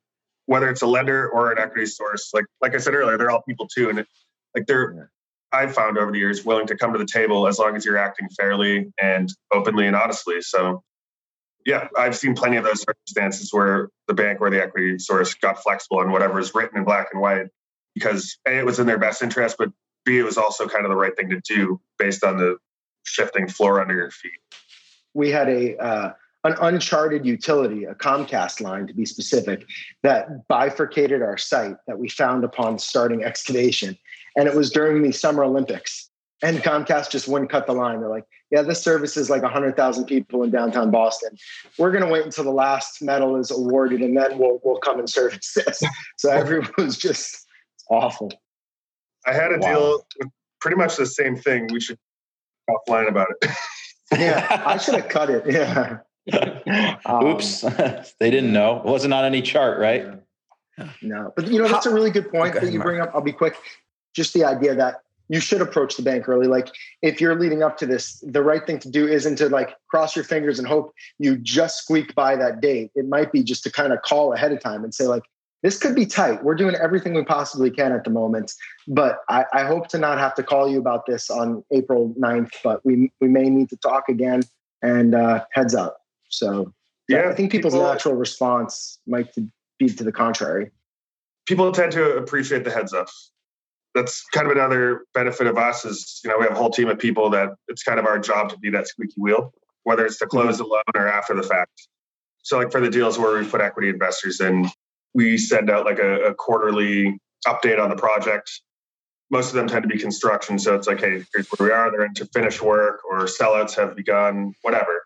whether 0.46 0.70
it's 0.70 0.82
a 0.82 0.88
lender 0.88 1.30
or 1.30 1.52
an 1.52 1.60
equity 1.60 1.86
source, 1.86 2.32
like 2.34 2.46
like 2.62 2.76
I 2.76 2.80
said 2.80 2.94
earlier, 2.94 3.18
they're 3.18 3.30
all 3.30 3.44
people 3.44 3.68
too. 3.68 3.90
And 3.90 4.00
it, 4.00 4.08
like 4.56 4.66
they're 4.66 5.12
I've 5.52 5.74
found 5.74 5.98
over 5.98 6.12
the 6.12 6.20
years 6.20 6.46
willing 6.46 6.68
to 6.68 6.78
come 6.78 6.94
to 6.94 7.00
the 7.00 7.06
table 7.06 7.48
as 7.48 7.58
long 7.58 7.76
as 7.76 7.86
you're 7.86 7.98
acting 7.98 8.30
fairly 8.30 8.92
and 9.02 9.30
openly 9.52 9.88
and 9.88 9.96
honestly. 9.96 10.42
So 10.42 10.84
yeah, 11.66 11.88
I've 11.98 12.16
seen 12.16 12.36
plenty 12.36 12.58
of 12.58 12.64
those 12.64 12.82
circumstances 12.82 13.52
where 13.52 13.90
the 14.08 14.14
bank 14.14 14.42
or 14.42 14.50
the 14.50 14.62
equity 14.62 14.98
source 15.00 15.34
got 15.34 15.62
flexible 15.62 16.00
on 16.00 16.12
whatever 16.12 16.40
is 16.40 16.54
written 16.54 16.78
in 16.78 16.84
black 16.84 17.08
and 17.12 17.22
white 17.22 17.48
because 17.96 18.38
A, 18.48 18.60
it 18.60 18.66
was 18.66 18.80
in 18.80 18.88
their 18.88 18.98
best 18.98 19.22
interest, 19.22 19.56
but 19.58 19.70
B, 20.06 20.20
it 20.20 20.24
was 20.24 20.38
also 20.38 20.68
kind 20.68 20.86
of 20.86 20.90
the 20.90 20.96
right 20.96 21.16
thing 21.16 21.30
to 21.30 21.42
do 21.42 21.80
based 21.98 22.24
on 22.24 22.38
the 22.38 22.58
shifting 23.04 23.48
floor 23.48 23.82
under 23.82 23.94
your 23.94 24.12
feet. 24.12 24.32
We 25.14 25.32
had 25.32 25.50
a 25.50 25.78
uh, 25.78 26.14
an 26.46 26.56
uncharted 26.62 27.26
utility, 27.26 27.84
a 27.84 27.94
Comcast 27.94 28.62
line 28.62 28.88
to 28.88 28.94
be 28.94 29.06
specific, 29.06 29.66
that 30.04 30.48
bifurcated 30.48 31.22
our 31.22 31.38
site 31.38 31.76
that 31.88 32.00
we 32.00 32.08
found 32.08 32.46
upon 32.46 32.80
starting 32.80 33.24
excavation. 33.24 33.98
And 34.40 34.48
it 34.48 34.56
was 34.56 34.70
during 34.70 35.04
the 35.04 35.12
Summer 35.12 35.44
Olympics. 35.44 36.10
And 36.42 36.60
Comcast 36.60 37.12
just 37.12 37.28
wouldn't 37.28 37.52
cut 37.52 37.68
the 37.68 37.74
line. 37.74 38.00
They're 38.00 38.10
like, 38.10 38.24
yeah, 38.52 38.62
this 38.62 38.82
service 38.82 39.18
is 39.18 39.30
like 39.30 39.42
100,000 39.42 40.06
people 40.06 40.44
in 40.44 40.50
downtown 40.50 40.92
Boston. 40.92 41.36
We're 41.78 41.92
going 41.92 42.06
to 42.06 42.10
wait 42.10 42.24
until 42.24 42.46
the 42.46 42.52
last 42.52 43.02
medal 43.02 43.36
is 43.36 43.52
awarded 43.52 44.00
and 44.02 44.16
then 44.16 44.38
we'll, 44.38 44.62
we'll 44.64 44.78
come 44.78 44.98
and 44.98 45.10
service 45.10 45.54
this. 45.56 45.84
So 46.16 46.32
everyone 46.32 46.72
was 46.78 46.98
just 46.98 47.46
awful. 47.90 48.32
I 49.28 49.34
had 49.34 49.52
a 49.52 49.58
wow. 49.60 49.68
deal 49.68 50.06
with 50.20 50.30
pretty 50.62 50.78
much 50.78 50.96
the 50.96 51.06
same 51.06 51.36
thing. 51.36 51.68
We 51.74 51.82
should 51.82 52.00
offline 52.70 53.10
about 53.10 53.28
it. 53.42 53.52
yeah, 54.14 54.64
I 54.66 54.78
should 54.78 54.96
have 54.96 55.10
cut 55.10 55.30
it. 55.30 55.44
Yeah. 55.46 55.98
Um, 57.06 57.26
Oops, 57.26 57.62
they 58.20 58.30
didn't 58.30 58.54
know. 58.54 58.78
It 58.78 58.86
wasn't 58.86 59.16
on 59.16 59.26
any 59.26 59.42
chart, 59.42 59.80
right? 59.80 60.06
No, 61.02 61.34
but 61.36 61.48
you 61.48 61.58
know 61.58 61.68
that's 61.68 61.88
a 61.88 61.94
really 61.94 62.12
good 62.12 62.30
point 62.30 62.56
okay, 62.56 62.66
that 62.66 62.72
you 62.72 62.80
bring 62.80 63.02
up. 63.02 63.10
I'll 63.16 63.22
be 63.22 63.32
quick. 63.32 63.56
Just 64.14 64.34
the 64.34 64.44
idea 64.46 64.76
that 64.76 65.02
you 65.30 65.40
should 65.40 65.62
approach 65.62 65.96
the 65.96 66.02
bank 66.02 66.28
early. 66.28 66.48
Like 66.48 66.70
if 67.02 67.22
you're 67.22 67.40
leading 67.40 67.64
up 67.64 67.78
to 67.78 67.86
this, 67.86 68.24
the 68.26 68.44
right 68.44 68.66
thing 68.66 68.80
to 68.80 68.90
do 68.90 69.08
isn't 69.08 69.38
to 69.38 69.50
like 69.50 69.76
cross 69.88 70.16
your 70.16 70.26
fingers 70.26 70.60
and 70.60 70.68
hope 70.68 70.94
you 71.20 71.38
just 71.38 71.84
squeak 71.84 72.16
by 72.16 72.36
that 72.36 72.62
date. 72.62 72.92
It 72.96 73.08
might 73.08 73.32
be 73.32 73.44
just 73.44 73.64
to 73.64 73.72
kind 73.72 73.94
of 73.94 74.02
call 74.02 74.34
ahead 74.34 74.52
of 74.52 74.60
time 74.60 74.84
and 74.84 74.94
say 74.94 75.06
like, 75.06 75.24
this 75.62 75.78
could 75.78 75.94
be 75.94 76.06
tight. 76.06 76.44
We're 76.44 76.56
doing 76.56 76.76
everything 76.76 77.14
we 77.14 77.24
possibly 77.24 77.70
can 77.70 77.92
at 77.92 78.06
the 78.06 78.10
moment, 78.10 78.54
but 78.88 79.20
I, 79.30 79.46
I, 79.54 79.64
hope 79.66 79.90
to 79.90 79.98
not 79.98 80.18
have 80.18 80.34
to 80.36 80.44
call 80.44 80.70
you 80.70 80.80
about 80.80 81.06
this 81.06 81.30
on 81.30 81.66
April 81.72 82.16
9th, 82.18 82.52
but 82.64 82.84
we, 82.86 83.12
we 83.20 83.28
may 83.28 83.50
need 83.50 83.70
to 83.70 83.76
talk 83.76 84.08
again 84.08 84.44
and 84.82 85.14
uh, 85.14 85.44
heads 85.52 85.76
up. 85.76 85.98
So 86.30 86.74
yeah, 87.10 87.30
I 87.30 87.34
think 87.34 87.52
people's 87.52 87.74
people, 87.74 87.88
natural 87.88 88.16
response 88.16 89.00
might 89.06 89.36
be 89.78 89.90
to 89.90 90.04
the 90.04 90.14
contrary. 90.14 90.72
People 91.46 91.72
tend 91.74 91.92
to 91.92 92.16
appreciate 92.16 92.64
the 92.64 92.72
heads 92.72 92.94
up. 92.94 93.10
That's 93.96 94.24
kind 94.34 94.46
of 94.46 94.52
another 94.52 95.06
benefit 95.14 95.48
of 95.48 95.58
us 95.58 95.84
is, 95.84 96.22
you 96.24 96.30
know, 96.30 96.38
we 96.38 96.44
have 96.44 96.54
a 96.54 96.56
whole 96.56 96.70
team 96.70 96.90
of 96.90 97.00
people 97.00 97.30
that 97.32 97.50
it's 97.68 97.84
kind 97.84 98.00
of 98.00 98.06
our 98.06 98.20
job 98.20 98.50
to 98.50 98.58
be 98.60 98.70
that 98.70 98.88
squeaky 98.88 99.16
wheel, 99.18 99.52
whether 99.84 100.06
it's 100.06 100.20
to 100.20 100.28
close 100.28 100.56
mm-hmm. 100.56 100.64
the 100.64 100.70
loan 100.70 100.84
or 100.96 101.08
after 101.08 101.34
the 101.34 101.44
fact. 101.44 101.88
So 102.44 102.58
like 102.58 102.72
for 102.72 102.82
the 102.82 102.90
deals 102.90 103.18
where 103.18 103.40
we 103.40 103.48
put 103.48 103.62
equity 103.62 103.90
investors 103.90 104.42
in, 104.42 104.70
we 105.14 105.38
send 105.38 105.70
out 105.70 105.86
like 105.86 106.00
a, 106.00 106.28
a 106.28 106.34
quarterly 106.36 107.20
update 107.48 107.82
on 107.82 107.90
the 107.90 107.96
project. 107.96 108.62
Most 109.32 109.50
of 109.50 109.56
them 109.56 109.68
tend 109.68 109.84
to 109.84 109.90
be 109.90 110.00
construction. 110.00 110.58
So 110.60 110.76
it's 110.76 110.88
like, 110.88 111.00
hey, 111.00 111.24
here's 111.34 111.48
where 111.50 111.70
we 111.70 111.74
are. 111.74 111.92
They're 111.92 112.06
into 112.06 112.26
finished 112.28 112.62
work 112.62 113.02
or 113.10 113.26
sellouts 113.26 113.76
have 113.76 113.96
begun, 113.96 114.54
whatever. 114.62 115.04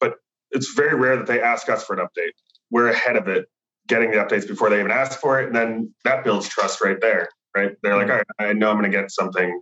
But 0.00 0.14
it's 0.50 0.72
very 0.74 0.94
rare 0.94 1.16
that 1.16 1.26
they 1.26 1.40
ask 1.40 1.68
us 1.68 1.84
for 1.84 1.98
an 1.98 2.06
update. 2.06 2.32
We're 2.70 2.88
ahead 2.88 3.16
of 3.16 3.28
it, 3.28 3.48
getting 3.88 4.10
the 4.10 4.18
updates 4.18 4.46
before 4.46 4.70
they 4.70 4.78
even 4.78 4.90
ask 4.90 5.18
for 5.18 5.40
it. 5.40 5.46
And 5.46 5.56
then 5.56 5.94
that 6.04 6.24
builds 6.24 6.48
trust 6.48 6.80
right 6.82 7.00
there, 7.00 7.28
right? 7.54 7.72
They're 7.82 7.96
like, 7.96 8.08
all 8.08 8.16
right, 8.16 8.26
I 8.38 8.52
know 8.52 8.70
I'm 8.70 8.78
going 8.78 8.90
to 8.90 8.96
get 8.96 9.10
something. 9.10 9.60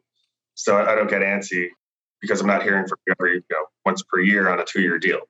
So 0.54 0.76
I 0.76 0.94
don't 0.94 1.08
get 1.08 1.22
antsy 1.22 1.68
because 2.20 2.40
I'm 2.40 2.46
not 2.46 2.62
hearing 2.62 2.86
from 2.86 2.98
you 3.06 3.14
every, 3.18 3.34
you 3.34 3.42
know, 3.50 3.64
once 3.84 4.02
per 4.02 4.20
year 4.20 4.48
on 4.48 4.60
a 4.60 4.64
two 4.64 4.80
year 4.80 4.98
deal. 4.98 5.20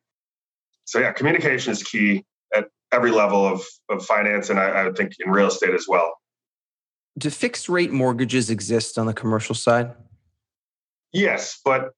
So 0.85 0.99
yeah, 0.99 1.13
communication 1.13 1.73
is 1.73 1.83
key 1.83 2.25
at 2.55 2.69
every 2.93 3.11
level 3.11 3.47
of, 3.47 3.65
of 3.89 4.05
finance 4.05 4.51
and 4.51 4.59
I, 4.59 4.87
I 4.87 4.93
think 4.93 5.13
in 5.25 5.31
real 5.31 5.47
estate 5.47 5.75
as 5.75 5.87
well. 5.89 6.15
Do 7.19 7.31
fixed 7.31 7.69
rate 7.69 7.93
mortgages 7.93 8.51
exist 8.51 8.99
on 8.99 9.07
the 9.07 9.15
commercial 9.15 9.55
side? 9.55 9.93
Yes, 11.13 11.61
but 11.65 11.91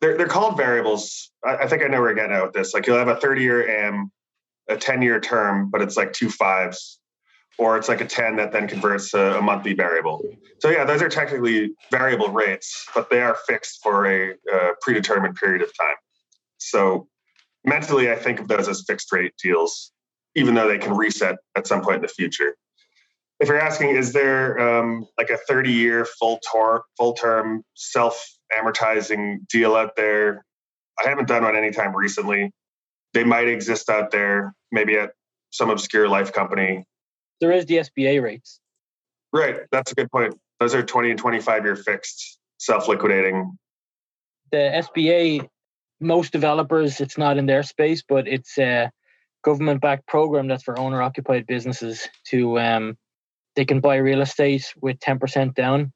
they're 0.00 0.16
they're 0.16 0.26
called 0.26 0.56
variables. 0.56 1.30
I, 1.44 1.56
I, 1.56 1.66
think 1.68 1.82
I 1.82 1.86
know 1.86 2.00
where 2.00 2.10
you're 2.10 2.16
getting 2.16 2.32
at 2.32 2.42
with 2.42 2.52
this. 2.52 2.74
Like 2.74 2.86
you'll 2.86 2.98
have 2.98 3.08
a 3.08 3.16
30 3.16 3.42
year 3.42 3.68
AM, 3.68 4.10
a 4.68 4.76
10 4.76 5.02
year 5.02 5.20
term, 5.20 5.70
but 5.70 5.82
it's 5.82 5.96
like 5.96 6.12
two 6.12 6.30
fives, 6.30 6.99
or 7.60 7.76
it's 7.76 7.90
like 7.90 8.00
a 8.00 8.06
10 8.06 8.36
that 8.36 8.52
then 8.52 8.66
converts 8.66 9.10
to 9.10 9.38
a 9.38 9.42
monthly 9.42 9.74
variable. 9.74 10.24
So 10.60 10.70
yeah, 10.70 10.84
those 10.84 11.02
are 11.02 11.10
technically 11.10 11.74
variable 11.90 12.30
rates, 12.30 12.86
but 12.94 13.10
they 13.10 13.20
are 13.20 13.36
fixed 13.46 13.80
for 13.82 14.06
a, 14.06 14.30
a 14.30 14.70
predetermined 14.80 15.36
period 15.36 15.60
of 15.60 15.68
time. 15.78 15.96
So 16.56 17.06
mentally, 17.62 18.10
I 18.10 18.16
think 18.16 18.40
of 18.40 18.48
those 18.48 18.66
as 18.66 18.82
fixed 18.86 19.12
rate 19.12 19.34
deals, 19.42 19.92
even 20.34 20.54
though 20.54 20.68
they 20.68 20.78
can 20.78 20.96
reset 20.96 21.36
at 21.54 21.66
some 21.66 21.82
point 21.82 21.96
in 21.96 22.02
the 22.02 22.08
future. 22.08 22.56
If 23.40 23.48
you're 23.48 23.60
asking, 23.60 23.90
is 23.90 24.14
there 24.14 24.58
um, 24.58 25.06
like 25.18 25.28
a 25.28 25.36
30 25.36 25.70
year 25.70 26.06
full, 26.06 26.40
tor- 26.50 26.84
full 26.96 27.12
term 27.12 27.62
self 27.74 28.26
amortizing 28.50 29.46
deal 29.48 29.76
out 29.76 29.96
there? 29.96 30.46
I 30.98 31.10
haven't 31.10 31.28
done 31.28 31.44
one 31.44 31.56
anytime 31.56 31.94
recently. 31.94 32.52
They 33.12 33.24
might 33.24 33.48
exist 33.48 33.90
out 33.90 34.12
there, 34.12 34.54
maybe 34.72 34.96
at 34.96 35.10
some 35.50 35.68
obscure 35.68 36.08
life 36.08 36.32
company. 36.32 36.86
There 37.40 37.52
is 37.52 37.66
the 37.66 37.76
SBA 37.76 38.22
rates. 38.22 38.60
Right. 39.32 39.60
That's 39.70 39.92
a 39.92 39.94
good 39.94 40.10
point. 40.10 40.38
Those 40.58 40.74
are 40.74 40.82
20 40.82 41.10
and 41.10 41.18
25 41.18 41.64
year 41.64 41.76
fixed, 41.76 42.38
self 42.58 42.88
liquidating. 42.88 43.56
The 44.52 44.84
SBA 44.96 45.48
most 46.00 46.32
developers, 46.32 47.00
it's 47.00 47.18
not 47.18 47.38
in 47.38 47.46
their 47.46 47.62
space, 47.62 48.02
but 48.06 48.26
it's 48.26 48.58
a 48.58 48.90
government 49.42 49.80
backed 49.80 50.06
program 50.06 50.48
that's 50.48 50.62
for 50.62 50.78
owner 50.78 51.00
occupied 51.00 51.46
businesses 51.46 52.08
to 52.26 52.58
um, 52.58 52.96
they 53.56 53.64
can 53.64 53.80
buy 53.80 53.96
real 53.96 54.20
estate 54.20 54.72
with 54.80 54.98
10% 55.00 55.54
down. 55.54 55.92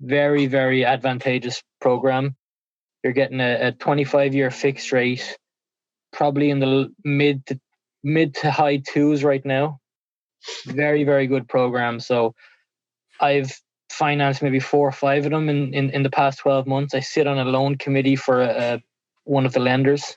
Very, 0.00 0.46
very 0.46 0.84
advantageous 0.84 1.62
program. 1.80 2.36
You're 3.02 3.12
getting 3.12 3.40
a, 3.40 3.68
a 3.68 3.72
25 3.72 4.34
year 4.34 4.50
fixed 4.50 4.92
rate, 4.92 5.36
probably 6.12 6.50
in 6.50 6.60
the 6.60 6.92
mid 7.04 7.46
to 7.46 7.60
mid 8.02 8.34
to 8.36 8.50
high 8.50 8.78
twos 8.78 9.24
right 9.24 9.44
now. 9.44 9.79
Very, 10.66 11.04
very 11.04 11.26
good 11.26 11.48
program. 11.48 12.00
So 12.00 12.34
I've 13.20 13.52
financed 13.90 14.42
maybe 14.42 14.60
four 14.60 14.88
or 14.88 14.92
five 14.92 15.24
of 15.24 15.30
them 15.30 15.48
in, 15.48 15.74
in, 15.74 15.90
in 15.90 16.02
the 16.02 16.10
past 16.10 16.38
12 16.38 16.66
months. 16.66 16.94
I 16.94 17.00
sit 17.00 17.26
on 17.26 17.38
a 17.38 17.44
loan 17.44 17.76
committee 17.76 18.16
for 18.16 18.40
a, 18.40 18.46
a 18.46 18.82
one 19.24 19.46
of 19.46 19.52
the 19.52 19.60
lenders. 19.60 20.16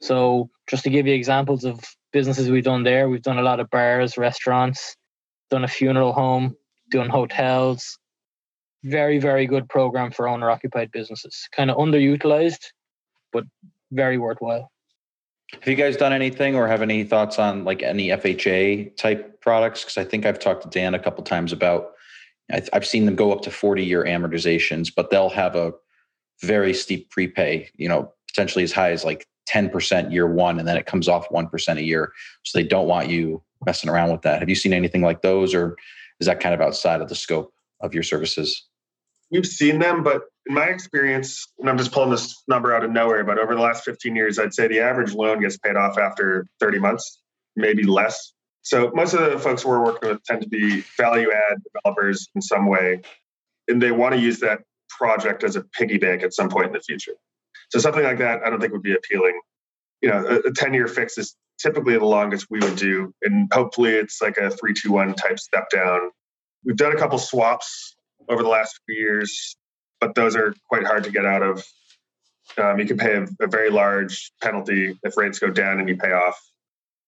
So 0.00 0.48
just 0.68 0.84
to 0.84 0.90
give 0.90 1.06
you 1.06 1.14
examples 1.14 1.64
of 1.64 1.80
businesses 2.12 2.50
we've 2.50 2.64
done 2.64 2.84
there, 2.84 3.08
we've 3.08 3.22
done 3.22 3.38
a 3.38 3.42
lot 3.42 3.60
of 3.60 3.70
bars, 3.70 4.16
restaurants, 4.16 4.96
done 5.50 5.64
a 5.64 5.68
funeral 5.68 6.12
home, 6.12 6.56
doing 6.90 7.10
hotels. 7.10 7.98
Very, 8.82 9.18
very 9.18 9.46
good 9.46 9.68
program 9.68 10.10
for 10.10 10.26
owner 10.26 10.50
occupied 10.50 10.90
businesses. 10.90 11.48
Kind 11.54 11.70
of 11.70 11.76
underutilized, 11.76 12.64
but 13.32 13.44
very 13.92 14.16
worthwhile. 14.16 14.70
Have 15.52 15.68
you 15.68 15.74
guys 15.74 15.96
done 15.96 16.12
anything 16.12 16.54
or 16.54 16.68
have 16.68 16.82
any 16.82 17.04
thoughts 17.04 17.38
on 17.38 17.64
like 17.64 17.82
any 17.82 18.08
FHA 18.08 18.96
type 18.96 19.40
products? 19.40 19.82
Because 19.82 19.98
I 19.98 20.04
think 20.04 20.24
I've 20.24 20.38
talked 20.38 20.62
to 20.62 20.68
Dan 20.68 20.94
a 20.94 20.98
couple 20.98 21.24
times 21.24 21.52
about. 21.52 21.92
I've 22.72 22.86
seen 22.86 23.06
them 23.06 23.14
go 23.14 23.32
up 23.32 23.42
to 23.42 23.50
forty 23.50 23.84
year 23.84 24.04
amortizations, 24.04 24.92
but 24.94 25.10
they'll 25.10 25.30
have 25.30 25.54
a 25.54 25.72
very 26.42 26.74
steep 26.74 27.10
prepay. 27.10 27.70
You 27.76 27.88
know, 27.88 28.12
potentially 28.28 28.64
as 28.64 28.72
high 28.72 28.90
as 28.90 29.04
like 29.04 29.26
10% 29.48 30.12
year 30.12 30.26
one, 30.26 30.58
and 30.58 30.66
then 30.66 30.76
it 30.76 30.86
comes 30.86 31.08
off 31.08 31.28
1% 31.28 31.76
a 31.76 31.82
year. 31.82 32.12
So 32.44 32.58
they 32.58 32.66
don't 32.66 32.86
want 32.86 33.08
you 33.08 33.42
messing 33.66 33.90
around 33.90 34.10
with 34.10 34.22
that. 34.22 34.38
Have 34.40 34.48
you 34.48 34.54
seen 34.54 34.72
anything 34.72 35.02
like 35.02 35.22
those, 35.22 35.54
or 35.54 35.76
is 36.20 36.26
that 36.26 36.40
kind 36.40 36.54
of 36.54 36.60
outside 36.60 37.00
of 37.00 37.08
the 37.08 37.14
scope 37.14 37.52
of 37.80 37.92
your 37.92 38.02
services? 38.02 38.66
We've 39.30 39.46
seen 39.46 39.78
them, 39.78 40.02
but 40.02 40.22
in 40.50 40.54
my 40.54 40.66
experience, 40.66 41.46
and 41.60 41.70
I'm 41.70 41.78
just 41.78 41.92
pulling 41.92 42.10
this 42.10 42.42
number 42.48 42.74
out 42.74 42.84
of 42.84 42.90
nowhere, 42.90 43.22
but 43.22 43.38
over 43.38 43.54
the 43.54 43.60
last 43.60 43.84
15 43.84 44.16
years, 44.16 44.36
I'd 44.36 44.52
say 44.52 44.66
the 44.66 44.80
average 44.80 45.14
loan 45.14 45.40
gets 45.40 45.56
paid 45.56 45.76
off 45.76 45.96
after 45.96 46.44
30 46.58 46.80
months, 46.80 47.22
maybe 47.54 47.84
less. 47.84 48.32
So 48.62 48.90
most 48.92 49.14
of 49.14 49.30
the 49.30 49.38
folks 49.38 49.64
we're 49.64 49.82
working 49.82 50.08
with 50.08 50.24
tend 50.24 50.42
to 50.42 50.48
be 50.48 50.82
value 50.96 51.30
add 51.30 51.58
developers 51.72 52.28
in 52.34 52.42
some 52.42 52.66
way, 52.66 53.00
and 53.68 53.80
they 53.80 53.92
want 53.92 54.16
to 54.16 54.20
use 54.20 54.40
that 54.40 54.62
project 54.88 55.44
as 55.44 55.54
a 55.54 55.62
piggy 55.62 55.98
bank 55.98 56.24
at 56.24 56.34
some 56.34 56.48
point 56.48 56.66
in 56.66 56.72
the 56.72 56.80
future. 56.80 57.14
So 57.68 57.78
something 57.78 58.02
like 58.02 58.18
that, 58.18 58.42
I 58.44 58.50
don't 58.50 58.60
think 58.60 58.72
would 58.72 58.82
be 58.82 58.94
appealing. 58.94 59.40
You 60.02 60.08
know, 60.08 60.40
a 60.44 60.50
10 60.50 60.74
year 60.74 60.88
fix 60.88 61.16
is 61.16 61.36
typically 61.62 61.96
the 61.96 62.04
longest 62.04 62.46
we 62.50 62.58
would 62.58 62.74
do. 62.74 63.14
And 63.22 63.48
hopefully 63.52 63.92
it's 63.92 64.20
like 64.20 64.36
a 64.36 64.50
three, 64.50 64.74
two, 64.74 64.90
one 64.90 65.14
type 65.14 65.38
step 65.38 65.70
down. 65.70 66.10
We've 66.64 66.76
done 66.76 66.92
a 66.92 66.96
couple 66.96 67.18
swaps 67.18 67.94
over 68.28 68.42
the 68.42 68.48
last 68.48 68.80
few 68.86 68.96
years, 68.96 69.56
but 70.00 70.14
those 70.14 70.36
are 70.36 70.54
quite 70.68 70.84
hard 70.86 71.04
to 71.04 71.10
get 71.10 71.24
out 71.24 71.42
of. 71.42 71.64
Um, 72.58 72.78
you 72.78 72.86
can 72.86 72.96
pay 72.96 73.14
a, 73.14 73.26
a 73.40 73.46
very 73.46 73.70
large 73.70 74.32
penalty 74.42 74.98
if 75.02 75.16
rates 75.16 75.38
go 75.38 75.50
down 75.50 75.78
and 75.78 75.88
you 75.88 75.96
pay 75.96 76.12
off. 76.12 76.40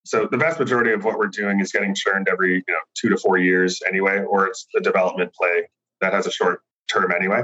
So 0.05 0.29
the 0.31 0.37
vast 0.37 0.59
majority 0.59 0.93
of 0.93 1.05
what 1.05 1.19
we're 1.19 1.29
doing 1.29 1.61
is 1.61 1.73
getting 1.73 1.95
churned 1.95 2.29
every 2.29 2.55
you 2.55 2.75
know 2.75 2.81
two 2.95 3.09
to 3.09 3.17
four 3.17 3.39
years 3.39 3.81
anyway, 3.87 4.23
or 4.23 4.47
it's 4.47 4.67
a 4.77 4.81
development 4.81 5.33
play 5.35 5.69
that 6.01 6.13
has 6.13 6.27
a 6.27 6.33
short 6.33 6.61
term 6.93 7.13
anyway. 7.13 7.43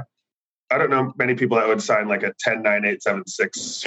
I 0.69 0.77
don't 0.77 0.89
know 0.89 1.13
many 1.17 1.35
people 1.35 1.57
that 1.57 1.67
would 1.67 1.81
sign 1.81 2.07
like 2.07 2.23
a 2.23 2.33
10, 2.39 2.61
9, 2.61 2.85
8, 2.85 3.01
7, 3.01 3.27
6, 3.27 3.85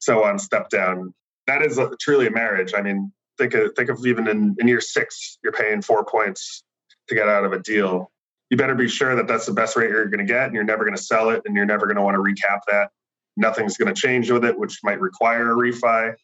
so 0.00 0.24
on 0.24 0.38
step 0.38 0.68
down. 0.68 1.14
That 1.46 1.62
is 1.62 1.78
a, 1.78 1.90
truly 2.00 2.26
a 2.26 2.30
marriage. 2.30 2.74
I 2.74 2.82
mean, 2.82 3.12
think 3.38 3.54
of, 3.54 3.72
think 3.76 3.90
of 3.90 4.04
even 4.06 4.26
in, 4.28 4.56
in 4.58 4.66
year 4.66 4.80
six, 4.80 5.38
you're 5.42 5.52
paying 5.52 5.82
four 5.82 6.04
points 6.04 6.64
to 7.08 7.14
get 7.14 7.28
out 7.28 7.44
of 7.44 7.52
a 7.52 7.60
deal. 7.60 8.10
You 8.54 8.58
better 8.58 8.76
be 8.76 8.86
sure 8.86 9.16
that 9.16 9.26
that's 9.26 9.46
the 9.46 9.52
best 9.52 9.74
rate 9.74 9.90
you're 9.90 10.06
going 10.06 10.24
to 10.24 10.32
get 10.32 10.44
and 10.44 10.54
you're 10.54 10.62
never 10.62 10.84
going 10.84 10.96
to 10.96 11.02
sell 11.02 11.30
it 11.30 11.42
and 11.44 11.56
you're 11.56 11.66
never 11.66 11.86
going 11.86 11.96
to 11.96 12.02
want 12.02 12.14
to 12.14 12.20
recap 12.20 12.60
that. 12.70 12.92
Nothing's 13.36 13.76
going 13.76 13.92
to 13.92 14.00
change 14.00 14.30
with 14.30 14.44
it, 14.44 14.56
which 14.56 14.78
might 14.84 15.00
require 15.00 15.50
a 15.50 15.56
refi. 15.56 16.14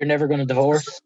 You're 0.00 0.08
never 0.08 0.26
going 0.26 0.40
to 0.40 0.46
divorce. 0.46 1.02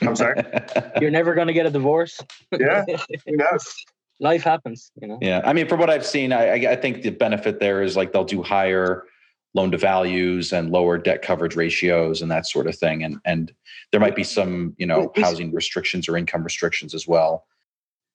I'm 0.00 0.16
sorry? 0.16 0.42
you're 1.02 1.10
never 1.10 1.34
going 1.34 1.48
to 1.48 1.52
get 1.52 1.66
a 1.66 1.70
divorce. 1.70 2.18
yeah. 2.58 2.86
Who 3.26 3.36
knows? 3.36 3.74
life 4.18 4.42
happens, 4.42 4.90
you 4.98 5.08
know. 5.08 5.18
Yeah, 5.20 5.42
I 5.44 5.52
mean, 5.52 5.68
from 5.68 5.78
what 5.78 5.90
I've 5.90 6.06
seen, 6.06 6.32
I, 6.32 6.54
I 6.54 6.76
think 6.76 7.02
the 7.02 7.10
benefit 7.10 7.60
there 7.60 7.82
is 7.82 7.94
like 7.94 8.14
they'll 8.14 8.24
do 8.24 8.42
higher 8.42 9.04
loan 9.52 9.70
to 9.72 9.76
values 9.76 10.54
and 10.54 10.70
lower 10.70 10.96
debt 10.96 11.20
coverage 11.20 11.54
ratios 11.54 12.22
and 12.22 12.30
that 12.30 12.46
sort 12.46 12.66
of 12.66 12.78
thing, 12.78 13.04
and 13.04 13.18
and 13.26 13.52
there 13.92 14.00
might 14.00 14.16
be 14.16 14.24
some 14.24 14.74
you 14.78 14.86
know 14.86 15.12
housing 15.16 15.52
restrictions 15.52 16.08
or 16.08 16.16
income 16.16 16.44
restrictions 16.44 16.94
as 16.94 17.06
well. 17.06 17.44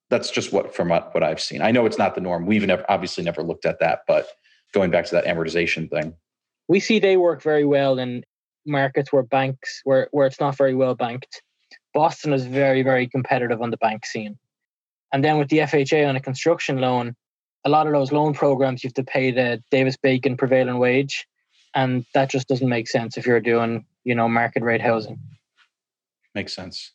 That's 0.09 0.29
just 0.29 0.53
what 0.53 0.75
from 0.75 0.89
what, 0.89 1.13
what 1.13 1.23
I've 1.23 1.41
seen. 1.41 1.61
I 1.61 1.71
know 1.71 1.85
it's 1.85 1.97
not 1.97 2.15
the 2.15 2.21
norm. 2.21 2.45
We've 2.45 2.65
never 2.65 2.85
obviously 2.89 3.23
never 3.23 3.41
looked 3.41 3.65
at 3.65 3.79
that, 3.79 4.01
but 4.07 4.27
going 4.73 4.91
back 4.91 5.05
to 5.05 5.15
that 5.15 5.25
amortization 5.25 5.89
thing, 5.89 6.13
we 6.67 6.79
see 6.79 6.99
they 6.99 7.17
work 7.17 7.41
very 7.41 7.65
well 7.65 7.99
in 7.99 8.23
markets 8.65 9.11
where 9.11 9.23
banks 9.23 9.81
where 9.83 10.07
where 10.11 10.27
it's 10.27 10.39
not 10.39 10.55
very 10.55 10.75
well 10.75 10.95
banked. 10.95 11.41
Boston 11.93 12.33
is 12.33 12.45
very 12.45 12.83
very 12.83 13.07
competitive 13.07 13.61
on 13.61 13.71
the 13.71 13.77
bank 13.77 14.05
scene 14.05 14.37
and 15.13 15.23
then 15.23 15.37
with 15.37 15.47
the 15.49 15.59
FHA 15.59 16.09
on 16.09 16.15
a 16.15 16.19
construction 16.19 16.79
loan, 16.79 17.15
a 17.63 17.69
lot 17.69 17.85
of 17.87 17.93
those 17.93 18.11
loan 18.11 18.33
programs 18.33 18.83
you 18.83 18.89
have 18.89 18.95
to 18.95 19.03
pay 19.03 19.31
the 19.31 19.63
Davis 19.69 19.95
Bacon 19.95 20.35
prevailing 20.35 20.79
wage, 20.79 21.27
and 21.75 22.03
that 22.13 22.29
just 22.29 22.47
doesn't 22.47 22.67
make 22.67 22.89
sense 22.89 23.15
if 23.15 23.25
you're 23.25 23.39
doing 23.39 23.85
you 24.03 24.15
know 24.15 24.27
market 24.27 24.63
rate 24.63 24.81
housing. 24.81 25.19
Makes 26.35 26.53
sense. 26.53 26.91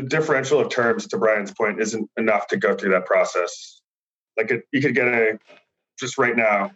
The 0.00 0.06
differential 0.06 0.60
of 0.60 0.68
terms, 0.70 1.08
to 1.08 1.18
Brian's 1.18 1.52
point, 1.52 1.80
isn't 1.80 2.08
enough 2.16 2.46
to 2.48 2.56
go 2.56 2.74
through 2.74 2.90
that 2.90 3.04
process. 3.04 3.80
Like 4.36 4.50
it, 4.52 4.62
you 4.72 4.80
could 4.80 4.94
get 4.94 5.08
a 5.08 5.38
just 5.98 6.18
right 6.18 6.36
now 6.36 6.70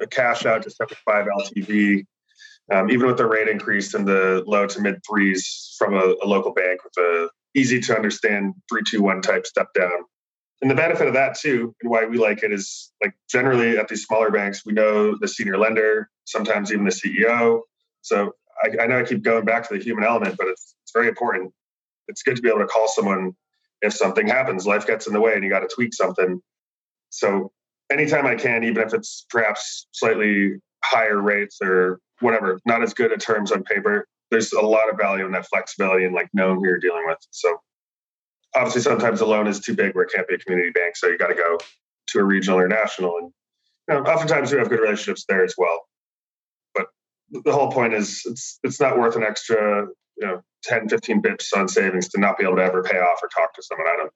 a 0.00 0.06
cash 0.06 0.46
out 0.46 0.62
to 0.62 0.70
75 0.70 1.26
LTV, 1.26 2.04
um, 2.72 2.90
even 2.90 3.06
with 3.06 3.18
the 3.18 3.26
rate 3.26 3.48
increase 3.48 3.94
in 3.94 4.06
the 4.06 4.42
low 4.46 4.66
to 4.66 4.80
mid 4.80 5.02
threes 5.06 5.74
from 5.76 5.94
a, 5.94 6.14
a 6.22 6.26
local 6.26 6.54
bank 6.54 6.80
with 6.82 6.96
a 6.96 7.28
easy 7.54 7.78
to 7.80 7.94
understand 7.94 8.54
three 8.70 8.82
two 8.86 9.02
one 9.02 9.20
type 9.20 9.46
step 9.46 9.68
down. 9.74 10.04
And 10.62 10.70
the 10.70 10.74
benefit 10.74 11.08
of 11.08 11.14
that 11.14 11.38
too, 11.38 11.74
and 11.82 11.90
why 11.90 12.06
we 12.06 12.16
like 12.16 12.42
it 12.42 12.52
is 12.52 12.90
like 13.02 13.12
generally 13.30 13.76
at 13.76 13.88
these 13.88 14.04
smaller 14.04 14.30
banks, 14.30 14.64
we 14.64 14.72
know 14.72 15.18
the 15.20 15.28
senior 15.28 15.58
lender, 15.58 16.08
sometimes 16.24 16.72
even 16.72 16.86
the 16.86 16.90
CEO. 16.90 17.60
So 18.00 18.32
I, 18.62 18.84
I 18.84 18.86
know 18.86 19.00
I 19.00 19.02
keep 19.02 19.22
going 19.22 19.44
back 19.44 19.68
to 19.68 19.76
the 19.76 19.84
human 19.84 20.04
element, 20.04 20.38
but 20.38 20.46
it's 20.46 20.74
it's 20.84 20.92
very 20.92 21.08
important. 21.08 21.52
It's 22.08 22.22
good 22.22 22.36
to 22.36 22.42
be 22.42 22.48
able 22.48 22.60
to 22.60 22.66
call 22.66 22.88
someone 22.88 23.34
if 23.80 23.92
something 23.92 24.26
happens, 24.26 24.66
life 24.66 24.86
gets 24.86 25.06
in 25.06 25.12
the 25.12 25.20
way, 25.20 25.34
and 25.34 25.42
you 25.42 25.50
got 25.50 25.60
to 25.60 25.74
tweak 25.74 25.92
something. 25.92 26.40
So 27.10 27.52
anytime 27.90 28.26
I 28.26 28.36
can, 28.36 28.64
even 28.64 28.82
if 28.82 28.94
it's 28.94 29.26
perhaps 29.28 29.86
slightly 29.92 30.54
higher 30.84 31.20
rates 31.20 31.58
or 31.62 32.00
whatever, 32.20 32.60
not 32.64 32.82
as 32.82 32.94
good 32.94 33.12
at 33.12 33.20
terms 33.20 33.50
on 33.52 33.64
paper, 33.64 34.06
there's 34.30 34.52
a 34.52 34.60
lot 34.60 34.88
of 34.88 34.96
value 34.96 35.26
in 35.26 35.32
that 35.32 35.46
flexibility 35.46 36.04
and 36.04 36.14
like 36.14 36.28
knowing 36.32 36.58
who 36.58 36.66
you're 36.66 36.78
dealing 36.78 37.04
with. 37.06 37.18
So 37.30 37.58
obviously 38.54 38.82
sometimes 38.82 39.20
a 39.20 39.26
loan 39.26 39.46
is 39.46 39.60
too 39.60 39.74
big 39.74 39.94
where 39.94 40.04
it 40.04 40.12
can't 40.14 40.28
be 40.28 40.34
a 40.34 40.38
community 40.38 40.70
bank. 40.70 40.96
So 40.96 41.08
you 41.08 41.18
got 41.18 41.28
to 41.28 41.34
go 41.34 41.58
to 42.08 42.18
a 42.18 42.24
regional 42.24 42.58
or 42.58 42.68
national. 42.68 43.16
And 43.18 43.32
you 43.88 43.94
know, 43.94 44.10
oftentimes 44.10 44.52
we 44.52 44.58
have 44.58 44.68
good 44.68 44.80
relationships 44.80 45.24
there 45.28 45.44
as 45.44 45.54
well. 45.58 45.82
But 46.74 46.86
the 47.30 47.52
whole 47.52 47.70
point 47.70 47.94
is 47.94 48.22
it's 48.24 48.58
it's 48.62 48.80
not 48.80 48.98
worth 48.98 49.16
an 49.16 49.22
extra, 49.22 49.88
you 50.16 50.26
know, 50.26 50.40
10, 50.64 50.88
15 50.88 51.22
bips 51.22 51.56
on 51.56 51.68
savings 51.68 52.08
to 52.08 52.20
not 52.20 52.38
be 52.38 52.44
able 52.44 52.56
to 52.56 52.62
ever 52.62 52.82
pay 52.82 52.98
off 52.98 53.20
or 53.22 53.28
talk 53.28 53.54
to 53.54 53.62
someone. 53.62 53.86
I 53.88 53.96
don't. 53.96 54.12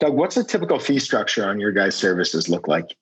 Doug, 0.00 0.14
what's 0.14 0.36
a 0.36 0.44
typical 0.44 0.78
fee 0.78 0.98
structure 0.98 1.46
on 1.46 1.60
your 1.60 1.72
guys' 1.72 1.94
services 1.96 2.48
look 2.48 2.66
like? 2.66 2.96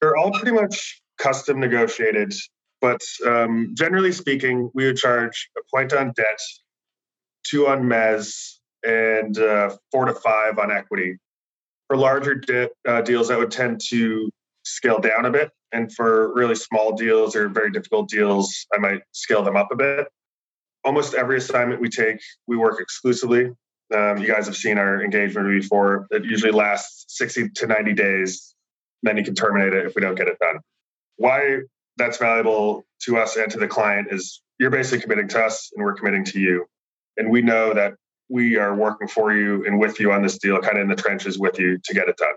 They're 0.00 0.16
all 0.16 0.30
pretty 0.32 0.52
much 0.52 1.00
custom 1.18 1.60
negotiated, 1.60 2.32
but 2.80 3.00
um, 3.26 3.72
generally 3.74 4.12
speaking, 4.12 4.70
we 4.74 4.86
would 4.86 4.96
charge 4.96 5.50
a 5.56 5.60
point 5.74 5.92
on 5.92 6.12
debt, 6.16 6.38
two 7.44 7.66
on 7.66 7.82
mez, 7.84 8.58
and 8.84 9.38
uh, 9.38 9.76
four 9.90 10.04
to 10.04 10.14
five 10.14 10.58
on 10.58 10.70
equity. 10.70 11.18
For 11.88 11.96
larger 11.96 12.36
de- 12.36 12.70
uh, 12.88 13.02
deals, 13.02 13.28
that 13.28 13.38
would 13.38 13.50
tend 13.50 13.80
to 13.88 14.30
scale 14.64 14.98
down 14.98 15.26
a 15.26 15.30
bit. 15.30 15.50
And 15.72 15.92
for 15.92 16.32
really 16.34 16.54
small 16.54 16.92
deals 16.92 17.34
or 17.34 17.48
very 17.48 17.70
difficult 17.70 18.08
deals, 18.08 18.66
I 18.74 18.78
might 18.78 19.02
scale 19.12 19.42
them 19.42 19.56
up 19.56 19.68
a 19.72 19.76
bit. 19.76 20.06
Almost 20.84 21.14
every 21.14 21.36
assignment 21.36 21.80
we 21.80 21.88
take, 21.88 22.20
we 22.46 22.56
work 22.56 22.80
exclusively. 22.80 23.50
Um, 23.94 24.18
you 24.18 24.26
guys 24.26 24.46
have 24.46 24.56
seen 24.56 24.78
our 24.78 25.02
engagement 25.02 25.48
before. 25.48 26.06
It 26.10 26.24
usually 26.24 26.52
lasts 26.52 27.16
60 27.16 27.50
to 27.50 27.66
90 27.66 27.92
days. 27.92 28.54
Then 29.02 29.16
you 29.16 29.24
can 29.24 29.34
terminate 29.34 29.74
it 29.74 29.86
if 29.86 29.94
we 29.94 30.00
don't 30.00 30.14
get 30.14 30.28
it 30.28 30.38
done. 30.38 30.60
Why 31.16 31.60
that's 31.98 32.18
valuable 32.18 32.84
to 33.02 33.18
us 33.18 33.36
and 33.36 33.50
to 33.52 33.58
the 33.58 33.68
client 33.68 34.08
is 34.10 34.42
you're 34.58 34.70
basically 34.70 35.00
committing 35.00 35.28
to 35.28 35.44
us 35.44 35.70
and 35.74 35.84
we're 35.84 35.94
committing 35.94 36.24
to 36.24 36.40
you. 36.40 36.66
And 37.16 37.30
we 37.30 37.42
know 37.42 37.74
that 37.74 37.94
we 38.28 38.56
are 38.56 38.74
working 38.74 39.08
for 39.08 39.34
you 39.34 39.66
and 39.66 39.78
with 39.78 40.00
you 40.00 40.10
on 40.12 40.22
this 40.22 40.38
deal, 40.38 40.58
kind 40.60 40.78
of 40.78 40.82
in 40.82 40.88
the 40.88 40.96
trenches 40.96 41.38
with 41.38 41.58
you 41.58 41.78
to 41.84 41.94
get 41.94 42.08
it 42.08 42.16
done. 42.16 42.34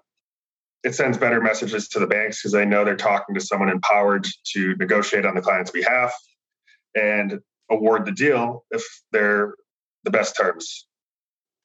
It 0.84 0.94
sends 0.94 1.18
better 1.18 1.40
messages 1.40 1.88
to 1.90 2.00
the 2.00 2.08
banks 2.08 2.42
because 2.42 2.52
they 2.52 2.66
know 2.66 2.84
they're 2.84 2.98
talking 2.98 3.34
to 3.36 3.42
someone 3.42 3.70
empowered 3.70 4.28
to 4.54 4.76
negotiate 4.76 5.26
on 5.26 5.36
the 5.36 5.42
client's 5.42 5.72
behalf 5.72 6.14
and 6.96 7.40
award 7.70 8.06
the 8.06 8.12
deal 8.12 8.66
if 8.72 8.84
they're 9.12 9.56
the 10.04 10.12
best 10.12 10.36
terms. 10.38 10.88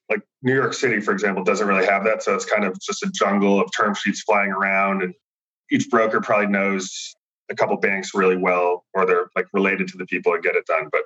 Like 0.08 0.22
New 0.42 0.54
York 0.54 0.74
City, 0.74 1.00
for 1.00 1.12
example, 1.12 1.44
doesn't 1.44 1.66
really 1.66 1.86
have 1.86 2.04
that. 2.04 2.22
So 2.22 2.34
it's 2.34 2.44
kind 2.44 2.64
of 2.64 2.78
just 2.80 3.02
a 3.02 3.10
jungle 3.12 3.60
of 3.60 3.70
term 3.76 3.94
sheets 3.94 4.22
flying 4.22 4.50
around. 4.50 5.02
And 5.02 5.14
each 5.70 5.88
broker 5.88 6.20
probably 6.20 6.48
knows 6.48 7.14
a 7.50 7.54
couple 7.54 7.76
banks 7.76 8.14
really 8.14 8.36
well 8.36 8.84
or 8.94 9.06
they're 9.06 9.30
like 9.36 9.46
related 9.52 9.88
to 9.88 9.98
the 9.98 10.06
people 10.06 10.32
and 10.34 10.42
get 10.42 10.56
it 10.56 10.66
done. 10.66 10.88
But 10.90 11.02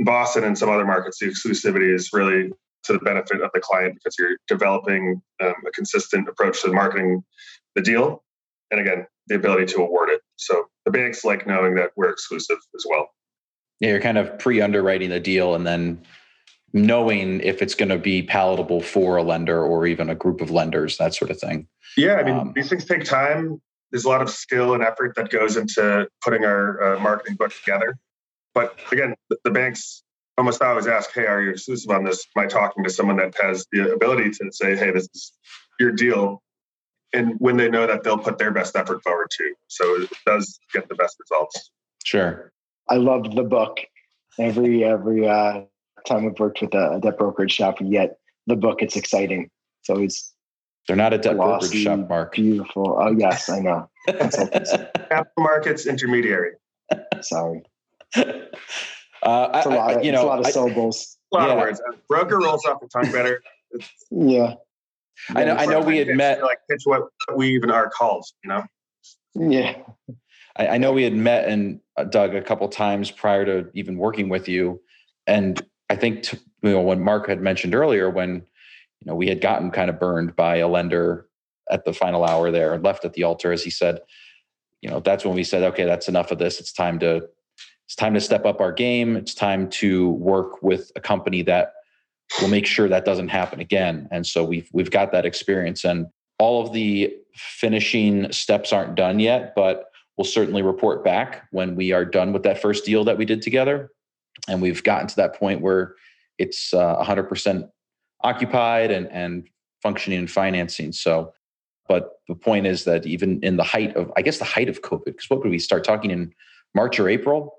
Boston 0.00 0.44
and 0.44 0.56
some 0.56 0.70
other 0.70 0.86
markets, 0.86 1.18
the 1.18 1.26
exclusivity 1.26 1.94
is 1.94 2.10
really 2.12 2.50
to 2.84 2.92
the 2.94 2.98
benefit 2.98 3.42
of 3.42 3.50
the 3.52 3.60
client 3.60 3.94
because 3.94 4.16
you're 4.18 4.38
developing 4.48 5.20
um, 5.42 5.54
a 5.66 5.70
consistent 5.72 6.28
approach 6.28 6.62
to 6.62 6.72
marketing 6.72 7.22
the 7.74 7.82
deal. 7.82 8.22
And 8.70 8.80
again, 8.80 9.06
the 9.26 9.34
ability 9.34 9.66
to 9.66 9.82
award 9.82 10.08
it. 10.10 10.20
So 10.36 10.66
the 10.84 10.90
banks 10.90 11.24
like 11.24 11.46
knowing 11.46 11.74
that 11.74 11.90
we're 11.96 12.10
exclusive 12.10 12.56
as 12.74 12.84
well. 12.88 13.10
Yeah, 13.80 13.90
you're 13.90 14.00
kind 14.00 14.18
of 14.18 14.38
pre 14.38 14.60
underwriting 14.60 15.10
the 15.10 15.20
deal 15.20 15.54
and 15.54 15.66
then 15.66 16.02
knowing 16.72 17.40
if 17.40 17.62
it's 17.62 17.74
going 17.74 17.88
to 17.88 17.98
be 17.98 18.22
palatable 18.22 18.82
for 18.82 19.16
a 19.16 19.22
lender 19.22 19.62
or 19.62 19.86
even 19.86 20.08
a 20.08 20.14
group 20.14 20.40
of 20.40 20.50
lenders, 20.50 20.98
that 20.98 21.14
sort 21.14 21.30
of 21.30 21.38
thing. 21.38 21.66
Yeah, 21.96 22.14
I 22.14 22.22
mean, 22.22 22.36
um, 22.36 22.52
these 22.54 22.68
things 22.68 22.84
take 22.84 23.04
time. 23.04 23.60
There's 23.90 24.04
a 24.04 24.08
lot 24.08 24.22
of 24.22 24.30
skill 24.30 24.74
and 24.74 24.82
effort 24.82 25.16
that 25.16 25.30
goes 25.30 25.56
into 25.56 26.08
putting 26.22 26.44
our 26.44 26.94
uh, 26.94 27.00
marketing 27.00 27.36
book 27.36 27.52
together. 27.52 27.98
But 28.54 28.78
again, 28.92 29.14
the, 29.28 29.38
the 29.44 29.50
banks 29.50 30.04
almost 30.38 30.62
always 30.62 30.86
ask, 30.86 31.12
"Hey, 31.12 31.26
are 31.26 31.42
you 31.42 31.50
exclusive 31.50 31.90
on 31.90 32.04
this?" 32.04 32.24
Am 32.36 32.44
I 32.44 32.46
talking 32.46 32.84
to 32.84 32.90
someone 32.90 33.16
that 33.16 33.34
has 33.40 33.66
the 33.72 33.92
ability 33.92 34.30
to 34.30 34.52
say, 34.52 34.76
"Hey, 34.76 34.92
this 34.92 35.08
is 35.12 35.32
your 35.80 35.90
deal," 35.90 36.42
and 37.12 37.34
when 37.38 37.56
they 37.56 37.68
know 37.68 37.86
that 37.86 38.04
they'll 38.04 38.18
put 38.18 38.38
their 38.38 38.52
best 38.52 38.76
effort 38.76 39.02
forward 39.02 39.28
too, 39.36 39.54
so 39.66 40.02
it 40.02 40.10
does 40.24 40.60
get 40.72 40.88
the 40.88 40.94
best 40.94 41.16
results. 41.18 41.70
Sure. 42.04 42.52
I 42.90 42.96
loved 42.96 43.36
the 43.36 43.44
book. 43.44 43.78
Every 44.38 44.84
every 44.84 45.28
uh, 45.28 45.62
time 46.06 46.24
we've 46.24 46.38
worked 46.38 46.60
with 46.60 46.74
a, 46.74 46.92
a 46.92 47.00
debt 47.00 47.18
brokerage 47.18 47.52
shop, 47.52 47.78
yet 47.80 48.18
the 48.46 48.56
book 48.56 48.82
it's 48.82 48.96
exciting. 48.96 49.48
It's 49.80 49.90
always 49.90 50.32
they're 50.86 50.96
not 50.96 51.12
a 51.12 51.18
debt 51.18 51.36
brokerage 51.36 51.82
shop, 51.82 52.08
Mark. 52.08 52.34
Beautiful. 52.34 52.98
Oh 53.00 53.12
yes, 53.16 53.48
I 53.48 53.60
know. 53.60 53.88
Capital 54.08 55.24
markets 55.38 55.86
intermediary. 55.86 56.52
Sorry. 57.20 57.62
Uh, 59.22 59.50
it's 59.54 59.66
a 59.66 59.68
lot. 59.68 59.96
Of, 59.96 60.04
you 60.04 60.12
know, 60.12 60.24
a 60.24 60.28
lot 60.28 60.38
of 60.40 60.46
syllables. 60.46 61.18
A 61.32 61.36
lot 61.36 61.48
yeah. 61.48 61.52
of 61.52 61.58
words. 61.58 61.82
Broker 62.08 62.38
rolls 62.38 62.64
off 62.64 62.80
the 62.80 62.88
tongue 62.88 63.12
better. 63.12 63.42
yeah. 64.10 64.54
I 65.34 65.44
know. 65.44 65.56
I 65.56 65.66
know. 65.66 65.80
We 65.80 65.98
had 65.98 66.08
met. 66.08 66.42
Like 66.42 66.58
pitch 66.70 66.82
what 66.84 67.02
we 67.36 67.48
even 67.48 67.70
are 67.70 67.90
called. 67.90 68.24
You 68.42 68.48
know. 68.48 68.64
Yeah. 69.34 69.76
I, 70.56 70.68
I 70.68 70.78
know 70.78 70.92
we 70.92 71.04
had 71.04 71.14
met 71.14 71.48
and 71.48 71.80
uh, 71.96 72.04
Doug 72.04 72.34
a 72.34 72.42
couple 72.42 72.68
times 72.68 73.10
prior 73.10 73.44
to 73.44 73.70
even 73.74 73.96
working 73.96 74.28
with 74.28 74.48
you, 74.48 74.80
and 75.26 75.60
I 75.88 75.96
think 75.96 76.22
to, 76.24 76.40
you 76.62 76.72
know 76.72 76.80
when 76.80 77.00
Mark 77.00 77.28
had 77.28 77.40
mentioned 77.40 77.74
earlier 77.74 78.10
when 78.10 78.34
you 79.00 79.06
know 79.06 79.14
we 79.14 79.28
had 79.28 79.40
gotten 79.40 79.70
kind 79.70 79.90
of 79.90 79.98
burned 79.98 80.36
by 80.36 80.56
a 80.56 80.68
lender 80.68 81.26
at 81.70 81.84
the 81.84 81.92
final 81.92 82.24
hour 82.24 82.50
there 82.50 82.74
and 82.74 82.84
left 82.84 83.04
at 83.04 83.14
the 83.14 83.24
altar, 83.24 83.52
as 83.52 83.62
he 83.62 83.70
said. 83.70 84.00
You 84.82 84.90
know, 84.90 85.00
that's 85.00 85.24
when 85.24 85.34
we 85.34 85.44
said, 85.44 85.62
okay, 85.62 85.84
that's 85.84 86.08
enough 86.08 86.30
of 86.30 86.38
this. 86.38 86.58
It's 86.58 86.72
time 86.72 86.98
to 87.00 87.28
it's 87.86 87.96
time 87.96 88.14
to 88.14 88.20
step 88.20 88.46
up 88.46 88.60
our 88.60 88.72
game. 88.72 89.16
It's 89.16 89.34
time 89.34 89.68
to 89.70 90.10
work 90.10 90.62
with 90.62 90.92
a 90.94 91.00
company 91.00 91.42
that 91.42 91.72
will 92.40 92.48
make 92.48 92.64
sure 92.64 92.88
that 92.88 93.04
doesn't 93.04 93.28
happen 93.28 93.60
again. 93.60 94.08
And 94.10 94.26
so 94.26 94.44
we've 94.44 94.68
we've 94.72 94.90
got 94.90 95.12
that 95.12 95.26
experience 95.26 95.84
and 95.84 96.06
all 96.38 96.64
of 96.64 96.72
the 96.72 97.14
finishing 97.34 98.30
steps 98.32 98.72
aren't 98.72 98.94
done 98.94 99.20
yet, 99.20 99.54
but 99.54 99.89
we'll 100.20 100.26
certainly 100.26 100.60
report 100.60 101.02
back 101.02 101.46
when 101.50 101.74
we 101.74 101.92
are 101.92 102.04
done 102.04 102.34
with 102.34 102.42
that 102.42 102.60
first 102.60 102.84
deal 102.84 103.04
that 103.04 103.16
we 103.16 103.24
did 103.24 103.40
together. 103.40 103.90
And 104.48 104.60
we've 104.60 104.84
gotten 104.84 105.06
to 105.06 105.16
that 105.16 105.34
point 105.34 105.62
where 105.62 105.94
it's 106.36 106.74
uh, 106.74 107.02
100% 107.02 107.70
occupied 108.22 108.90
and, 108.90 109.10
and 109.10 109.48
functioning 109.82 110.18
and 110.18 110.30
financing. 110.30 110.92
So, 110.92 111.32
but 111.88 112.18
the 112.28 112.34
point 112.34 112.66
is 112.66 112.84
that 112.84 113.06
even 113.06 113.40
in 113.42 113.56
the 113.56 113.64
height 113.64 113.96
of, 113.96 114.12
I 114.14 114.20
guess, 114.20 114.36
the 114.36 114.44
height 114.44 114.68
of 114.68 114.82
COVID, 114.82 115.06
because 115.06 115.30
what 115.30 115.38
would 115.38 115.48
we 115.48 115.58
start 115.58 115.84
talking 115.84 116.10
in 116.10 116.34
March 116.74 117.00
or 117.00 117.08
April? 117.08 117.54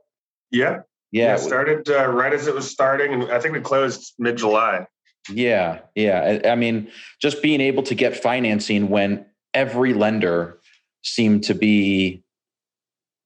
Yeah. 0.51 0.81
Yeah. 1.11 1.29
yeah 1.29 1.37
started 1.37 1.89
uh, 1.89 2.05
right 2.09 2.31
as 2.31 2.45
it 2.45 2.53
was 2.53 2.69
starting. 2.69 3.11
And 3.11 3.31
I 3.31 3.39
think 3.39 3.55
we 3.55 3.61
closed 3.61 4.13
mid 4.19 4.37
July. 4.37 4.85
Yeah. 5.33 5.79
Yeah. 5.95 6.39
I, 6.45 6.51
I 6.51 6.55
mean, 6.55 6.91
just 7.19 7.41
being 7.41 7.59
able 7.59 7.81
to 7.81 7.95
get 7.95 8.21
financing 8.21 8.89
when 8.89 9.25
every 9.51 9.95
lender 9.95 10.59
seemed 11.01 11.45
to 11.45 11.55
be 11.55 12.23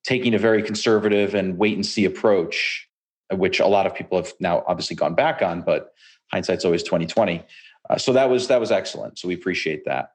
taking 0.05 0.33
a 0.33 0.39
very 0.39 0.61
conservative 0.61 1.33
and 1.33 1.57
wait 1.57 1.75
and 1.75 1.85
see 1.85 2.05
approach, 2.05 2.87
which 3.31 3.59
a 3.59 3.67
lot 3.67 3.85
of 3.85 3.95
people 3.95 4.17
have 4.17 4.33
now 4.39 4.63
obviously 4.67 4.95
gone 4.95 5.15
back 5.15 5.41
on, 5.41 5.61
but 5.61 5.93
hindsight's 6.31 6.65
always 6.65 6.83
2020. 6.83 7.43
Uh, 7.89 7.97
so 7.97 8.13
that 8.13 8.29
was 8.29 8.47
that 8.47 8.59
was 8.59 8.71
excellent. 8.71 9.19
So 9.19 9.27
we 9.27 9.33
appreciate 9.33 9.85
that. 9.85 10.11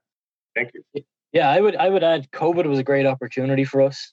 Thank 0.54 0.70
you. 0.74 1.02
Yeah, 1.32 1.48
I 1.48 1.60
would 1.60 1.76
I 1.76 1.88
would 1.88 2.02
add 2.02 2.30
COVID 2.32 2.66
was 2.66 2.78
a 2.78 2.84
great 2.84 3.06
opportunity 3.06 3.64
for 3.64 3.82
us 3.82 4.12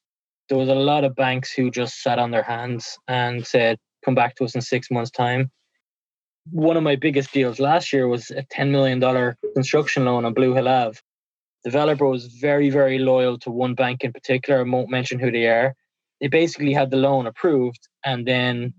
there 0.49 0.57
was 0.57 0.69
a 0.69 0.75
lot 0.75 1.03
of 1.03 1.15
banks 1.15 1.51
who 1.51 1.69
just 1.69 2.01
sat 2.01 2.19
on 2.19 2.31
their 2.31 2.43
hands 2.43 2.97
and 3.07 3.45
said, 3.45 3.77
come 4.03 4.15
back 4.15 4.35
to 4.35 4.45
us 4.45 4.55
in 4.55 4.61
six 4.61 4.89
months' 4.89 5.11
time. 5.11 5.51
One 6.51 6.77
of 6.77 6.83
my 6.83 6.95
biggest 6.95 7.33
deals 7.33 7.59
last 7.59 7.91
year 7.91 8.07
was 8.07 8.31
a 8.31 8.43
$10 8.43 8.71
million 8.71 9.35
construction 9.53 10.05
loan 10.05 10.23
on 10.23 10.33
Blue 10.33 10.53
Hill 10.53 10.67
Ave. 10.67 10.99
Developer 11.63 12.07
was 12.07 12.27
very, 12.27 12.69
very 12.69 12.99
loyal 12.99 13.37
to 13.39 13.51
one 13.51 13.73
bank 13.75 14.03
in 14.03 14.13
particular. 14.13 14.59
I 14.59 14.63
won't 14.63 14.89
mention 14.89 15.19
who 15.19 15.31
they 15.31 15.47
are. 15.47 15.73
They 16.21 16.27
basically 16.27 16.73
had 16.73 16.91
the 16.91 16.97
loan 16.97 17.27
approved 17.27 17.87
and 18.03 18.27
then 18.27 18.73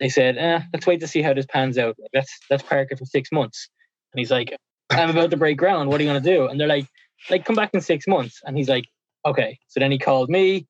they 0.00 0.08
said, 0.08 0.36
eh, 0.36 0.60
let's 0.72 0.86
wait 0.86 1.00
to 1.00 1.06
see 1.06 1.22
how 1.22 1.32
this 1.32 1.46
pans 1.46 1.78
out. 1.78 1.96
Let's 2.12 2.36
let's 2.50 2.62
park 2.64 2.88
it 2.90 2.98
for 2.98 3.04
six 3.04 3.30
months. 3.30 3.68
And 4.12 4.18
he's 4.18 4.30
like, 4.30 4.54
I'm 4.90 5.10
about 5.10 5.30
to 5.30 5.36
break 5.36 5.56
ground. 5.56 5.88
What 5.88 6.00
are 6.00 6.04
you 6.04 6.10
gonna 6.10 6.20
do? 6.20 6.46
And 6.48 6.58
they're 6.60 6.66
like, 6.66 6.88
like 7.30 7.44
come 7.44 7.54
back 7.54 7.70
in 7.72 7.80
six 7.80 8.06
months. 8.06 8.40
And 8.44 8.56
he's 8.56 8.68
like, 8.68 8.84
okay. 9.24 9.58
So 9.68 9.80
then 9.80 9.92
he 9.92 9.98
called 9.98 10.28
me, 10.28 10.66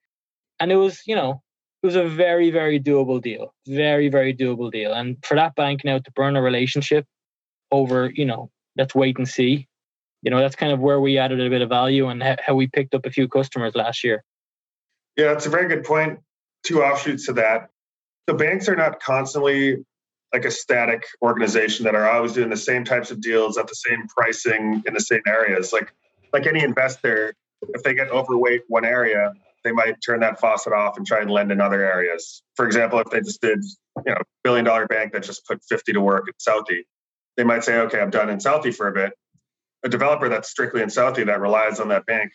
and 0.60 0.70
it 0.70 0.76
was, 0.76 1.00
you 1.06 1.16
know, 1.16 1.42
it 1.82 1.86
was 1.86 1.96
a 1.96 2.04
very, 2.04 2.50
very 2.50 2.78
doable 2.78 3.20
deal. 3.20 3.54
Very, 3.66 4.08
very 4.08 4.34
doable 4.34 4.70
deal. 4.70 4.92
And 4.92 5.16
for 5.24 5.34
that 5.34 5.54
bank 5.54 5.80
now 5.84 5.98
to 5.98 6.12
burn 6.12 6.36
a 6.36 6.42
relationship 6.42 7.06
over, 7.72 8.10
you 8.14 8.24
know, 8.24 8.50
let's 8.76 8.94
wait 8.94 9.18
and 9.18 9.28
see. 9.28 9.66
You 10.22 10.30
know, 10.30 10.38
that's 10.38 10.56
kind 10.56 10.72
of 10.72 10.80
where 10.80 11.00
we 11.00 11.18
added 11.18 11.40
a 11.40 11.50
bit 11.50 11.62
of 11.62 11.68
value 11.68 12.08
and 12.08 12.22
how 12.22 12.54
we 12.54 12.68
picked 12.68 12.94
up 12.94 13.06
a 13.06 13.10
few 13.10 13.28
customers 13.28 13.74
last 13.74 14.04
year. 14.04 14.24
Yeah, 15.16 15.32
it's 15.32 15.46
a 15.46 15.50
very 15.50 15.68
good 15.68 15.84
point. 15.84 16.20
Two 16.64 16.82
offshoots 16.82 17.26
to 17.26 17.34
that. 17.34 17.70
The 18.26 18.34
banks 18.34 18.68
are 18.68 18.76
not 18.76 19.00
constantly 19.00 19.84
like 20.32 20.44
a 20.44 20.50
static 20.50 21.04
organization 21.20 21.84
that 21.84 21.94
are 21.94 22.08
always 22.08 22.32
doing 22.32 22.48
the 22.48 22.56
same 22.56 22.84
types 22.84 23.10
of 23.10 23.20
deals 23.20 23.58
at 23.58 23.66
the 23.66 23.74
same 23.74 24.06
pricing 24.08 24.82
in 24.86 24.94
the 24.94 25.00
same 25.00 25.20
areas. 25.26 25.72
Like 25.72 25.92
like 26.32 26.46
any 26.46 26.62
investor, 26.62 27.34
if 27.60 27.82
they 27.82 27.94
get 27.94 28.10
overweight 28.10 28.62
one 28.68 28.84
area, 28.84 29.32
they 29.64 29.72
might 29.72 29.96
turn 30.04 30.20
that 30.20 30.40
faucet 30.40 30.72
off 30.72 30.96
and 30.96 31.06
try 31.06 31.20
and 31.20 31.30
lend 31.30 31.52
in 31.52 31.60
other 31.60 31.84
areas. 31.84 32.42
For 32.54 32.66
example, 32.66 32.98
if 32.98 33.10
they 33.10 33.20
just 33.20 33.40
did, 33.40 33.62
you 34.04 34.12
know, 34.12 34.20
billion 34.42 34.64
dollar 34.64 34.86
bank 34.86 35.12
that 35.12 35.22
just 35.22 35.46
put 35.46 35.62
50 35.68 35.92
to 35.92 36.00
work 36.00 36.24
in 36.26 36.34
Southie, 36.34 36.82
they 37.36 37.44
might 37.44 37.64
say, 37.64 37.78
okay, 37.80 38.00
I'm 38.00 38.10
done 38.10 38.30
in 38.30 38.38
Southie 38.38 38.74
for 38.74 38.88
a 38.88 38.92
bit. 38.92 39.12
A 39.84 39.88
developer 39.88 40.28
that's 40.28 40.50
strictly 40.50 40.82
in 40.82 40.88
Southie 40.88 41.26
that 41.26 41.40
relies 41.40 41.80
on 41.80 41.88
that 41.88 42.06
bank 42.06 42.32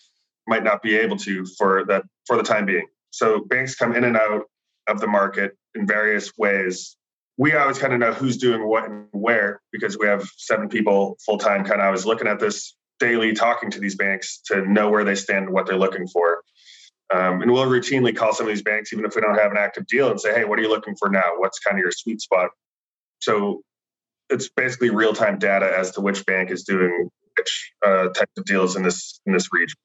might 0.47 0.63
not 0.63 0.81
be 0.81 0.95
able 0.95 1.17
to 1.17 1.45
for 1.57 1.85
that 1.85 2.03
for 2.25 2.37
the 2.37 2.43
time 2.43 2.65
being. 2.65 2.87
So 3.11 3.39
banks 3.39 3.75
come 3.75 3.95
in 3.95 4.03
and 4.03 4.17
out 4.17 4.43
of 4.87 4.99
the 4.99 5.07
market 5.07 5.57
in 5.75 5.87
various 5.87 6.31
ways. 6.37 6.95
We 7.37 7.53
always 7.53 7.77
kind 7.77 7.93
of 7.93 7.99
know 7.99 8.13
who's 8.13 8.37
doing 8.37 8.67
what 8.67 8.85
and 8.85 9.07
where 9.11 9.61
because 9.71 9.97
we 9.97 10.07
have 10.07 10.27
seven 10.37 10.69
people 10.69 11.17
full 11.25 11.37
time. 11.37 11.63
Kind 11.63 11.81
of, 11.81 11.87
I 11.87 11.91
was 11.91 12.05
looking 12.05 12.27
at 12.27 12.39
this 12.39 12.75
daily, 12.99 13.33
talking 13.33 13.69
to 13.71 13.79
these 13.79 13.95
banks 13.95 14.41
to 14.47 14.61
know 14.69 14.89
where 14.89 15.03
they 15.03 15.15
stand 15.15 15.45
and 15.45 15.53
what 15.53 15.67
they're 15.67 15.77
looking 15.77 16.07
for. 16.07 16.41
Um, 17.13 17.41
and 17.41 17.51
we'll 17.51 17.65
routinely 17.65 18.15
call 18.15 18.33
some 18.33 18.47
of 18.47 18.51
these 18.51 18.63
banks, 18.63 18.91
even 18.91 19.05
if 19.05 19.15
we 19.15 19.21
don't 19.21 19.37
have 19.37 19.51
an 19.51 19.57
active 19.57 19.87
deal, 19.87 20.09
and 20.09 20.19
say, 20.19 20.33
"Hey, 20.33 20.43
what 20.43 20.59
are 20.59 20.61
you 20.61 20.69
looking 20.69 20.95
for 20.97 21.09
now? 21.09 21.37
What's 21.37 21.59
kind 21.59 21.77
of 21.77 21.81
your 21.81 21.91
sweet 21.91 22.19
spot?" 22.19 22.49
So 23.19 23.61
it's 24.29 24.49
basically 24.49 24.89
real 24.89 25.13
time 25.13 25.39
data 25.39 25.71
as 25.77 25.91
to 25.91 26.01
which 26.01 26.25
bank 26.25 26.51
is 26.51 26.63
doing 26.63 27.09
uh, 27.85 28.09
types 28.09 28.31
of 28.37 28.45
deals 28.45 28.75
in 28.75 28.83
this 28.83 29.19
in 29.25 29.33
this 29.33 29.49
region. 29.51 29.77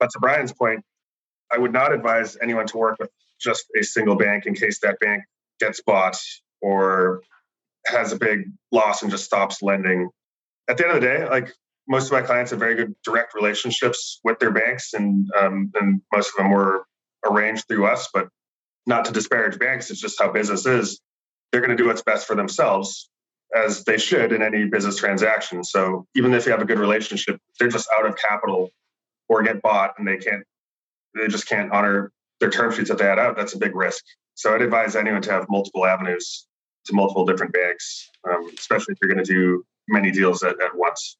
But 0.00 0.10
to 0.10 0.18
Brian's 0.20 0.52
point, 0.52 0.84
I 1.52 1.58
would 1.58 1.72
not 1.72 1.92
advise 1.92 2.36
anyone 2.40 2.66
to 2.68 2.76
work 2.76 2.96
with 2.98 3.10
just 3.40 3.66
a 3.78 3.82
single 3.82 4.16
bank 4.16 4.46
in 4.46 4.54
case 4.54 4.80
that 4.80 4.98
bank 5.00 5.24
gets 5.60 5.80
bought 5.82 6.16
or 6.60 7.22
has 7.86 8.12
a 8.12 8.16
big 8.16 8.50
loss 8.72 9.02
and 9.02 9.10
just 9.10 9.24
stops 9.24 9.62
lending. 9.62 10.10
At 10.68 10.76
the 10.76 10.86
end 10.86 10.96
of 10.96 11.00
the 11.00 11.06
day, 11.06 11.28
like 11.28 11.52
most 11.88 12.06
of 12.06 12.12
my 12.12 12.22
clients 12.22 12.50
have 12.50 12.60
very 12.60 12.74
good 12.74 12.94
direct 13.02 13.34
relationships 13.34 14.20
with 14.22 14.38
their 14.38 14.50
banks, 14.50 14.92
and 14.92 15.26
um, 15.40 15.72
and 15.74 16.02
most 16.12 16.28
of 16.30 16.36
them 16.36 16.50
were 16.50 16.84
arranged 17.24 17.66
through 17.66 17.86
us. 17.86 18.08
But 18.12 18.28
not 18.86 19.06
to 19.06 19.12
disparage 19.12 19.58
banks, 19.58 19.90
it's 19.90 20.00
just 20.00 20.20
how 20.20 20.30
business 20.30 20.66
is. 20.66 21.00
They're 21.50 21.62
going 21.62 21.76
to 21.76 21.82
do 21.82 21.86
what's 21.86 22.02
best 22.02 22.26
for 22.26 22.36
themselves, 22.36 23.08
as 23.54 23.84
they 23.84 23.98
should 23.98 24.32
in 24.32 24.42
any 24.42 24.66
business 24.66 24.96
transaction. 24.96 25.64
So 25.64 26.06
even 26.14 26.34
if 26.34 26.46
you 26.46 26.52
have 26.52 26.60
a 26.60 26.66
good 26.66 26.78
relationship, 26.78 27.40
they're 27.58 27.68
just 27.68 27.88
out 27.96 28.06
of 28.06 28.16
capital 28.16 28.70
or 29.28 29.42
get 29.42 29.62
bought, 29.62 29.94
and 29.98 30.06
they 30.06 30.16
can't, 30.16 30.44
they 31.14 31.28
just 31.28 31.48
can't 31.48 31.72
honor 31.72 32.12
their 32.40 32.50
term 32.50 32.72
sheets 32.72 32.88
that 32.88 32.98
they 32.98 33.04
had 33.04 33.18
out. 33.18 33.36
That's 33.36 33.54
a 33.54 33.58
big 33.58 33.74
risk. 33.74 34.04
So 34.34 34.54
I'd 34.54 34.62
advise 34.62 34.96
anyone 34.96 35.22
to 35.22 35.32
have 35.32 35.46
multiple 35.48 35.86
avenues 35.86 36.46
to 36.86 36.94
multiple 36.94 37.26
different 37.26 37.52
banks, 37.52 38.08
um, 38.28 38.50
especially 38.58 38.92
if 38.92 38.98
you're 39.02 39.12
going 39.12 39.24
to 39.24 39.32
do 39.32 39.64
many 39.88 40.10
deals 40.10 40.42
at, 40.42 40.60
at 40.62 40.76
once. 40.76 41.16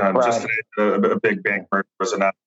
Um, 0.00 0.16
right. 0.16 0.24
Just 0.26 0.42
today, 0.42 0.52
a, 0.78 1.10
a, 1.10 1.20
big 1.20 1.42
bank 1.42 1.68
merger 1.72 1.86
was 2.00 2.12
announced. 2.12 2.38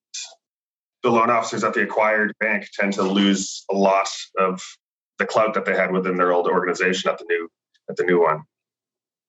The 1.04 1.12
loan 1.12 1.30
officers 1.30 1.64
at 1.64 1.74
the 1.74 1.84
acquired 1.84 2.34
bank 2.40 2.68
tend 2.74 2.94
to 2.94 3.04
lose 3.04 3.64
a 3.72 3.76
lot 3.76 4.10
of 4.38 4.62
the 5.20 5.26
clout 5.26 5.54
that 5.54 5.66
they 5.66 5.76
had 5.76 5.92
within 5.92 6.18
their 6.18 6.34
old 6.34 6.48
organization 6.48 7.10
at 7.10 7.18
the 7.18 7.26
new 7.30 7.48
at 7.90 7.96
the 7.96 8.04
new 8.04 8.22
one. 8.22 8.42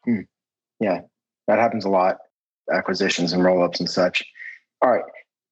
Hmm. 0.09 0.21
Yeah, 0.81 1.01
that 1.47 1.59
happens 1.59 1.85
a 1.85 1.91
lot. 1.91 2.17
Acquisitions 2.73 3.33
and 3.33 3.45
roll 3.45 3.63
ups 3.63 3.81
and 3.81 3.89
such. 3.89 4.25
All 4.83 4.91
right. 4.91 5.05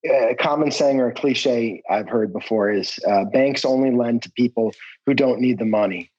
A 0.09 0.35
common 0.37 0.71
saying 0.71 1.01
or 1.01 1.09
a 1.09 1.15
cliche 1.15 1.83
I've 1.91 2.09
heard 2.09 2.33
before 2.33 2.71
is 2.71 2.99
uh, 3.09 3.25
banks 3.25 3.65
only 3.65 3.91
lend 3.91 4.23
to 4.23 4.33
people 4.33 4.73
who 5.05 5.15
don't 5.15 5.41
need 5.41 5.59
the 5.59 5.65
money. 5.65 6.11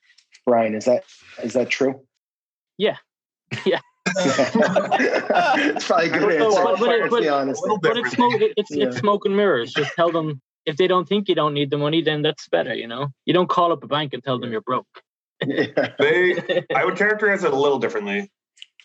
Brian, 0.46 0.76
is 0.76 0.86
that 0.86 1.04
is 1.42 1.54
that 1.54 1.70
true? 1.70 2.02
Yeah, 2.78 2.98
yeah 3.66 3.80
it's 4.18 5.86
probably 5.86 6.08
a 6.08 6.10
good 6.10 6.42
answer. 6.42 6.64
But, 6.64 6.80
but, 6.80 6.90
it, 6.90 7.10
but, 7.10 7.82
but 7.82 7.98
it's, 7.98 8.12
smoke, 8.12 8.34
it's, 8.40 8.72
yeah. 8.72 8.86
it's 8.86 8.98
smoke 8.98 9.26
and 9.26 9.36
mirrors. 9.36 9.74
Just 9.74 9.94
tell 9.96 10.12
them 10.12 10.42
if 10.66 10.78
they 10.78 10.88
don't 10.88 11.08
think 11.08 11.30
you 11.30 11.36
don't 11.36 11.54
need 11.54 11.72
the 11.72 11.78
money, 11.78 12.02
then 12.02 12.22
that's 12.22 12.48
better. 12.48 12.74
You 12.74 12.88
know, 12.88 13.08
you 13.26 13.34
don't 13.34 13.50
call 13.50 13.72
up 13.72 13.84
a 13.84 13.88
bank 13.88 14.14
and 14.14 14.24
tell 14.24 14.40
them 14.40 14.52
you're 14.52 14.62
broke. 14.62 14.88
they, 15.46 16.64
I 16.76 16.86
would 16.86 16.98
characterize 16.98 17.44
it 17.44 17.54
a 17.54 17.56
little 17.56 17.80
differently. 17.80 18.32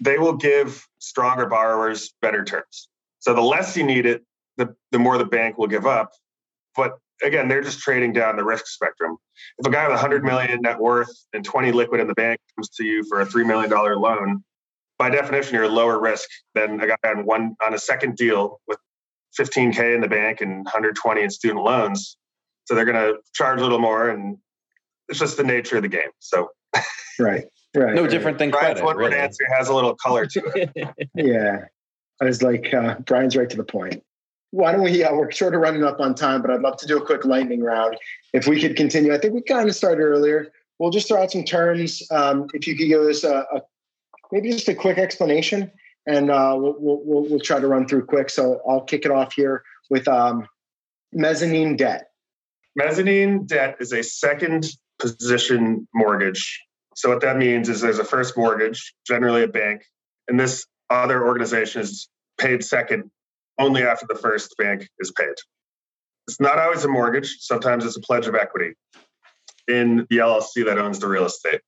They 0.01 0.19
will 0.19 0.37
give 0.37 0.87
stronger 0.99 1.47
borrowers 1.47 2.13
better 2.21 2.45
terms. 2.45 2.89
So 3.21 3.35
the 3.35 3.41
less 3.41 3.77
you 3.77 3.85
need 3.85 4.07
it, 4.07 4.23
the 4.57 4.75
the 4.91 4.99
more 4.99 5.17
the 5.17 5.25
bank 5.25 5.59
will 5.59 5.69
give 5.69 5.87
up. 5.87 6.11
But 6.77 6.99
again, 7.23 7.49
they're 7.49 7.63
just 7.63 7.81
trading 7.81 8.13
down 8.13 8.37
the 8.37 8.45
risk 8.45 8.67
spectrum. 8.67 9.17
If 9.59 9.67
a 9.67 9.71
guy 9.71 9.85
with 9.85 9.95
100 9.95 10.25
million 10.25 10.61
net 10.61 10.79
worth 10.79 11.13
and 11.33 11.45
20 11.45 11.73
liquid 11.73 12.01
in 12.01 12.09
the 12.09 12.15
bank 12.15 12.41
comes 12.57 12.69
to 12.71 12.85
you 12.85 13.05
for 13.09 13.21
a 13.21 13.27
three 13.27 13.45
million 13.45 13.71
dollar 13.71 13.97
loan, 13.97 14.43
by 14.99 15.11
definition, 15.11 15.55
you're 15.55 15.69
lower 15.69 16.01
risk 16.01 16.29
than 16.55 16.81
a 16.81 16.87
guy 16.87 16.97
on 17.05 17.25
one 17.25 17.57
on 17.65 17.75
a 17.75 17.79
second 17.79 18.17
deal 18.17 18.61
with 18.67 18.79
15k 19.39 19.95
in 19.95 20.01
the 20.01 20.09
bank 20.09 20.41
and 20.41 20.65
120 20.65 21.23
in 21.23 21.31
student 21.31 21.65
loans. 21.65 22.17
So 22.65 22.75
they're 22.75 22.85
going 22.85 23.15
to 23.15 23.19
charge 23.35 23.59
a 23.59 23.63
little 23.63 23.81
more, 23.81 24.11
and 24.11 24.39
it's 25.09 25.19
just 25.19 25.37
the 25.37 25.45
nature 25.45 25.77
of 25.77 25.83
the 25.83 25.89
game. 25.89 26.11
So, 26.19 26.51
right, 27.19 27.45
right, 27.75 27.95
no 27.95 28.03
right. 28.03 28.11
different 28.11 28.39
than 28.39 28.51
Brian's 28.51 28.81
credit. 28.81 28.85
One 28.85 28.97
really. 28.97 29.17
answer 29.17 29.45
has 29.57 29.69
a 29.69 29.75
little 29.75 29.95
color 29.95 30.27
to 30.27 30.43
it. 30.55 31.11
yeah, 31.15 31.65
I 32.21 32.25
was 32.25 32.43
like, 32.43 32.73
uh, 32.73 32.97
Brian's 33.01 33.37
right 33.37 33.49
to 33.51 33.57
the 33.57 33.65
point. 33.65 34.03
Why 34.51 34.73
don't 34.73 34.83
we? 34.83 35.03
Uh, 35.03 35.15
we're 35.15 35.31
sort 35.31 35.55
of 35.55 35.61
running 35.61 35.85
up 35.85 36.01
on 36.01 36.15
time, 36.15 36.43
but 36.43 36.51
I'd 36.51 36.61
love 36.61 36.77
to 36.79 36.87
do 36.87 36.99
a 36.99 37.05
quick 37.05 37.25
lightning 37.25 37.63
round. 37.63 37.97
If 38.33 38.47
we 38.47 38.61
could 38.61 38.77
continue, 38.77 39.15
I 39.15 39.19
think 39.19 39.35
we 39.35 39.43
kind 39.43 39.69
of 39.69 39.75
started 39.75 40.03
earlier. 40.03 40.53
We'll 40.79 40.91
just 40.91 41.09
throw 41.09 41.23
out 41.23 41.31
some 41.31 41.45
terms. 41.45 42.03
Um, 42.11 42.47
if 42.55 42.67
you 42.67 42.77
could 42.77 42.89
give 42.89 43.01
us 43.03 43.25
a, 43.25 43.47
a 43.53 43.63
maybe 44.31 44.51
just 44.51 44.69
a 44.69 44.75
quick 44.75 44.99
explanation, 44.99 45.71
and 46.07 46.31
uh, 46.31 46.55
we'll, 46.59 46.77
we'll, 46.79 47.29
we'll 47.29 47.41
try 47.41 47.61
to 47.61 47.67
run 47.67 47.87
through 47.87 48.07
quick. 48.07 48.31
So 48.31 48.61
I'll 48.69 48.83
kick 48.83 49.05
it 49.05 49.11
off 49.11 49.35
here 49.35 49.63
with 49.91 50.09
um, 50.09 50.47
mezzanine 51.13 51.77
debt. 51.77 52.11
Mezzanine 52.75 53.47
debt 53.47 53.77
is 53.81 53.93
a 53.93 54.03
second 54.03 54.67
position 55.03 55.87
mortgage. 55.93 56.63
So 56.95 57.09
what 57.09 57.21
that 57.23 57.37
means 57.37 57.69
is 57.69 57.81
there's 57.81 57.99
a 57.99 58.05
first 58.05 58.37
mortgage, 58.37 58.95
generally 59.07 59.43
a 59.43 59.49
bank, 59.49 59.83
and 60.29 60.39
this 60.39 60.65
other 60.89 61.27
organization 61.27 61.83
is 61.83 62.09
paid 62.39 62.65
second 62.65 63.11
only 63.59 63.83
after 63.83 64.07
the 64.09 64.15
first 64.15 64.55
bank 64.57 64.89
is 64.99 65.11
paid. 65.13 65.35
It's 66.29 66.41
not 66.41 66.59
always 66.59 66.85
a 66.85 66.89
mortgage. 66.89 67.39
Sometimes 67.41 67.85
it's 67.85 67.97
a 67.97 68.01
pledge 68.01 68.27
of 68.27 68.35
equity 68.35 68.75
in 69.69 70.07
the 70.09 70.19
LLC 70.19 70.65
that 70.65 70.79
owns 70.79 71.01
the 71.01 71.09
real 71.09 71.25
estate. 71.25 71.61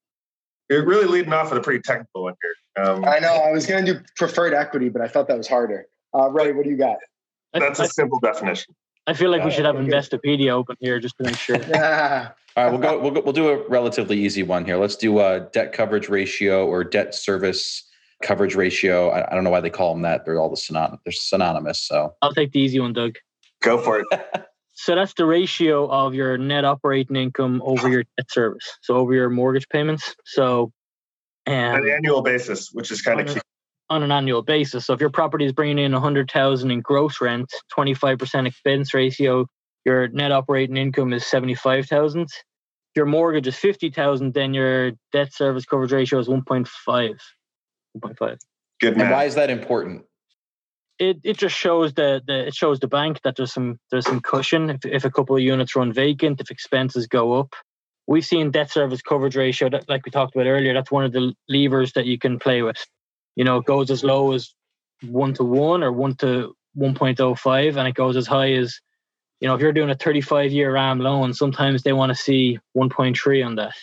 You're 0.70 0.86
really 0.86 1.06
leading 1.06 1.32
off 1.32 1.50
with 1.50 1.58
a 1.58 1.62
pretty 1.62 1.82
technical 1.82 2.22
one 2.24 2.34
here. 2.40 2.84
Um, 2.84 3.04
I 3.04 3.18
know. 3.18 3.32
I 3.32 3.50
was 3.50 3.66
going 3.66 3.84
to 3.84 3.94
do 3.94 4.00
preferred 4.16 4.54
equity, 4.54 4.88
but 4.88 5.02
I 5.02 5.08
thought 5.08 5.28
that 5.28 5.36
was 5.36 5.48
harder. 5.48 5.86
Uh, 6.14 6.30
Ray, 6.30 6.52
what 6.52 6.64
do 6.64 6.70
you 6.70 6.76
got? 6.76 6.96
That's 7.52 7.80
a 7.80 7.86
simple 7.86 8.20
definition. 8.20 8.74
I 9.06 9.12
feel 9.12 9.30
like 9.30 9.44
we 9.44 9.50
should 9.50 9.66
have 9.66 9.76
Investopedia 9.76 10.50
open 10.50 10.76
here 10.80 10.98
just 10.98 11.16
to 11.18 11.24
make 11.24 11.36
sure. 11.36 11.56
yeah. 11.56 12.30
All 12.56 12.64
right, 12.64 12.70
we'll 12.70 12.80
go, 12.80 12.98
we'll 13.00 13.10
go. 13.10 13.20
We'll 13.20 13.32
do 13.32 13.48
a 13.48 13.68
relatively 13.68 14.16
easy 14.16 14.44
one 14.44 14.64
here. 14.64 14.76
Let's 14.76 14.96
do 14.96 15.18
a 15.18 15.48
debt 15.52 15.72
coverage 15.72 16.08
ratio 16.08 16.66
or 16.66 16.84
debt 16.84 17.14
service 17.14 17.82
coverage 18.22 18.54
ratio. 18.54 19.10
I, 19.10 19.28
I 19.30 19.34
don't 19.34 19.42
know 19.42 19.50
why 19.50 19.60
they 19.60 19.70
call 19.70 19.92
them 19.92 20.02
that. 20.02 20.24
They're 20.24 20.38
all 20.38 20.50
the 20.50 20.56
synonymous. 20.56 21.00
They're 21.04 21.12
synonymous. 21.12 21.80
So 21.80 22.14
I'll 22.22 22.32
take 22.32 22.52
the 22.52 22.60
easy 22.60 22.78
one, 22.78 22.92
Doug. 22.92 23.16
Go 23.60 23.78
for 23.78 24.00
it. 24.00 24.06
So 24.76 24.96
that's 24.96 25.14
the 25.14 25.24
ratio 25.24 25.88
of 25.88 26.14
your 26.14 26.36
net 26.36 26.64
operating 26.64 27.14
income 27.14 27.62
over 27.64 27.88
your 27.88 28.02
debt 28.16 28.30
service. 28.30 28.76
So 28.82 28.96
over 28.96 29.14
your 29.14 29.30
mortgage 29.30 29.68
payments. 29.68 30.14
So 30.24 30.72
and 31.46 31.76
on 31.76 31.84
an 31.84 31.90
annual 31.90 32.22
basis, 32.22 32.70
which 32.72 32.90
is 32.90 33.00
kind 33.00 33.20
of 33.20 33.34
key. 33.34 33.40
On 33.90 34.02
an 34.02 34.10
annual 34.10 34.42
basis. 34.42 34.86
So 34.86 34.92
if 34.92 35.00
your 35.00 35.10
property 35.10 35.44
is 35.44 35.52
bringing 35.52 35.78
in 35.78 35.92
100,000 35.92 36.70
in 36.70 36.80
gross 36.80 37.20
rent, 37.20 37.52
25% 37.76 38.46
expense 38.46 38.92
ratio, 38.94 39.46
your 39.84 40.08
net 40.08 40.32
operating 40.32 40.76
income 40.76 41.12
is 41.12 41.26
75,000. 41.26 42.28
Your 42.94 43.06
mortgage 43.06 43.46
is 43.46 43.56
50,000, 43.56 44.34
then 44.34 44.54
your 44.54 44.92
debt 45.12 45.32
service 45.32 45.64
coverage 45.64 45.92
ratio 45.92 46.18
is 46.18 46.28
1.5. 46.28 46.68
1.5. 46.86 48.38
Good. 48.80 49.00
And 49.00 49.10
why 49.10 49.24
is 49.24 49.34
that 49.34 49.50
important? 49.50 50.04
it, 51.00 51.18
it 51.24 51.36
just 51.36 51.56
shows 51.56 51.92
the, 51.94 52.22
the 52.24 52.46
it 52.46 52.54
shows 52.54 52.78
the 52.78 52.86
bank 52.86 53.20
that 53.24 53.34
there's 53.34 53.52
some 53.52 53.80
there's 53.90 54.06
some 54.06 54.20
cushion 54.20 54.70
if, 54.70 54.84
if 54.84 55.04
a 55.04 55.10
couple 55.10 55.34
of 55.34 55.42
units 55.42 55.74
run 55.74 55.92
vacant 55.92 56.40
if 56.40 56.52
expenses 56.52 57.08
go 57.08 57.32
up 57.32 57.52
we've 58.06 58.24
seen 58.24 58.50
debt 58.50 58.70
service 58.70 59.02
coverage 59.02 59.36
ratio 59.36 59.68
that, 59.70 59.88
like 59.88 60.04
we 60.04 60.10
talked 60.10 60.34
about 60.34 60.46
earlier. 60.46 60.74
That's 60.74 60.90
one 60.90 61.04
of 61.04 61.12
the 61.12 61.34
levers 61.48 61.92
that 61.92 62.06
you 62.06 62.18
can 62.18 62.38
play 62.38 62.62
with. 62.62 62.84
You 63.36 63.44
know, 63.44 63.58
it 63.58 63.64
goes 63.64 63.90
as 63.90 64.04
low 64.04 64.32
as 64.32 64.54
one 65.02 65.34
to 65.34 65.44
one 65.44 65.82
or 65.82 65.92
one 65.92 66.14
to 66.16 66.54
1.05, 66.76 67.76
and 67.76 67.88
it 67.88 67.94
goes 67.94 68.16
as 68.16 68.26
high 68.26 68.52
as, 68.52 68.80
you 69.40 69.48
know, 69.48 69.54
if 69.54 69.60
you're 69.60 69.72
doing 69.72 69.90
a 69.90 69.94
35 69.94 70.52
year 70.52 70.72
RAM 70.72 71.00
loan, 71.00 71.34
sometimes 71.34 71.82
they 71.82 71.92
want 71.92 72.10
to 72.10 72.14
see 72.14 72.58
1.3 72.76 73.46
on 73.46 73.56
that. 73.56 73.74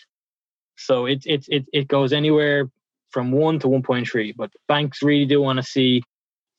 So 0.78 1.06
it, 1.06 1.24
it, 1.26 1.46
it, 1.48 1.66
it 1.72 1.88
goes 1.88 2.14
anywhere 2.14 2.70
from 3.12 3.32
1 3.32 3.60
to 3.60 3.68
1.3, 3.68 4.36
but 4.36 4.52
banks 4.68 5.04
really 5.04 5.26
do 5.26 5.42
want 5.42 5.58
to 5.58 5.64
see 5.64 6.02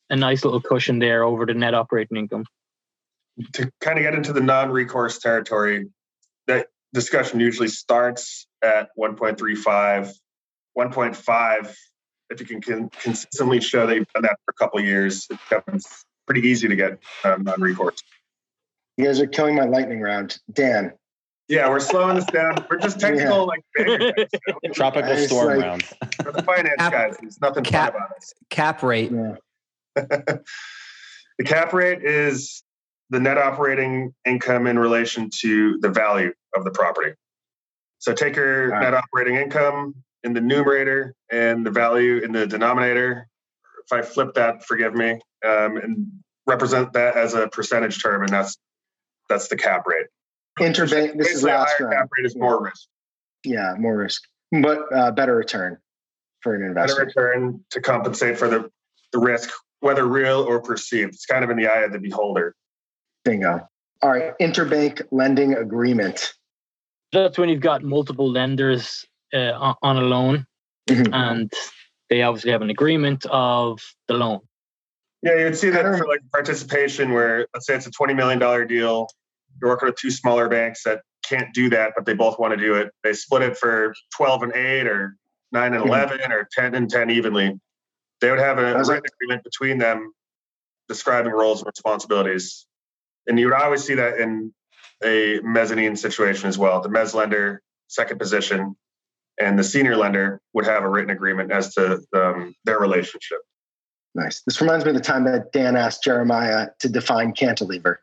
a 0.09 0.15
nice 0.15 0.45
little 0.45 0.61
cushion 0.61 0.99
there 0.99 1.23
over 1.23 1.45
the 1.45 1.53
net 1.53 1.73
operating 1.73 2.17
income. 2.17 2.45
To 3.53 3.71
kind 3.81 3.97
of 3.97 4.03
get 4.03 4.13
into 4.13 4.31
the 4.31 4.41
non 4.41 4.69
recourse 4.69 5.17
territory, 5.17 5.87
that 6.45 6.67
discussion 6.93 7.39
usually 7.39 7.67
starts 7.67 8.45
at 8.63 8.89
1.35, 8.97 10.13
1.5. 10.77 11.75
If 12.29 12.39
you 12.39 12.45
can, 12.45 12.61
can 12.61 12.89
consistently 12.89 13.59
show 13.59 13.87
that 13.87 13.95
you've 13.95 14.07
done 14.13 14.23
that 14.23 14.37
for 14.45 14.51
a 14.51 14.53
couple 14.53 14.79
years, 14.81 15.27
it 15.29 15.39
becomes 15.49 15.85
pretty 16.27 16.47
easy 16.47 16.67
to 16.67 16.75
get 16.75 16.99
um, 17.23 17.43
non 17.43 17.59
recourse. 17.59 18.01
You 18.97 19.05
guys 19.05 19.19
are 19.19 19.27
killing 19.27 19.55
my 19.55 19.65
lightning 19.65 20.01
round. 20.01 20.37
Dan, 20.51 20.93
yeah, 21.49 21.69
we're 21.69 21.79
slowing 21.79 22.15
this 22.15 22.25
down. 22.25 22.65
We're 22.69 22.77
just 22.77 22.99
technical, 22.99 23.51
yeah. 23.77 23.87
like 23.87 24.15
guys, 24.15 24.71
tropical 24.73 25.17
storm 25.17 25.57
like, 25.57 25.61
round. 25.61 25.83
For 25.83 26.31
the 26.31 26.43
finance 26.43 26.75
cap, 26.77 26.91
guys, 26.91 27.17
there's 27.19 27.41
nothing 27.41 27.63
cap, 27.63 27.95
about 27.95 28.11
us. 28.15 28.33
Cap 28.49 28.81
rate. 28.81 29.11
Yeah. 29.11 29.35
the 29.95 31.43
cap 31.45 31.73
rate 31.73 32.03
is 32.03 32.63
the 33.09 33.19
net 33.19 33.37
operating 33.37 34.13
income 34.25 34.67
in 34.67 34.79
relation 34.79 35.29
to 35.41 35.77
the 35.81 35.89
value 35.89 36.33
of 36.55 36.63
the 36.63 36.71
property. 36.71 37.13
So 37.99 38.13
take 38.13 38.35
your 38.35 38.69
right. 38.69 38.81
net 38.81 38.93
operating 38.93 39.35
income 39.35 39.95
in 40.23 40.33
the 40.33 40.41
numerator 40.41 41.13
and 41.31 41.65
the 41.65 41.71
value 41.71 42.19
in 42.19 42.31
the 42.31 42.47
denominator. 42.47 43.27
If 43.85 43.91
I 43.91 44.01
flip 44.01 44.33
that, 44.35 44.65
forgive 44.65 44.95
me, 44.95 45.11
um, 45.45 45.77
and 45.77 46.07
represent 46.47 46.93
that 46.93 47.17
as 47.17 47.33
a 47.33 47.47
percentage 47.49 48.01
term, 48.01 48.23
and 48.23 48.31
that's 48.31 48.57
that's 49.33 49.47
the 49.47 49.57
cap 49.57 49.85
rate. 49.87 50.05
Interbank. 50.59 51.17
This 51.17 51.29
is 51.29 51.43
last 51.43 51.75
higher 51.77 51.89
cap 51.89 52.09
rate 52.15 52.25
is 52.25 52.35
more 52.35 52.63
risk. 52.63 52.87
Yeah, 53.43 53.73
more 53.77 53.97
risk, 53.97 54.21
but 54.61 54.81
uh, 54.93 55.11
better 55.11 55.35
return 55.35 55.77
for 56.41 56.55
an 56.55 56.63
investor. 56.63 57.05
Better 57.05 57.27
return 57.27 57.65
to 57.71 57.81
compensate 57.81 58.37
for 58.37 58.47
the 58.47 58.69
the 59.11 59.19
risk, 59.19 59.49
whether 59.79 60.05
real 60.05 60.41
or 60.41 60.61
perceived. 60.61 61.13
It's 61.13 61.25
kind 61.25 61.43
of 61.43 61.49
in 61.49 61.57
the 61.57 61.67
eye 61.67 61.81
of 61.81 61.91
the 61.91 61.99
beholder. 61.99 62.55
Bingo. 63.25 63.67
All 64.01 64.11
right, 64.11 64.33
interbank 64.39 65.01
lending 65.11 65.53
agreement. 65.53 66.33
That's 67.11 67.37
when 67.37 67.49
you've 67.49 67.61
got 67.61 67.83
multiple 67.83 68.29
lenders 68.29 69.05
uh, 69.33 69.73
on 69.81 69.97
a 69.97 70.01
loan, 70.01 70.45
mm-hmm. 70.89 71.13
and 71.13 71.51
they 72.09 72.21
obviously 72.21 72.51
have 72.51 72.61
an 72.61 72.69
agreement 72.69 73.25
of 73.31 73.79
the 74.07 74.15
loan. 74.15 74.41
Yeah, 75.23 75.37
you'd 75.37 75.55
see 75.55 75.69
that 75.69 75.83
for 75.97 76.05
like 76.05 76.19
participation, 76.31 77.13
where 77.13 77.47
let's 77.53 77.65
say 77.65 77.75
it's 77.75 77.87
a 77.87 77.91
twenty 77.91 78.13
million 78.13 78.39
dollar 78.39 78.65
deal, 78.65 79.07
working 79.69 79.87
with 79.87 79.95
two 79.95 80.11
smaller 80.11 80.49
banks 80.49 80.83
that 80.83 81.01
can't 81.23 81.53
do 81.53 81.69
that, 81.69 81.93
but 81.95 82.05
they 82.05 82.13
both 82.13 82.37
want 82.39 82.51
to 82.51 82.57
do 82.57 82.75
it. 82.75 82.91
They 83.03 83.13
split 83.13 83.41
it 83.41 83.57
for 83.57 83.93
12 84.15 84.43
and 84.43 84.53
8 84.53 84.87
or 84.87 85.15
9 85.51 85.73
and 85.73 85.81
hmm. 85.81 85.87
11 85.87 86.19
mm-hmm. 86.19 86.31
or 86.31 86.47
10 86.51 86.75
and 86.75 86.89
10 86.89 87.09
evenly. 87.09 87.59
They 88.21 88.29
would 88.29 88.39
have 88.39 88.57
a 88.57 88.77
written 88.77 89.03
agreement 89.15 89.43
between 89.43 89.77
them 89.77 90.13
describing 90.87 91.31
roles 91.31 91.61
and 91.61 91.67
responsibilities. 91.67 92.65
And 93.27 93.39
you 93.39 93.47
would 93.47 93.55
always 93.55 93.83
see 93.83 93.95
that 93.95 94.19
in 94.19 94.53
a 95.03 95.39
mezzanine 95.43 95.95
situation 95.95 96.47
as 96.47 96.57
well. 96.57 96.81
The 96.81 96.89
mezz 96.89 97.13
lender, 97.13 97.61
second 97.87 98.19
position, 98.19 98.75
and 99.39 99.57
the 99.57 99.63
senior 99.63 99.95
lender 99.97 100.39
would 100.53 100.65
have 100.65 100.83
a 100.83 100.89
written 100.89 101.09
agreement 101.09 101.51
as 101.51 101.73
to 101.75 102.01
um, 102.15 102.55
their 102.65 102.79
relationship. 102.79 103.39
Nice. 104.15 104.41
This 104.45 104.61
reminds 104.61 104.85
me 104.85 104.91
of 104.91 104.95
the 104.95 105.01
time 105.01 105.23
that 105.25 105.51
Dan 105.51 105.75
asked 105.75 106.03
Jeremiah 106.03 106.67
to 106.79 106.89
define 106.89 107.33
cantilever. 107.33 107.99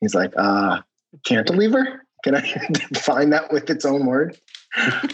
He's 0.00 0.14
like, 0.14 0.32
uh, 0.36 0.80
cantilever? 1.24 2.06
Can 2.24 2.36
I 2.36 2.40
define 2.92 3.30
that 3.30 3.52
with 3.52 3.68
its 3.70 3.84
own 3.84 4.06
word? 4.06 4.38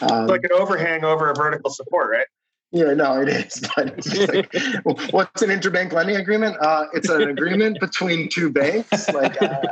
Um, 0.03 0.27
like 0.27 0.45
an 0.45 0.53
overhang 0.53 1.05
over 1.05 1.31
a 1.31 1.35
vertical 1.35 1.71
support, 1.71 2.11
right? 2.11 2.27
Yeah, 2.71 2.93
no, 2.95 3.21
it 3.23 3.29
is. 3.29 3.63
But 3.77 3.95
it's 3.99 4.29
like, 4.29 5.13
what's 5.13 5.43
an 5.43 5.51
interbank 5.51 5.93
lending 5.93 6.17
agreement? 6.17 6.57
Uh, 6.61 6.87
it's 6.93 7.09
an 7.09 7.23
agreement 7.31 7.81
between 7.81 8.29
two 8.29 8.51
banks. 8.51 9.09
Like, 9.09 9.41
uh, 9.41 9.63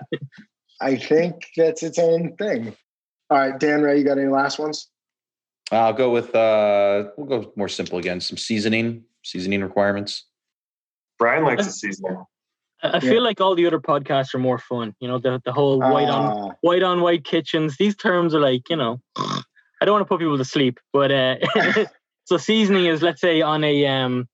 I 0.81 0.97
think 0.97 1.47
that's 1.57 1.83
its 1.83 1.99
own 1.99 2.37
thing. 2.37 2.75
All 3.29 3.39
right, 3.39 3.59
Dan 3.59 3.83
Ray, 3.83 3.99
you 3.99 4.05
got 4.05 4.19
any 4.19 4.29
last 4.29 4.59
ones? 4.59 4.89
I'll 5.73 5.93
go 5.93 6.11
with 6.11 6.35
uh, 6.35 7.11
we'll 7.17 7.27
go 7.27 7.53
more 7.57 7.69
simple 7.69 7.99
again. 7.99 8.21
Some 8.21 8.37
seasoning, 8.37 9.03
seasoning 9.25 9.63
requirements. 9.63 10.25
Brian 11.19 11.45
likes 11.45 11.67
the 11.67 11.73
seasoning. 11.73 12.25
I 12.83 13.01
feel 13.01 13.15
yeah. 13.15 13.21
like 13.21 13.41
all 13.41 13.55
the 13.55 13.67
other 13.67 13.81
podcasts 13.81 14.35
are 14.35 14.39
more 14.39 14.59
fun. 14.59 14.95
You 15.01 15.09
know, 15.09 15.19
the 15.19 15.41
the 15.45 15.53
whole 15.53 15.79
white 15.79 16.09
on 16.09 16.51
ah. 16.51 16.55
white 16.61 16.83
on 16.83 17.01
white 17.01 17.25
kitchens. 17.25 17.77
These 17.77 17.97
terms 17.97 18.35
are 18.35 18.41
like, 18.41 18.69
you 18.69 18.77
know, 18.77 19.01
I 19.17 19.85
don't 19.85 19.93
want 19.93 20.03
to 20.03 20.09
put 20.09 20.21
people 20.21 20.39
to 20.39 20.45
sleep, 20.45 20.79
but 20.93 21.11
uh, 21.11 21.37
so 22.25 22.37
seasoning 22.37 22.87
is 22.87 23.03
let's 23.03 23.21
say 23.21 23.41
on 23.41 23.65
a 23.65 23.87
um 23.87 24.29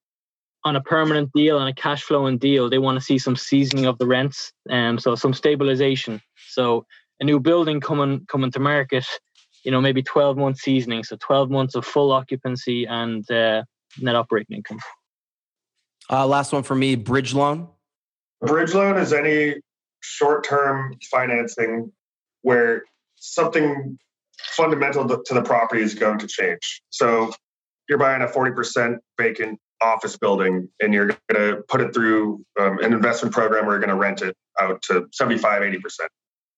on 0.64 0.76
a 0.76 0.80
permanent 0.80 1.30
deal 1.32 1.58
on 1.58 1.66
a 1.68 1.74
cash 1.74 2.02
flowing 2.02 2.38
deal, 2.38 2.68
they 2.68 2.78
want 2.78 2.96
to 2.98 3.04
see 3.04 3.18
some 3.18 3.36
seasoning 3.36 3.86
of 3.86 3.98
the 3.98 4.06
rents, 4.06 4.52
um, 4.70 4.98
so 4.98 5.14
some 5.14 5.34
stabilization. 5.34 6.20
So 6.50 6.86
a 7.20 7.24
new 7.24 7.40
building 7.40 7.80
coming 7.80 8.26
coming 8.26 8.50
to 8.52 8.60
market, 8.60 9.06
you 9.64 9.70
know, 9.70 9.80
maybe 9.80 10.02
twelve 10.02 10.36
months 10.36 10.62
seasoning, 10.62 11.04
so 11.04 11.16
twelve 11.20 11.50
months 11.50 11.74
of 11.74 11.84
full 11.84 12.12
occupancy 12.12 12.86
and 12.86 13.28
uh, 13.30 13.62
net 14.00 14.16
operating 14.16 14.56
income. 14.56 14.78
Uh, 16.10 16.26
last 16.26 16.52
one 16.52 16.62
for 16.62 16.74
me, 16.74 16.96
bridge 16.96 17.32
loan. 17.34 17.68
Bridge 18.42 18.74
loan 18.74 18.98
is 18.98 19.12
any 19.12 19.56
short 20.00 20.44
term 20.44 20.96
financing 21.10 21.92
where 22.42 22.84
something 23.16 23.98
fundamental 24.40 25.22
to 25.22 25.34
the 25.34 25.42
property 25.42 25.80
is 25.82 25.94
going 25.94 26.18
to 26.18 26.26
change. 26.26 26.82
So 26.90 27.32
you're 27.88 27.98
buying 27.98 28.22
a 28.22 28.26
40% 28.26 28.96
vacant 29.18 29.60
office 29.80 30.16
building 30.16 30.68
and 30.80 30.92
you're 30.92 31.06
going 31.06 31.18
to 31.34 31.62
put 31.68 31.80
it 31.80 31.94
through 31.94 32.44
um, 32.60 32.78
an 32.78 32.92
investment 32.92 33.34
program 33.34 33.66
where 33.66 33.74
you're 33.74 33.86
going 33.86 33.96
to 33.96 34.00
rent 34.00 34.22
it 34.22 34.36
out 34.60 34.82
to 34.82 35.06
75, 35.12 35.62
80%. 35.62 35.80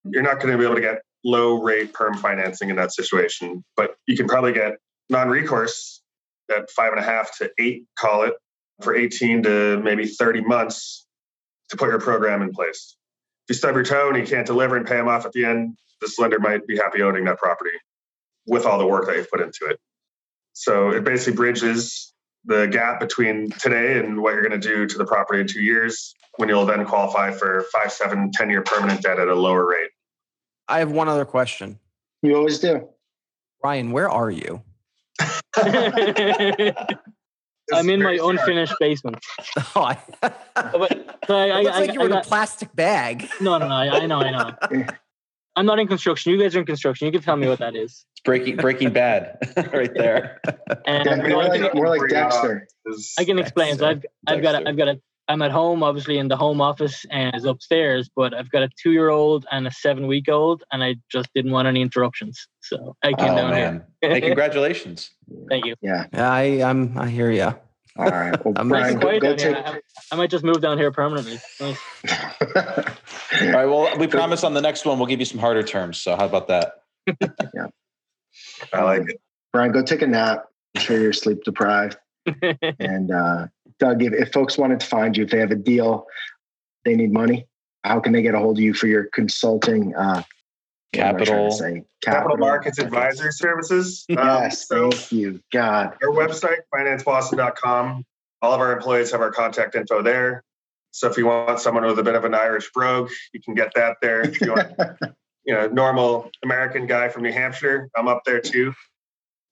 You're 0.05 0.23
not 0.23 0.41
going 0.41 0.53
to 0.53 0.59
be 0.59 0.65
able 0.65 0.77
to 0.77 0.81
get 0.81 1.03
low 1.25 1.63
rate 1.63 1.93
perm 1.93 2.17
financing 2.17 2.71
in 2.71 2.77
that 2.77 2.93
situation, 2.93 3.65
but 3.77 3.97
you 4.07 4.17
can 4.17 4.27
probably 4.27 4.53
get 4.53 4.75
non 5.11 5.29
recourse 5.29 6.03
at 6.55 6.71
five 6.71 6.93
and 6.93 7.01
a 7.01 7.05
half 7.05 7.37
to 7.39 7.51
eight, 7.59 7.85
call 7.99 8.23
it, 8.23 8.35
for 8.83 8.95
18 8.95 9.43
to 9.45 9.81
maybe 9.83 10.07
30 10.07 10.43
months 10.43 11.07
to 11.71 11.77
put 11.77 11.89
your 11.89 12.01
program 12.01 12.43
in 12.43 12.53
place. 12.53 12.97
If 13.45 13.51
you 13.51 13.55
stub 13.55 13.75
your 13.75 13.85
toe 13.85 14.09
and 14.09 14.17
you 14.17 14.27
can't 14.27 14.47
deliver 14.47 14.77
and 14.77 14.87
pay 14.87 14.97
them 14.97 15.09
off 15.09 15.27
at 15.27 15.33
the 15.33 15.45
end, 15.45 15.77
this 16.01 16.19
lender 16.19 16.39
might 16.39 16.67
be 16.67 16.77
happy 16.77 17.03
owning 17.03 17.25
that 17.25 17.39
property 17.39 17.77
with 18.47 18.67
all 18.67 18.79
the 18.79 18.87
work 18.87 19.07
that 19.07 19.17
you've 19.17 19.31
put 19.31 19.41
into 19.41 19.67
it. 19.67 19.79
So 20.53 20.91
it 20.91 21.05
basically 21.05 21.37
bridges 21.37 22.13
the 22.45 22.67
gap 22.67 23.01
between 23.01 23.51
today 23.51 23.99
and 23.99 24.21
what 24.21 24.35
you're 24.35 24.47
going 24.47 24.61
to 24.61 24.69
do 24.69 24.87
to 24.87 24.99
the 24.99 25.05
property 25.05 25.41
in 25.41 25.47
two 25.47 25.63
years 25.63 26.15
when 26.37 26.49
you'll 26.49 26.67
then 26.67 26.85
qualify 26.85 27.31
for 27.31 27.65
five, 27.73 27.91
seven, 27.93 28.31
10 28.33 28.51
year 28.51 28.63
permanent 28.63 29.03
debt 29.03 29.19
at 29.19 29.29
a 29.29 29.35
lower 29.35 29.67
rate. 29.67 29.91
I 30.69 30.79
have 30.79 30.91
one 30.91 31.09
other 31.09 31.25
question. 31.25 31.79
You 32.23 32.37
always 32.37 32.59
do. 32.59 32.89
Ryan, 33.63 33.93
where 33.93 34.11
are 34.11 34.31
you? 34.31 34.63
I'm 37.73 37.89
in 37.89 38.03
my 38.03 38.19
unfinished 38.21 38.75
basement. 38.81 39.19
Oh, 39.77 39.83
I, 39.83 39.99
oh, 40.23 40.31
but, 40.55 41.19
so 41.27 41.37
I, 41.37 41.47
it 41.47 41.65
looks 41.65 41.77
I, 41.77 41.81
like 41.81 41.95
you 41.95 42.01
were 42.01 42.07
in 42.07 42.13
a 42.13 42.23
plastic 42.23 42.75
bag. 42.75 43.29
No, 43.41 43.59
no, 43.59 43.69
no. 43.69 43.75
I, 43.75 44.03
I 44.03 44.07
know, 44.07 44.21
I 44.21 44.31
know. 44.31 44.87
I'm 45.57 45.67
not 45.67 45.79
in 45.79 45.87
construction. 45.87 46.33
You 46.33 46.41
guys 46.41 46.55
are 46.57 46.61
in 46.61 46.67
construction. 46.67 47.07
You 47.07 47.13
can 47.13 47.23
tell 47.23 47.37
me 47.37 47.49
what 47.49 47.61
that 47.61 47.77
is. 47.77 48.05
It's 48.13 48.21
breaking 48.25 48.57
Breaking 48.57 48.93
Bad, 48.93 49.39
right 49.73 49.93
there. 49.95 50.41
And 50.87 51.07
yeah, 51.07 51.17
more, 51.17 51.45
like, 51.45 51.75
more 51.75 51.89
like 51.89 52.09
Dexter. 52.09 52.67
I 53.19 53.25
can 53.25 53.39
explain. 53.39 53.79
So 53.79 53.87
I've 53.87 54.05
I've 54.27 54.43
got 54.43 54.63
a, 54.63 54.69
I've 54.69 54.77
got 54.77 54.89
a 54.89 55.01
I'm 55.29 55.41
at 55.43 55.51
home, 55.51 55.83
obviously 55.83 56.19
in 56.19 56.29
the 56.29 56.37
home 56.37 56.61
office 56.61 57.07
and 57.11 57.35
is 57.35 57.45
upstairs, 57.45 58.11
but 58.15 58.35
I've 58.35 58.51
got 58.51 58.63
a 58.63 58.69
two 58.81 58.93
year 58.93 59.09
old 59.09 59.47
and 59.51 59.67
a 59.67 59.71
seven 59.71 60.07
week 60.07 60.29
old, 60.29 60.65
and 60.71 60.85
I 60.85 60.97
just 61.11 61.29
didn't 61.35 61.53
want 61.53 61.67
any 61.67 61.81
interruptions. 61.81 62.47
So 62.61 62.97
I 63.03 63.13
came 63.13 63.31
oh, 63.31 63.37
down 63.37 63.51
man. 63.51 63.85
here. 64.01 64.11
hey, 64.11 64.21
congratulations. 64.21 65.11
Thank 65.49 65.67
you. 65.67 65.75
Yeah. 65.81 66.07
I 66.13 66.63
I'm 66.63 66.97
I 66.99 67.09
hear 67.09 67.31
you. 67.31 67.55
All 67.97 68.07
right. 68.07 68.45
Well, 68.45 68.55
I'm 68.59 68.69
Brian, 68.69 68.99
go, 68.99 69.19
go 69.21 69.37
take... 69.37 69.57
I, 69.57 69.81
I, 70.11 70.17
might 70.17 70.31
just 70.31 70.45
move 70.45 70.61
down 70.61 70.79
here 70.79 70.91
permanently. 70.91 71.39
Nice. 71.61 71.79
All 72.57 73.53
right. 73.53 73.67
Well, 73.67 73.97
we 73.99 74.07
promise 74.07 74.43
on 74.43 74.55
the 74.55 74.61
next 74.61 74.85
one 74.85 74.99
we'll 74.99 75.07
give 75.07 75.21
you 75.21 75.27
some 75.27 75.39
harder 75.39 75.63
terms. 75.63 76.01
So 76.01 76.17
how 76.17 76.27
about 76.27 76.49
that? 76.49 76.83
yeah. 77.21 77.67
I 78.73 78.83
like 78.83 79.09
it. 79.09 79.21
Brian, 79.53 79.71
go 79.73 79.83
take 79.83 80.03
a 80.03 80.07
nap. 80.07 80.47
I'm 80.75 80.83
sure 80.83 81.01
you're 81.01 81.13
sleep 81.13 81.45
deprived. 81.45 81.97
and 82.81 83.13
uh, 83.13 83.47
Doug, 83.79 84.03
if, 84.03 84.13
if 84.13 84.33
folks 84.33 84.59
wanted 84.59 84.81
to 84.81 84.87
find 84.87 85.17
you, 85.17 85.25
if 85.25 85.31
they 85.31 85.39
have 85.39 85.53
a 85.53 85.57
deal, 85.57 86.07
they 86.85 86.97
need 86.97 87.13
money, 87.13 87.47
how 87.85 88.01
can 88.01 88.13
they 88.13 88.23
get 88.23 88.35
a 88.35 88.39
hold 88.39 88.59
of 88.59 88.63
you 88.63 88.75
for 88.75 88.87
your 88.87 89.05
consulting 89.13 89.95
uh, 89.95 90.23
what 90.97 91.07
am 91.07 91.17
I 91.17 91.25
trying 91.25 91.27
to 91.27 91.27
Capital. 91.27 91.51
say? 91.53 91.83
Capital 92.03 92.37
Markets 92.37 92.79
advisory 92.79 93.33
Services. 93.33 94.05
Um, 94.11 94.17
Yes, 94.17 94.67
so 94.69 94.91
thank 94.91 95.13
you. 95.13 95.41
God. 95.53 95.97
our 96.03 96.11
website, 96.11 96.59
financeboston.com. 96.75 98.05
All 98.43 98.53
of 98.53 98.61
our 98.61 98.73
employees 98.73 99.11
have 99.13 99.21
our 99.21 99.31
contact 99.31 99.75
info 99.75 100.03
there. 100.03 100.43
So 100.91 101.09
if 101.11 101.17
you 101.17 101.27
want 101.27 101.59
someone 101.61 101.85
with 101.87 101.99
a 101.99 102.03
bit 102.03 102.15
of 102.15 102.25
an 102.25 102.35
Irish 102.35 102.71
brogue, 102.73 103.11
you 103.33 103.41
can 103.41 103.55
get 103.55 103.73
that 103.75 103.97
there. 104.01 104.21
If 104.23 104.41
you 104.41 104.53
want, 104.53 104.73
you 105.45 105.55
know, 105.55 105.67
normal 105.69 106.31
American 106.45 106.87
guy 106.87 107.09
from 107.09 107.23
New 107.23 107.33
Hampshire, 107.33 107.89
I'm 107.97 108.07
up 108.07 108.23
there 108.25 108.41
too. 108.41 108.73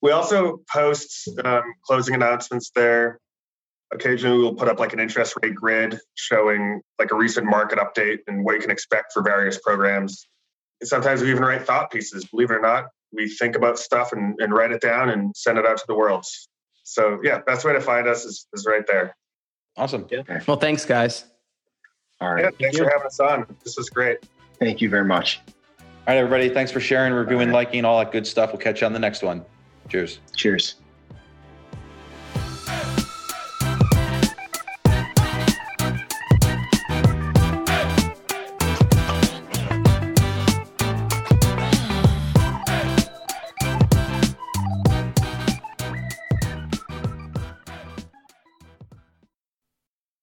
We 0.03 0.11
also 0.11 0.61
post 0.72 1.28
um, 1.45 1.62
closing 1.84 2.14
announcements 2.14 2.70
there. 2.74 3.18
Occasionally, 3.93 4.38
we'll 4.38 4.55
put 4.55 4.68
up 4.68 4.78
like 4.80 4.93
an 4.93 5.01
interest 5.01 5.34
rate 5.43 5.55
grid 5.55 5.99
showing 6.14 6.80
like 6.99 7.11
a 7.11 7.14
recent 7.14 7.47
market 7.47 7.78
update 7.78 8.18
and 8.26 8.45
what 8.45 8.55
you 8.55 8.61
can 8.61 8.70
expect 8.70 9.12
for 9.12 9.22
various 9.22 9.59
programs. 9.59 10.26
And 10.83 10.89
sometimes 10.89 11.22
we 11.22 11.30
even 11.30 11.45
write 11.45 11.64
thought 11.64 11.93
pieces. 11.93 12.24
Believe 12.24 12.51
it 12.51 12.55
or 12.55 12.61
not, 12.61 12.87
we 13.12 13.28
think 13.28 13.55
about 13.55 13.78
stuff 13.78 14.12
and, 14.12 14.35
and 14.41 14.53
write 14.53 14.72
it 14.72 14.80
down 14.80 15.11
and 15.11 15.33
send 15.37 15.57
it 15.57 15.64
out 15.64 15.76
to 15.76 15.85
the 15.87 15.95
world. 15.95 16.26
So 16.83 17.20
yeah, 17.22 17.39
best 17.47 17.64
way 17.64 17.72
to 17.72 17.80
find 17.80 18.09
us 18.09 18.24
is, 18.24 18.49
is 18.53 18.66
right 18.66 18.85
there. 18.89 19.14
Awesome. 19.76 20.09
Yeah. 20.11 20.41
Well, 20.45 20.57
thanks, 20.57 20.85
guys. 20.85 21.24
All 22.20 22.35
right. 22.35 22.47
Yeah, 22.47 22.51
thanks 22.61 22.76
you. 22.76 22.83
for 22.83 22.91
having 22.91 23.07
us 23.07 23.20
on. 23.20 23.47
This 23.62 23.76
was 23.76 23.91
great. 23.91 24.18
Thank 24.59 24.80
you 24.80 24.91
very 24.91 25.05
much. 25.05 25.41
All 25.78 25.87
right, 26.09 26.16
everybody. 26.16 26.49
Thanks 26.49 26.72
for 26.72 26.80
sharing, 26.80 27.12
reviewing, 27.12 27.51
All 27.51 27.55
right. 27.55 27.68
liking, 27.68 27.85
all 27.85 28.01
that 28.01 28.11
good 28.11 28.26
stuff. 28.26 28.53
We'll 28.53 28.61
catch 28.61 28.80
you 28.80 28.89
on 28.89 28.93
the 28.93 28.99
next 28.99 29.22
one. 29.22 29.45
Cheers. 29.89 30.18
Cheers. 30.35 30.82